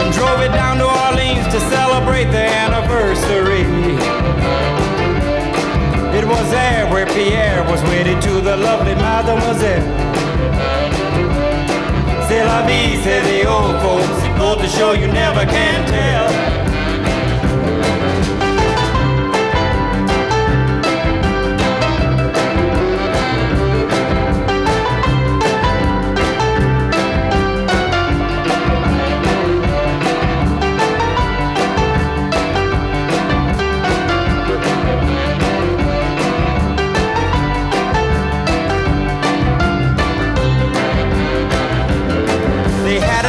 And 0.00 0.12
drove 0.14 0.40
it 0.40 0.52
down 0.52 0.78
to 0.78 0.86
Orleans 0.86 1.46
to 1.54 1.60
celebrate 1.70 2.30
their 2.30 2.48
anniversary. 2.48 3.64
It 6.18 6.24
was 6.26 6.50
there 6.50 6.90
where 6.90 7.06
Pierre 7.06 7.62
was 7.70 7.82
wedded 7.82 8.20
to 8.22 8.40
the 8.40 8.56
lovely 8.56 8.94
mademoiselle. 8.94 9.86
C'est 12.28 12.44
la 12.44 12.66
vie, 12.66 12.96
say 13.02 13.20
the 13.22 13.48
old 13.48 13.80
folks. 13.80 14.18
Goes 14.38 14.58
to 14.58 14.68
show 14.68 14.92
you 14.92 15.08
never 15.08 15.44
can 15.46 15.86
tell. 15.88 16.67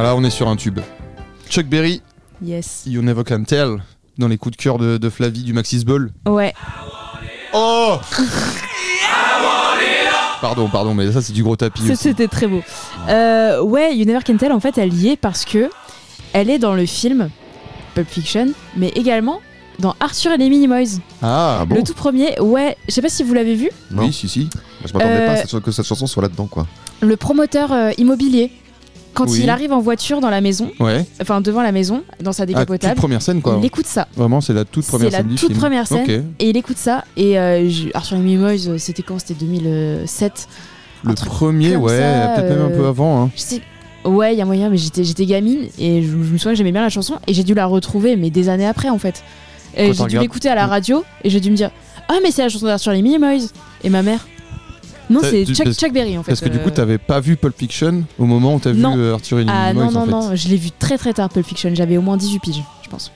Ah 0.00 0.02
là, 0.04 0.14
on 0.14 0.22
est 0.22 0.30
sur 0.30 0.46
un 0.46 0.54
tube. 0.54 0.78
Chuck 1.50 1.66
Berry, 1.66 2.00
Yes. 2.40 2.84
You 2.86 3.02
Never 3.02 3.24
Can 3.24 3.42
Tell, 3.42 3.82
dans 4.16 4.28
les 4.28 4.38
coups 4.38 4.56
de 4.56 4.62
cœur 4.62 4.78
de, 4.78 4.96
de 4.96 5.10
Flavie 5.10 5.42
du 5.42 5.52
Maxis 5.52 5.84
Ball. 5.84 6.12
Ouais. 6.24 6.54
Oh 7.52 7.96
Pardon, 10.40 10.68
pardon, 10.68 10.94
mais 10.94 11.10
ça 11.10 11.20
c'est 11.20 11.32
du 11.32 11.42
gros 11.42 11.56
tapis. 11.56 11.96
C'était 11.96 12.28
très 12.28 12.46
beau. 12.46 12.62
Euh, 13.08 13.60
ouais, 13.60 13.96
You 13.96 14.04
Never 14.04 14.20
Can 14.24 14.36
Tell, 14.36 14.52
en 14.52 14.60
fait, 14.60 14.78
elle 14.78 14.94
y 14.94 15.08
est 15.08 15.16
parce 15.16 15.44
que 15.44 15.68
elle 16.32 16.48
est 16.48 16.60
dans 16.60 16.74
le 16.74 16.86
film 16.86 17.28
Pulp 17.96 18.08
Fiction, 18.08 18.52
mais 18.76 18.90
également 18.90 19.40
dans 19.80 19.96
Arthur 19.98 20.30
et 20.30 20.36
les 20.36 20.48
Minimoys. 20.48 21.00
Ah, 21.22 21.58
Ah 21.62 21.64
bon 21.64 21.74
Le 21.74 21.82
tout 21.82 21.94
premier, 21.94 22.38
ouais, 22.40 22.76
je 22.86 22.94
sais 22.94 23.02
pas 23.02 23.08
si 23.08 23.24
vous 23.24 23.34
l'avez 23.34 23.56
vu, 23.56 23.68
Non. 23.90 24.04
Oui, 24.04 24.12
si, 24.12 24.28
si. 24.28 24.48
Je 24.84 24.92
m'attendais 24.92 25.06
Euh, 25.28 25.42
pas 25.42 25.60
que 25.60 25.72
cette 25.72 25.86
chanson 25.86 26.06
soit 26.06 26.22
là-dedans, 26.22 26.46
quoi. 26.46 26.68
le 27.00 27.16
promoteur 27.16 27.72
euh, 27.72 27.90
immobilier. 27.98 28.52
Quand 29.18 29.28
Oui. 29.28 29.40
il 29.42 29.50
arrive 29.50 29.72
en 29.72 29.80
voiture 29.80 30.20
dans 30.20 30.30
la 30.30 30.40
maison, 30.40 30.70
Ouais. 30.80 31.04
enfin 31.20 31.40
devant 31.40 31.60
la 31.62 31.72
maison, 31.72 32.02
dans 32.22 32.32
sa 32.32 32.44
Ah, 32.44 32.46
toute 32.46 32.54
décapotable, 32.54 32.94
première 32.94 33.20
scène 33.20 33.42
quoi. 33.42 33.56
il 33.60 33.66
écoute 33.66 33.86
ça. 33.86 34.06
Vraiment, 34.16 34.40
c'est 34.40 34.52
la 34.54 34.64
toute 34.64 34.86
première 34.86 35.10
C'est 35.10 35.16
scène 35.16 35.26
la 35.26 35.32
du 35.32 35.38
toute 35.38 35.48
film. 35.48 35.58
première 35.60 35.86
scène. 35.88 36.24
Et 36.38 36.48
il 36.50 36.56
écoute 36.56 36.78
ça. 36.78 37.04
Et 37.16 37.38
euh, 37.38 37.68
je- 37.68 37.88
Arthur 37.94 38.16
et 38.18 38.22
les 38.22 38.68
euh, 38.68 38.78
c'était 38.78 39.02
quand? 39.02 39.18
C'était 39.18 39.34
2007. 39.34 40.48
un 41.04 41.08
Le 41.08 41.14
premier, 41.14 41.76
ouais, 41.76 41.98
peut-être 41.98 42.48
même 42.48 42.60
un 42.60 42.70
euh, 42.70 42.76
peu 42.76 42.86
avant. 42.86 43.22
hein. 43.24 43.30
Je 43.36 43.40
sais. 43.40 43.60
Ouais, 44.04 44.34
il 44.34 44.38
y 44.38 44.42
a 44.42 44.44
moyen, 44.44 44.70
mais 44.70 44.76
j'étais, 44.76 45.02
j'étais 45.04 45.26
gamine 45.26 45.66
et 45.78 46.02
je, 46.02 46.08
je 46.08 46.14
me 46.16 46.38
souviens 46.38 46.52
que 46.52 46.56
j'aimais 46.58 46.72
bien 46.72 46.80
la 46.82 46.88
chanson 46.88 47.16
et 47.26 47.34
j'ai 47.34 47.42
dû 47.42 47.52
la 47.54 47.66
retrouver, 47.66 48.16
mais 48.16 48.30
des 48.30 48.48
années 48.48 48.66
après 48.66 48.88
en 48.88 48.98
fait. 48.98 49.22
J'ai 49.76 49.92
dû 50.06 50.18
l'écouter 50.18 50.48
à 50.48 50.54
la 50.54 50.66
radio 50.66 51.04
et 51.24 51.30
j'ai 51.30 51.40
dû 51.40 51.50
me 51.50 51.56
dire 51.56 51.70
Ah, 52.08 52.14
mais 52.22 52.30
c'est 52.30 52.42
la 52.42 52.48
chanson 52.48 52.66
d'Arthur 52.66 52.92
et 52.92 52.96
les 52.96 53.02
Minimoys. 53.02 53.48
Et 53.84 53.90
ma 53.90 54.02
mère 54.02 54.26
Non, 55.10 55.20
c'est 55.22 55.44
Chuck, 55.46 55.64
parce- 55.64 55.76
Chuck 55.78 55.92
Berry 55.92 56.18
en 56.18 56.22
fait. 56.22 56.32
Parce 56.32 56.40
que 56.40 56.48
du 56.48 56.58
coup, 56.58 56.68
euh. 56.68 56.72
t'avais 56.72 56.98
pas 56.98 57.20
vu 57.20 57.36
Pulp 57.36 57.56
Fiction 57.56 58.02
au 58.18 58.24
moment 58.26 58.54
où 58.54 58.58
t'as 58.60 58.72
vu 58.72 58.84
euh, 58.84 59.14
Arthur 59.14 59.40
et 59.40 59.46
Ah 59.48 59.72
non, 59.72 59.90
non, 59.90 60.00
en 60.00 60.04
fait. 60.04 60.10
non, 60.10 60.30
je 60.36 60.48
l'ai 60.48 60.56
vu 60.56 60.70
très 60.70 60.98
très 60.98 61.12
tard, 61.12 61.28
Pulp 61.28 61.46
Fiction. 61.46 61.70
J'avais 61.74 61.96
au 61.96 62.02
moins 62.02 62.16
18 62.16 62.38
piges, 62.40 62.62
je 62.82 62.88
pense. 62.88 63.10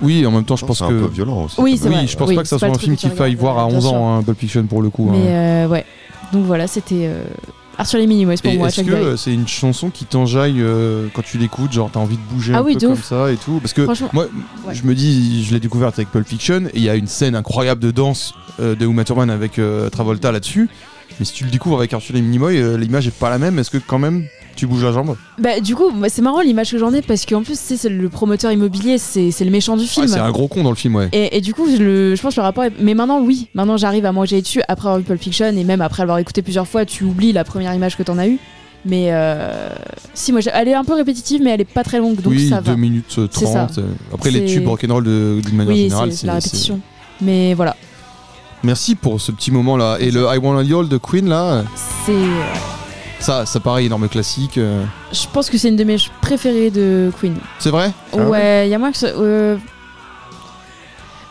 Oui, 0.00 0.24
en 0.26 0.30
même 0.30 0.44
temps, 0.44 0.56
je 0.56 0.64
pense 0.64 0.78
c'est 0.78 0.86
que. 0.86 0.92
un 0.94 1.06
peu 1.06 1.12
violent 1.12 1.44
aussi. 1.44 1.56
Oui, 1.60 1.76
c'est 1.76 1.88
vrai. 1.88 2.00
Oui, 2.02 2.06
je 2.08 2.16
pense 2.16 2.28
oui, 2.28 2.36
pas 2.36 2.42
que 2.42 2.48
ça 2.48 2.58
c'est 2.58 2.66
soit 2.66 2.74
un 2.74 2.78
film 2.78 2.96
qu'il 2.96 3.10
faille 3.10 3.34
voir 3.34 3.58
à 3.58 3.66
bien 3.66 3.78
11 3.78 3.84
sûr. 3.84 3.94
ans, 3.94 4.16
hein, 4.18 4.22
Pulp 4.22 4.38
Fiction 4.38 4.62
pour 4.64 4.82
le 4.82 4.90
coup. 4.90 5.08
Mais 5.10 5.18
hein. 5.18 5.64
euh, 5.64 5.68
ouais. 5.68 5.84
Donc 6.32 6.44
voilà, 6.44 6.66
c'était 6.68 7.06
euh, 7.08 7.24
Arthur 7.78 7.98
et 7.98 8.02
les 8.02 8.06
Minimoys 8.06 8.36
pour 8.36 8.52
Et 8.52 8.58
moi, 8.58 8.68
est-ce 8.68 8.82
Chuck 8.82 8.90
que 8.90 9.16
c'est 9.16 9.32
une 9.32 9.48
chanson 9.48 9.88
qui 9.90 10.04
t'enjaille 10.04 10.60
euh, 10.60 11.08
quand 11.14 11.22
tu 11.22 11.38
l'écoutes 11.38 11.72
Genre, 11.72 11.88
t'as 11.92 12.00
envie 12.00 12.16
de 12.16 12.22
bouger 12.34 12.52
Ah 12.54 12.58
un 12.58 12.62
oui, 12.62 12.74
peu 12.74 12.80
de 12.80 12.84
comme 12.86 12.92
ouf. 12.94 13.04
ça 13.04 13.32
et 13.32 13.36
tout? 13.36 13.58
Parce 13.60 13.72
que 13.72 13.80
moi, 14.12 14.26
ouais. 14.66 14.74
je 14.74 14.84
me 14.84 14.94
dis, 14.94 15.44
je 15.44 15.52
l'ai 15.54 15.60
découverte 15.60 15.98
avec 15.98 16.10
Pulp 16.10 16.26
Fiction 16.28 16.66
et 16.66 16.70
il 16.74 16.82
y 16.82 16.90
a 16.90 16.94
une 16.94 17.06
scène 17.06 17.34
incroyable 17.34 17.80
de 17.80 17.90
danse 17.90 18.34
euh, 18.60 18.74
de 18.76 18.84
Uma 18.86 19.04
Thurman 19.04 19.30
avec 19.30 19.58
euh, 19.58 19.88
Travolta 19.90 20.30
là-dessus. 20.32 20.68
Mais 21.18 21.24
si 21.24 21.32
tu 21.32 21.44
le 21.44 21.50
découvres 21.50 21.78
avec 21.78 21.92
Arthur 21.92 22.14
et 22.14 22.18
les 22.18 22.22
Minimoys, 22.22 22.56
euh, 22.56 22.76
l'image 22.78 23.06
est 23.06 23.12
pas 23.14 23.30
la 23.30 23.38
même. 23.38 23.58
Est-ce 23.58 23.70
que 23.70 23.78
quand 23.78 23.98
même 23.98 24.24
tu 24.56 24.66
bouges 24.66 24.84
la 24.84 24.92
jambe? 24.92 25.16
Bah, 25.38 25.60
du 25.60 25.74
coup, 25.76 25.84
c'est 26.08 26.22
marrant 26.22 26.40
l'image 26.40 26.70
que 26.72 26.78
j'en 26.78 26.92
ai 26.92 27.00
parce 27.02 27.24
qu'en 27.26 27.42
plus, 27.42 27.58
c'est 27.58 27.88
le 27.88 28.08
promoteur 28.08 28.50
immobilier, 28.52 28.98
c'est 28.98 29.30
le 29.40 29.50
méchant 29.50 29.76
du 29.76 29.82
Ouais, 29.82 29.88
film. 29.88 30.08
C'est 30.08 30.18
un 30.18 30.30
gros 30.32 30.48
con 30.48 30.62
dans 30.64 30.70
le 30.70 30.76
film, 30.76 30.96
ouais. 30.96 31.08
Et, 31.12 31.36
et 31.36 31.40
du 31.40 31.54
coup, 31.54 31.66
je, 31.70 31.82
le- 31.82 32.14
je 32.16 32.22
pense 32.22 32.34
que 32.34 32.40
le 32.40 32.44
rapport 32.44 32.64
est... 32.64 32.72
Mais 32.80 32.94
maintenant, 32.94 33.20
oui, 33.20 33.48
maintenant 33.54 33.76
j'arrive 33.76 34.04
à 34.04 34.12
manger 34.12 34.40
dessus 34.42 34.60
après 34.68 34.88
avoir 34.88 34.98
vu 34.98 35.04
Pulp 35.04 35.20
Fiction 35.22 35.46
et 35.56 35.64
même 35.64 35.80
après 35.80 36.02
l'avoir 36.02 36.18
écouté 36.18 36.42
plusieurs 36.42 36.66
fois, 36.66 36.84
tu 36.84 37.04
oublies 37.04 37.32
la 37.32 37.44
première 37.44 37.72
image 37.74 37.96
que 37.96 38.02
t'en 38.02 38.18
as 38.18 38.26
eue. 38.28 38.38
Mais 38.84 39.08
euh... 39.12 39.70
si, 40.14 40.30
moi, 40.32 40.40
elle 40.54 40.68
est 40.68 40.74
un 40.74 40.84
peu 40.84 40.94
répétitive, 40.94 41.40
mais 41.42 41.50
elle 41.50 41.60
est 41.60 41.64
pas 41.64 41.82
très 41.84 41.98
longue, 41.98 42.16
donc 42.20 42.32
oui, 42.32 42.48
ça 42.48 42.60
2 42.60 42.70
va. 42.70 42.76
minutes 42.76 43.14
euh, 43.18 43.28
C'est 43.30 43.46
ça. 43.46 43.66
30. 43.66 43.78
euh, 43.78 43.82
Après, 44.14 44.30
les 44.30 44.44
tubes 44.46 44.66
rock'n'roll 44.68 45.04
de- 45.04 45.40
d'une 45.44 45.56
manière 45.56 45.74
Oui, 45.74 45.82
générale, 45.82 46.12
c'est 46.12 46.26
la 46.28 46.34
répétition. 46.34 46.80
Mais 47.20 47.54
voilà, 47.54 47.76
Merci 48.62 48.94
pour 48.96 49.20
ce 49.20 49.30
petit 49.32 49.50
moment 49.50 49.76
là. 49.76 49.96
Et 50.00 50.10
le 50.10 50.22
I 50.34 50.38
Wanna 50.38 50.62
Yell 50.62 50.88
de 50.88 50.96
Queen 50.98 51.28
là, 51.28 51.62
c'est. 52.04 52.12
euh, 52.12 52.42
ça, 53.20 53.46
ça 53.46 53.60
paraît 53.60 53.84
énorme 53.84 54.08
classique. 54.08 54.58
euh. 54.58 54.84
Je 55.12 55.26
pense 55.32 55.48
que 55.50 55.58
c'est 55.58 55.68
une 55.68 55.76
de 55.76 55.84
mes 55.84 55.98
ch- 55.98 56.10
préférées 56.20 56.70
de 56.70 57.10
Queen. 57.20 57.36
C'est 57.58 57.70
vrai? 57.70 57.92
Ah 58.12 58.16
ouais 58.18 58.68
il 58.68 58.70
y 58.70 58.74
a 58.74 58.78
moins 58.78 58.90
que 58.92 58.98
ça. 58.98 59.08
euh, 59.08 59.56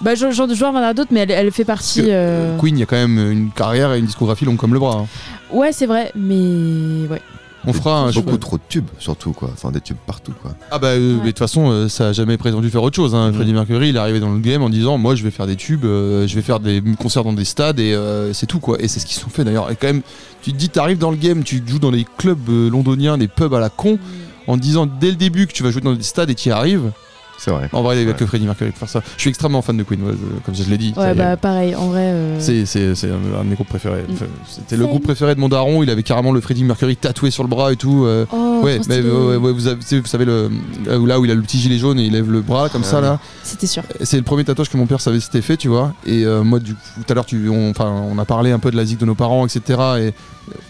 Bah, 0.01 0.13
j'en 0.15 0.32
j'en- 0.32 0.47
j'en 0.53 0.67
reviendrai 0.67 0.89
à 0.89 0.93
d'autres, 0.93 1.09
mais 1.11 1.21
elle, 1.21 1.32
elle 1.32 1.51
fait 1.51 1.65
partie. 1.65 2.01
Que- 2.03 2.07
euh, 2.09 2.57
Queen, 2.59 2.78
il 2.78 2.82
y 2.82 2.84
a 2.84 2.86
quand 2.86 2.95
même 2.95 3.17
une 3.32 3.49
carrière 3.51 3.93
et 3.93 3.99
une 3.99 4.05
discographie 4.05 4.45
longue 4.45 4.57
comme 4.57 4.73
le 4.73 4.80
bras. 4.80 4.99
hein. 5.01 5.07
Ouais, 5.51 5.71
c'est 5.71 5.86
vrai, 5.88 6.11
mais 6.15 7.07
ouais. 7.09 7.21
On 7.68 7.74
fera 7.74 7.99
un 7.99 8.11
Beaucoup 8.11 8.38
trop 8.38 8.57
de 8.57 8.63
tubes, 8.70 8.88
surtout, 8.97 9.34
quoi. 9.34 9.49
Enfin, 9.51 9.72
des 9.72 9.82
tubes 9.82 9.97
partout, 10.07 10.32
quoi. 10.41 10.55
Ah 10.72 10.80
bah 10.80 10.88
euh, 10.88 11.18
mais 11.18 11.26
de 11.26 11.32
toute 11.32 11.39
façon 11.39 11.70
euh, 11.70 11.89
ça 11.89 12.07
a 12.07 12.13
jamais 12.13 12.38
prétendu 12.38 12.70
faire 12.70 12.82
autre 12.82 12.95
chose. 12.95 13.13
Hein. 13.13 13.28
Mhm. 13.28 13.34
Freddie 13.34 13.53
Mercury 13.53 13.89
il 13.89 13.95
est 13.97 13.99
arrivé 13.99 14.22
dans 14.22 14.32
le 14.32 14.39
game 14.39 14.61
en 14.63 14.70
disant 14.70 14.97
moi 14.97 15.15
je 15.15 15.24
vais 15.24 15.32
faire 15.32 15.47
des 15.47 15.57
tubes, 15.57 15.84
euh, 15.84 16.26
je 16.28 16.36
vais 16.36 16.41
faire 16.41 16.61
des 16.61 16.82
concerts 16.97 17.26
dans 17.26 17.34
des 17.34 17.43
stades 17.43 17.80
et 17.80 17.93
euh, 17.93 18.32
c'est 18.34 18.45
tout 18.45 18.59
quoi. 18.59 18.82
Et 18.82 18.88
c'est 18.88 19.01
ce 19.01 19.05
qu'ils 19.05 19.18
sont 19.18 19.30
fait 19.30 19.43
d'ailleurs. 19.43 19.70
Et 19.70 19.76
quand 19.76 19.88
même 19.88 20.01
tu 20.41 20.53
te 20.53 20.57
dis 20.57 20.70
t'arrives 20.70 20.97
dans 20.97 21.11
le 21.11 21.18
game, 21.18 21.43
tu 21.43 21.61
joues 21.65 21.80
dans 21.80 21.91
les 21.91 22.05
clubs 22.18 22.49
euh, 22.49 22.70
londoniens, 22.70 23.18
des 23.18 23.28
pubs 23.28 23.53
à 23.53 23.59
la 23.59 23.70
con, 23.70 23.99
en 24.47 24.55
te 24.55 24.61
disant 24.61 24.86
dès 24.86 25.09
le 25.09 25.18
début 25.18 25.45
que 25.45 25.53
tu 25.53 25.61
vas 25.61 25.72
jouer 25.72 25.82
dans 25.82 25.93
des 25.93 26.03
stades 26.03 26.30
et 26.30 26.36
tu 26.36 26.49
y 26.49 26.51
arrives. 26.53 26.91
C'est 27.38 27.51
vrai. 27.51 27.69
En 27.71 27.83
vrai 27.83 27.95
il 27.95 27.99
y 27.99 28.01
avait 28.01 28.11
Ouais. 28.11 28.17
que 28.17 28.25
Freddie 28.25 28.45
Mercury 28.45 28.71
pour 28.71 28.79
faire 28.79 28.89
ça. 28.89 29.01
Je 29.15 29.21
suis 29.21 29.29
extrêmement 29.29 29.61
fan 29.61 29.77
de 29.77 29.83
Queen, 29.83 30.01
ouais, 30.03 30.13
je- 30.13 30.39
comme 30.43 30.55
je 30.55 30.63
l'ai 30.69 30.77
dit. 30.77 30.93
ça 30.95 31.01
y 31.01 31.05
Ouais, 31.09 31.13
bah 31.13 31.38
pareil, 31.38 31.75
en 31.75 31.88
vrai. 31.88 32.01
euh, 32.05 32.39
C'est, 32.39 32.65
c'est, 32.65 32.95
c'est 32.95 33.09
un, 33.11 33.39
un 33.39 33.43
de 33.43 33.49
mes 33.49 33.55
groupes 33.55 33.67
préférés. 33.67 34.03
Mm. 34.07 34.13
Enfin, 34.13 34.25
C'était 34.47 34.75
le 34.77 34.85
groupe 34.88 35.03
préféré 35.03 35.35
de 35.35 35.39
mon 35.39 35.47
daron. 35.49 35.83
Il 35.83 35.89
avait 35.89 36.03
carrément 36.03 36.31
le 36.31 36.41
Freddie 36.41 36.63
Mercury 36.63 36.97
tatoué 36.97 37.29
sur 37.31 37.43
le 37.43 37.49
bras 37.49 37.71
et 37.71 37.75
tout. 37.75 38.05
euh, 38.05 38.25
Oh, 38.31 38.61
ouais, 38.63 38.79
trop 38.79 38.89
mais 38.89 38.95
stylé. 38.97 39.09
ouais, 39.11 39.35
ouais, 39.35 39.51
vous, 39.51 39.67
avez- 39.67 39.79
tu 39.79 39.85
sais, 39.85 39.99
vous 39.99 40.07
savez 40.07 40.25
le, 40.25 40.49
euh, 40.88 41.07
là 41.07 41.19
où 41.19 41.25
il 41.25 41.31
a 41.31 41.35
le 41.35 41.41
petit 41.41 41.59
gilet 41.59 41.77
jaune 41.77 41.99
et 41.99 42.05
il 42.05 42.13
lève 42.13 42.31
le 42.31 42.41
bras 42.41 42.69
comme 42.69 42.83
ça 42.83 43.01
là. 43.01 43.19
C'était 43.43 43.67
sûr. 43.67 43.83
C'est 44.01 44.17
le 44.17 44.23
premier 44.23 44.43
tatouage 44.43 44.69
que 44.69 44.77
mon 44.77 44.88
père 44.88 44.99
savait 45.01 45.19
s'était 45.19 45.41
fait, 45.41 45.57
tu 45.57 45.67
vois. 45.67 45.93
Et 46.05 46.25
euh, 46.25 46.43
moi, 46.43 46.59
du 46.59 46.73
coup, 46.73 46.79
tout 46.95 47.11
à 47.11 47.13
l'heure, 47.13 47.25
tu, 47.25 47.49
on, 47.49 47.69
enfin, 47.69 47.89
on 47.91 48.17
a 48.17 48.25
parlé 48.25 48.51
un 48.51 48.59
peu 48.59 48.71
de 48.71 48.75
la 48.77 48.83
zik 48.85 48.97
de 48.99 49.05
nos 49.05 49.15
parents, 49.15 49.45
etc. 49.45 49.61
Et 49.67 49.73
euh, 49.75 50.11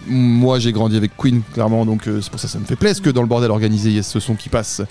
moi, 0.07 0.59
j'ai 0.59 0.72
grandi 0.74 0.97
avec 0.97 1.15
Queen, 1.18 1.41
clairement. 1.53 1.86
Donc 1.86 2.07
euh, 2.07 2.20
c'est 2.22 2.30
pour 2.30 2.39
ça 2.39 2.47
que 2.47 2.51
ça 2.53 2.59
me 2.59 2.65
fait 2.65 2.76
plaisir 2.76 3.01
que 3.01 3.09
dans 3.09 3.22
le 3.22 3.28
bordel 3.28 3.51
organisé, 3.51 3.89
il 3.89 3.95
y 3.95 3.99
ait 3.99 4.03
ce 4.03 4.20
son 4.20 4.36
qui 4.36 4.49
passe. 4.49 4.82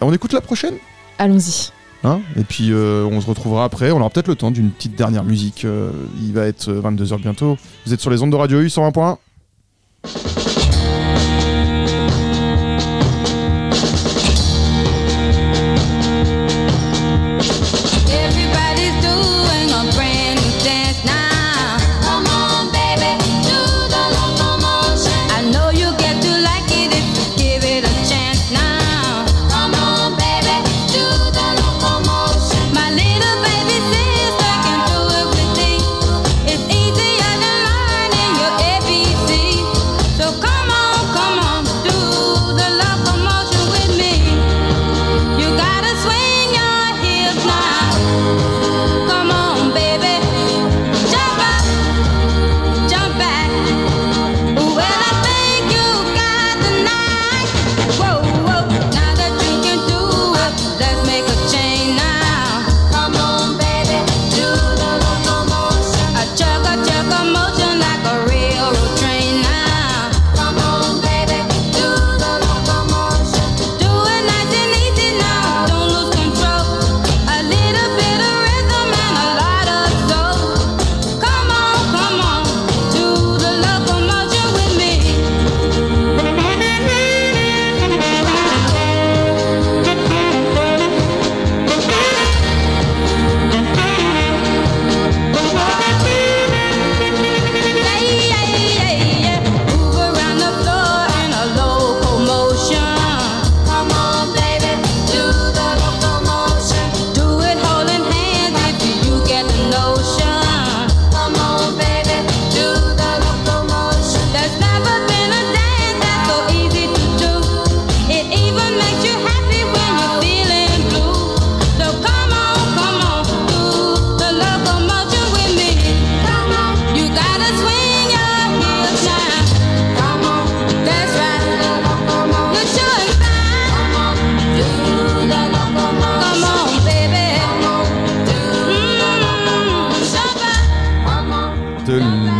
On 0.00 0.12
écoute 0.14 0.32
la 0.32 0.40
prochaine? 0.40 0.74
Allons-y. 1.20 1.70
Hein 2.02 2.22
et 2.34 2.44
puis 2.44 2.72
euh, 2.72 3.04
on 3.04 3.20
se 3.20 3.26
retrouvera 3.26 3.64
après. 3.64 3.90
On 3.90 4.00
aura 4.00 4.08
peut-être 4.08 4.28
le 4.28 4.36
temps 4.36 4.50
d'une 4.50 4.70
petite 4.70 4.96
dernière 4.96 5.22
musique. 5.22 5.66
Euh, 5.66 5.90
il 6.18 6.32
va 6.32 6.46
être 6.46 6.70
22h 6.72 7.20
bientôt. 7.20 7.58
Vous 7.84 7.92
êtes 7.92 8.00
sur 8.00 8.10
les 8.10 8.22
ondes 8.22 8.30
de 8.30 8.36
Radio 8.36 8.58
U 8.60 8.68
101.1. 8.68 9.18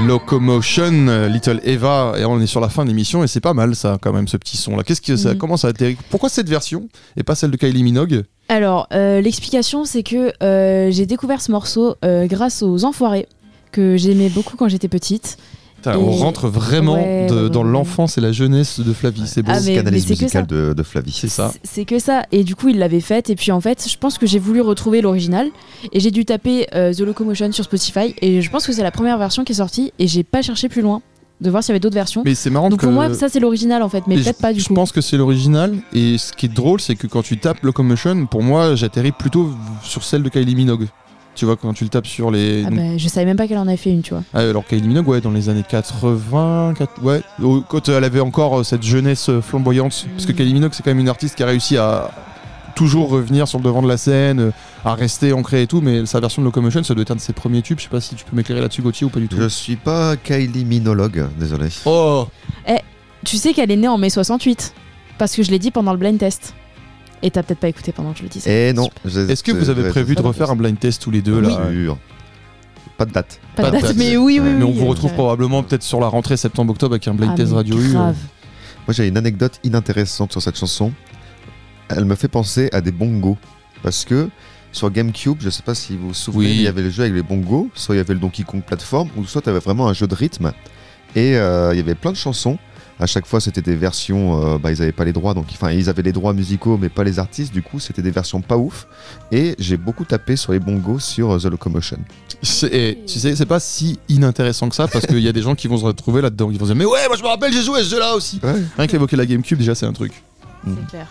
Locomotion, 0.06 1.26
Little 1.28 1.60
Eva. 1.64 2.14
Et 2.18 2.24
on 2.24 2.40
est 2.40 2.46
sur 2.46 2.60
la 2.60 2.68
fin 2.68 2.84
de 2.84 2.88
l'émission 2.90 3.22
et 3.24 3.26
c'est 3.26 3.40
pas 3.40 3.54
mal 3.54 3.74
ça, 3.74 3.98
quand 4.00 4.12
même, 4.12 4.28
ce 4.28 4.36
petit 4.36 4.56
son 4.56 4.76
là. 4.76 4.82
Qu'est-ce 4.82 5.00
que 5.00 5.16
ça 5.16 5.32
Mhm. 5.32 5.38
commence 5.38 5.64
à 5.64 5.68
atterrir 5.68 5.96
Pourquoi 6.10 6.28
cette 6.28 6.48
version 6.48 6.88
et 7.16 7.22
pas 7.22 7.34
celle 7.34 7.50
de 7.50 7.56
Kylie 7.56 7.82
Minogue? 7.82 8.24
Alors, 8.48 8.88
euh, 8.92 9.20
l'explication, 9.20 9.84
c'est 9.84 10.02
que 10.02 10.32
euh, 10.42 10.90
j'ai 10.90 11.06
découvert 11.06 11.40
ce 11.40 11.52
morceau 11.52 11.94
euh, 12.04 12.26
grâce 12.26 12.62
aux 12.62 12.84
Enfoirés, 12.84 13.26
que 13.72 13.96
j'aimais 13.96 14.28
beaucoup 14.28 14.56
quand 14.56 14.68
j'étais 14.68 14.88
petite. 14.88 15.36
Putain, 15.82 15.94
Et- 15.94 15.96
On 15.96 16.10
rentre 16.10 16.48
vraiment 16.48 16.94
Ouais, 16.94 17.26
de- 17.28 17.44
ouais, 17.44 17.50
dans 17.50 17.64
ouais. 17.64 17.70
l'enfance 17.72 18.18
et 18.18 18.20
la 18.20 18.32
jeunesse 18.32 18.80
de 18.80 18.92
Flavie. 18.92 19.22
C'est 19.26 19.42
beau. 19.42 19.52
Ah, 19.54 19.60
mais- 19.64 19.82
musicale 19.90 20.46
de, 20.46 20.74
de 20.74 20.82
Flavie. 20.82 21.12
C'est 21.12 21.28
ça. 21.28 21.52
C'est- 21.62 21.84
que 21.86 21.98
ça. 21.98 22.24
Et 22.32 22.44
du 22.44 22.54
coup, 22.54 22.68
il 22.68 22.78
l'avait 22.78 23.00
faite. 23.00 23.30
Et 23.30 23.34
puis, 23.34 23.50
en 23.50 23.60
fait, 23.60 23.86
je 23.90 23.96
pense 23.96 24.18
que 24.18 24.26
j'ai 24.26 24.38
voulu 24.38 24.60
retrouver 24.60 25.00
l'original. 25.00 25.48
Et 25.92 26.00
j'ai 26.00 26.10
dû 26.10 26.24
taper 26.26 26.66
euh, 26.74 26.92
The 26.92 27.00
Locomotion 27.00 27.50
sur 27.52 27.64
Spotify. 27.64 28.14
Et 28.20 28.42
je 28.42 28.50
pense 28.50 28.66
que 28.66 28.72
c'est 28.72 28.82
la 28.82 28.90
première 28.90 29.16
version 29.18 29.42
qui 29.44 29.52
est 29.52 29.56
sortie. 29.56 29.92
Et 29.98 30.06
j'ai 30.06 30.22
pas 30.22 30.42
cherché 30.42 30.68
plus 30.68 30.82
loin 30.82 31.00
de 31.40 31.48
voir 31.48 31.62
s'il 31.64 31.70
y 31.70 31.72
avait 31.72 31.80
d'autres 31.80 31.94
versions. 31.94 32.20
Mais 32.26 32.34
c'est 32.34 32.50
marrant 32.50 32.68
Donc 32.68 32.80
que. 32.80 32.84
pour 32.84 32.92
moi, 32.92 33.14
ça, 33.14 33.30
c'est 33.30 33.40
l'original, 33.40 33.82
en 33.82 33.88
fait. 33.88 34.02
Mais 34.06 34.16
peut-être 34.16 34.36
je, 34.36 34.42
pas 34.42 34.52
du 34.52 34.60
je 34.60 34.68
coup. 34.68 34.74
pense 34.74 34.92
que 34.92 35.00
c'est 35.00 35.16
l'original. 35.16 35.74
Et 35.94 36.18
ce 36.18 36.34
qui 36.34 36.44
est 36.44 36.50
drôle, 36.54 36.82
c'est 36.82 36.96
que 36.96 37.06
quand 37.06 37.22
tu 37.22 37.38
tapes 37.38 37.62
Locomotion, 37.62 38.26
pour 38.26 38.42
moi, 38.42 38.74
j'atterris 38.74 39.12
plutôt 39.12 39.50
sur 39.82 40.04
celle 40.04 40.22
de 40.22 40.28
Kylie 40.28 40.54
Minogue. 40.54 40.88
Tu 41.36 41.44
vois, 41.44 41.56
quand 41.56 41.72
tu 41.72 41.84
le 41.84 41.90
tapes 41.90 42.06
sur 42.06 42.30
les. 42.30 42.64
Ah 42.66 42.70
donc- 42.70 42.78
bah, 42.78 42.96
je 42.98 43.08
savais 43.08 43.24
même 43.24 43.36
pas 43.36 43.46
qu'elle 43.46 43.58
en 43.58 43.66
avait 43.68 43.76
fait 43.76 43.90
une, 43.90 44.02
tu 44.02 44.12
vois. 44.14 44.22
Ah, 44.34 44.40
alors 44.40 44.66
Kylie 44.66 44.86
Minogue, 44.88 45.08
ouais, 45.08 45.20
dans 45.20 45.30
les 45.30 45.48
années 45.48 45.64
80, 45.66 46.74
quat- 46.76 46.88
ouais, 47.02 47.22
au- 47.42 47.60
quand 47.62 47.88
elle 47.88 48.04
avait 48.04 48.20
encore 48.20 48.60
euh, 48.60 48.64
cette 48.64 48.82
jeunesse 48.82 49.28
euh, 49.28 49.40
flamboyante. 49.40 50.06
Parce 50.14 50.26
que 50.26 50.32
Mm. 50.32 50.36
Kylie 50.36 50.52
Minogue, 50.54 50.72
c'est 50.74 50.82
quand 50.82 50.90
même 50.90 50.98
une 50.98 51.08
artiste 51.08 51.36
qui 51.36 51.42
a 51.42 51.46
réussi 51.46 51.76
à 51.78 52.10
toujours 52.74 53.10
revenir 53.10 53.46
sur 53.46 53.58
le 53.58 53.64
devant 53.64 53.82
de 53.82 53.88
la 53.88 53.96
scène, 53.96 54.40
euh, 54.40 54.50
à 54.84 54.94
rester 54.94 55.32
ancrée 55.32 55.62
et 55.62 55.66
tout. 55.66 55.80
Mais 55.80 56.04
sa 56.06 56.18
version 56.20 56.42
de 56.42 56.46
Locomotion, 56.46 56.82
ça 56.82 56.94
doit 56.94 57.02
être 57.02 57.10
un 57.12 57.16
de 57.16 57.20
ses 57.20 57.32
premiers 57.32 57.62
tubes. 57.62 57.78
Je 57.78 57.84
sais 57.84 57.90
pas 57.90 58.00
si 58.00 58.14
tu 58.16 58.24
peux 58.24 58.34
m'éclairer 58.36 58.60
là-dessus, 58.60 58.82
Gauthier, 58.82 59.06
ou 59.06 59.10
pas 59.10 59.20
du 59.20 59.28
tout. 59.28 59.36
Je 59.38 59.48
suis 59.48 59.76
pas 59.76 60.16
Kylie 60.16 60.64
Minologue, 60.64 61.26
désolé. 61.38 61.68
Oh 61.86 62.26
Tu 63.24 63.36
sais 63.36 63.52
qu'elle 63.52 63.70
est 63.70 63.76
née 63.76 63.88
en 63.88 63.98
mai 63.98 64.08
68. 64.10 64.72
Parce 65.18 65.36
que 65.36 65.42
je 65.42 65.50
l'ai 65.50 65.58
dit 65.58 65.70
pendant 65.70 65.92
le 65.92 65.98
blind 65.98 66.18
test. 66.18 66.54
Et 67.22 67.30
t'as 67.30 67.42
peut-être 67.42 67.60
pas 67.60 67.68
écouté 67.68 67.92
pendant 67.92 68.12
que 68.12 68.18
je 68.18 68.22
le 68.24 68.28
disais. 68.28 68.70
Eh 68.70 68.72
non. 68.72 68.88
Est-ce 69.04 69.42
que 69.42 69.52
vous 69.52 69.68
avez 69.70 69.88
prévu 69.90 70.14
de 70.14 70.22
refaire 70.22 70.50
un 70.50 70.56
blind 70.56 70.78
test 70.78 71.02
tous 71.02 71.10
les 71.10 71.22
deux 71.22 71.40
là. 71.40 71.60
Pas 72.96 73.06
de 73.06 73.12
date. 73.12 73.40
Pas 73.56 73.62
de 73.64 73.70
pas 73.70 73.76
de 73.78 73.82
date, 73.82 73.96
mais 73.96 74.16
oui, 74.18 74.38
oui, 74.42 74.50
Mais 74.58 74.62
on 74.62 74.72
vous 74.72 74.84
euh, 74.84 74.88
retrouve 74.90 75.12
probablement 75.14 75.62
peut-être 75.62 75.82
sur 75.82 76.00
la 76.00 76.06
rentrée 76.08 76.36
septembre-octobre 76.36 76.92
avec 76.94 77.08
un 77.08 77.14
blind 77.14 77.30
Ah, 77.32 77.36
test 77.36 77.52
radio 77.52 77.78
U. 77.78 77.92
grave. 77.92 78.16
Moi 78.86 78.92
j'ai 78.94 79.08
une 79.08 79.16
anecdote 79.16 79.58
inintéressante 79.64 80.32
sur 80.32 80.42
cette 80.42 80.58
chanson. 80.58 80.92
Elle 81.88 82.04
me 82.04 82.14
fait 82.14 82.28
penser 82.28 82.68
à 82.72 82.80
des 82.82 82.92
bongos. 82.92 83.38
Parce 83.82 84.04
que 84.04 84.28
sur 84.72 84.90
GameCube, 84.90 85.38
je 85.40 85.48
sais 85.48 85.62
pas 85.62 85.74
si 85.74 85.96
vous 85.96 86.08
vous 86.08 86.14
souvenez, 86.14 86.44
Oui. 86.46 86.54
il 86.56 86.62
y 86.62 86.66
avait 86.68 86.82
le 86.82 86.90
jeu 86.90 87.02
avec 87.04 87.14
les 87.14 87.22
bongos, 87.22 87.70
soit 87.74 87.94
il 87.94 87.98
y 87.98 88.00
avait 88.02 88.12
le 88.14 88.20
Donkey 88.20 88.42
Kong 88.42 88.62
plateforme, 88.62 89.08
ou 89.16 89.24
soit 89.24 89.40
tu 89.40 89.48
avais 89.48 89.58
vraiment 89.60 89.88
un 89.88 89.94
jeu 89.94 90.06
de 90.06 90.14
rythme. 90.14 90.52
Et 91.16 91.36
euh, 91.38 91.72
il 91.72 91.78
y 91.78 91.80
avait 91.80 91.94
plein 91.94 92.12
de 92.12 92.16
chansons 92.16 92.58
à 93.00 93.06
chaque 93.06 93.26
fois 93.26 93.40
c'était 93.40 93.62
des 93.62 93.74
versions, 93.74 94.54
euh, 94.54 94.58
bah, 94.58 94.70
ils 94.70 94.80
avaient 94.82 94.92
pas 94.92 95.04
les 95.04 95.12
droits, 95.12 95.34
donc 95.34 95.46
enfin 95.52 95.70
ils 95.72 95.88
avaient 95.88 96.02
les 96.02 96.12
droits 96.12 96.32
musicaux 96.32 96.78
mais 96.80 96.88
pas 96.88 97.02
les 97.02 97.18
artistes, 97.18 97.52
du 97.52 97.62
coup 97.62 97.80
c'était 97.80 98.02
des 98.02 98.10
versions 98.10 98.40
pas 98.42 98.56
ouf. 98.56 98.86
Et 99.32 99.54
j'ai 99.58 99.76
beaucoup 99.76 100.04
tapé 100.04 100.36
sur 100.36 100.52
les 100.52 100.58
bongos 100.60 100.98
sur 101.00 101.32
euh, 101.32 101.38
The 101.38 101.46
Locomotion. 101.46 101.98
C'est- 102.42 102.72
Et 102.74 102.98
tu 103.06 103.18
sais, 103.18 103.34
c'est 103.36 103.46
pas 103.46 103.60
si 103.60 103.98
inintéressant 104.08 104.68
que 104.68 104.74
ça 104.74 104.86
parce 104.88 105.06
qu'il 105.06 105.18
y 105.20 105.28
a 105.28 105.32
des 105.32 105.42
gens 105.42 105.54
qui 105.54 105.66
vont 105.68 105.76
se 105.78 105.84
retrouver 105.84 106.20
là-dedans. 106.22 106.50
Ils 106.50 106.58
vont 106.58 106.66
se 106.66 106.72
dire, 106.72 106.76
mais 106.76 106.84
ouais, 106.84 107.06
moi 107.08 107.16
je 107.16 107.22
me 107.22 107.28
rappelle, 107.28 107.52
j'ai 107.52 107.62
joué 107.62 107.80
à 107.80 107.82
ce 107.84 107.90
jeu-là 107.90 108.14
aussi. 108.14 108.40
Ouais. 108.42 108.54
Rien 108.76 108.86
qu'évoquer 108.86 109.16
la 109.16 109.26
GameCube, 109.26 109.58
déjà, 109.58 109.74
c'est 109.74 109.86
un 109.86 109.92
truc. 109.92 110.12
C'est 110.66 110.86
clair. 110.88 111.06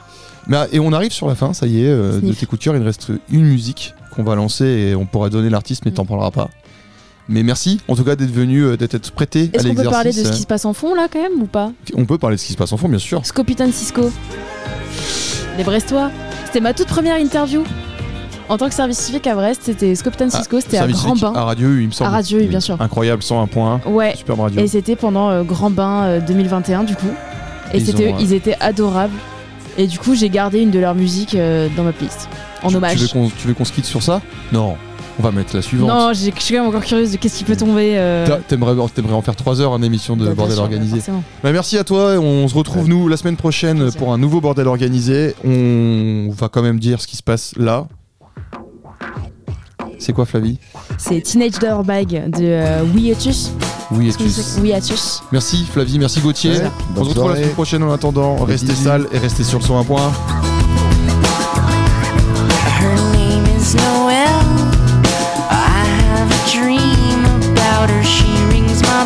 Mais, 0.47 0.57
ah, 0.57 0.67
et 0.71 0.79
on 0.79 0.93
arrive 0.93 1.11
sur 1.11 1.27
la 1.27 1.35
fin, 1.35 1.53
ça 1.53 1.67
y 1.67 1.83
est, 1.83 1.87
euh, 1.89 2.19
de 2.21 2.33
tes 2.33 2.45
coups 2.45 2.59
de 2.59 2.63
cœur, 2.63 2.75
il 2.75 2.81
reste 2.81 3.11
une 3.31 3.45
musique 3.45 3.93
qu'on 4.15 4.23
va 4.23 4.33
lancer 4.35 4.65
et 4.65 4.95
on 4.95 5.05
pourra 5.05 5.29
donner 5.29 5.49
l'artiste, 5.49 5.83
mais 5.85 5.91
t'en 5.91 6.05
parleras 6.05 6.31
pas. 6.31 6.49
Mais 7.29 7.43
merci, 7.43 7.79
en 7.87 7.95
tout 7.95 8.03
cas, 8.03 8.15
d'être 8.15 8.31
venu, 8.33 8.63
euh, 8.63 8.75
d'être 8.75 9.11
prêté 9.11 9.39
à 9.39 9.43
Est-ce 9.43 9.63
qu'on 9.63 9.69
l'exercice. 9.69 9.83
peut 9.85 9.89
parler 9.91 10.09
de 10.11 10.23
ce 10.23 10.31
qui 10.31 10.41
se 10.41 10.47
passe 10.47 10.65
en 10.65 10.73
fond 10.73 10.95
là 10.95 11.07
quand 11.11 11.21
même 11.21 11.41
ou 11.41 11.45
pas? 11.45 11.71
On 11.95 12.05
peut 12.05 12.17
parler 12.17 12.35
de 12.37 12.41
ce 12.41 12.47
qui 12.47 12.53
se 12.53 12.57
passe 12.57 12.71
en 12.73 12.77
fond, 12.77 12.89
bien 12.89 12.97
sûr. 12.99 13.23
Scopitan 13.25 13.71
Cisco. 13.71 14.11
Les 15.57 15.63
Brestois. 15.63 16.09
C'était 16.45 16.59
ma 16.61 16.73
toute 16.73 16.87
première 16.87 17.17
interview. 17.19 17.63
En 18.47 18.57
tant 18.57 18.67
que 18.67 18.73
service 18.73 18.97
civique 18.97 19.27
à 19.27 19.35
Brest, 19.35 19.61
c'était 19.65 19.93
Scopitan 19.93 20.29
Cisco, 20.31 20.59
c'était 20.59 20.77
à 20.79 20.83
Ah, 20.85 20.87
Grand 20.87 21.15
Bain. 21.15 21.33
À 21.35 21.43
Radio 21.43 21.69
U, 21.69 21.81
il 21.83 21.87
me 21.89 21.91
semble. 21.91 22.07
À 22.07 22.11
Radio 22.13 22.39
U, 22.39 22.45
bien 22.45 22.59
sûr. 22.59 22.81
Incroyable, 22.81 23.21
101.1. 23.21 23.87
Ouais. 23.87 24.15
Superbe 24.15 24.39
radio. 24.39 24.59
Et 24.61 24.67
c'était 24.67 24.95
pendant 24.95 25.29
euh, 25.29 25.43
Grand 25.43 25.69
Bain 25.69 26.03
euh, 26.05 26.19
2021 26.21 26.83
du 26.83 26.95
coup. 26.95 27.05
Et 27.73 27.77
Ils 27.77 27.85
c'était, 27.85 28.11
ont, 28.11 28.15
euh, 28.15 28.19
ils 28.21 28.33
étaient 28.33 28.57
adorables. 28.59 29.13
Et 29.77 29.85
du 29.85 29.99
coup, 29.99 30.15
j'ai 30.15 30.29
gardé 30.29 30.61
une 30.61 30.71
de 30.71 30.79
leurs 30.79 30.95
musiques 30.95 31.35
euh, 31.35 31.67
dans 31.77 31.83
ma 31.83 31.91
playlist. 31.91 32.27
En 32.63 32.69
Tu- 32.69 32.75
hommage. 32.77 32.93
Tu 32.95 33.01
veux 33.03 33.07
qu'on 33.09 33.29
tu 33.29 33.47
veux 33.47 33.53
qu'on 33.53 33.65
se 33.65 33.71
quitte 33.71 33.85
sur 33.85 34.01
ça? 34.01 34.19
Non. 34.51 34.75
On 35.19 35.23
va 35.23 35.31
mettre 35.31 35.53
la 35.53 35.61
suivante. 35.61 35.89
non, 35.89 36.13
je 36.13 36.19
suis 36.19 36.31
quand 36.31 36.61
même 36.61 36.67
encore 36.67 36.83
curieuse 36.83 37.11
de 37.11 37.17
qu'est-ce 37.17 37.37
qui 37.37 37.43
peut 37.43 37.57
tomber. 37.57 37.97
euh, 37.97 38.25
T'aimerais 38.47 38.73
t'aimerais 38.95 39.13
en 39.13 39.21
faire 39.21 39.35
3 39.35 39.59
heures 39.59 39.71
en 39.71 39.81
émission 39.81 40.15
de 40.15 40.25
bah, 40.25 40.33
Bordel 40.33 40.55
sûr, 40.55 40.63
Organisé. 40.63 41.01
Bah, 41.43 41.51
merci 41.51 41.77
à 41.77 41.83
toi, 41.83 42.11
on 42.19 42.47
se 42.47 42.55
retrouve 42.55 42.87
nous 42.87 43.09
la 43.09 43.17
semaine 43.17 43.35
prochaine 43.35 43.91
pour 43.91 44.13
un 44.13 44.17
nouveau 44.17 44.39
Bordel 44.39 44.67
Organisé. 44.67 45.35
On 45.43 46.29
va 46.31 46.47
quand 46.47 46.61
même 46.61 46.79
dire 46.79 47.01
ce 47.01 47.07
qui 47.07 47.17
se 47.17 47.23
passe 47.23 47.53
là. 47.57 47.87
C'est 49.97 50.13
quoi 50.13 50.25
Flavie? 50.25 50.57
C'est 50.97 51.19
Teenage 51.19 51.59
Dirtbag 51.59 52.29
de 52.31 52.43
euh, 52.43 52.83
Weeatus. 52.95 53.51
Oui. 53.91 54.13
Merci 55.31 55.65
Flavie, 55.65 55.99
merci 55.99 56.21
Gauthier. 56.21 56.51
Ouais, 56.51 56.71
on 56.95 57.03
se 57.03 57.09
retrouve 57.09 57.31
la 57.31 57.35
semaine 57.35 57.49
prochaine 57.51 57.83
en 57.83 57.91
attendant. 57.91 58.37
Restez 58.37 58.73
sales 58.73 59.07
et 59.11 59.17
restez 59.17 59.43
sur 59.43 59.59
le 59.59 59.65
son 59.65 59.77
1 59.77 59.83
point. 59.83 60.11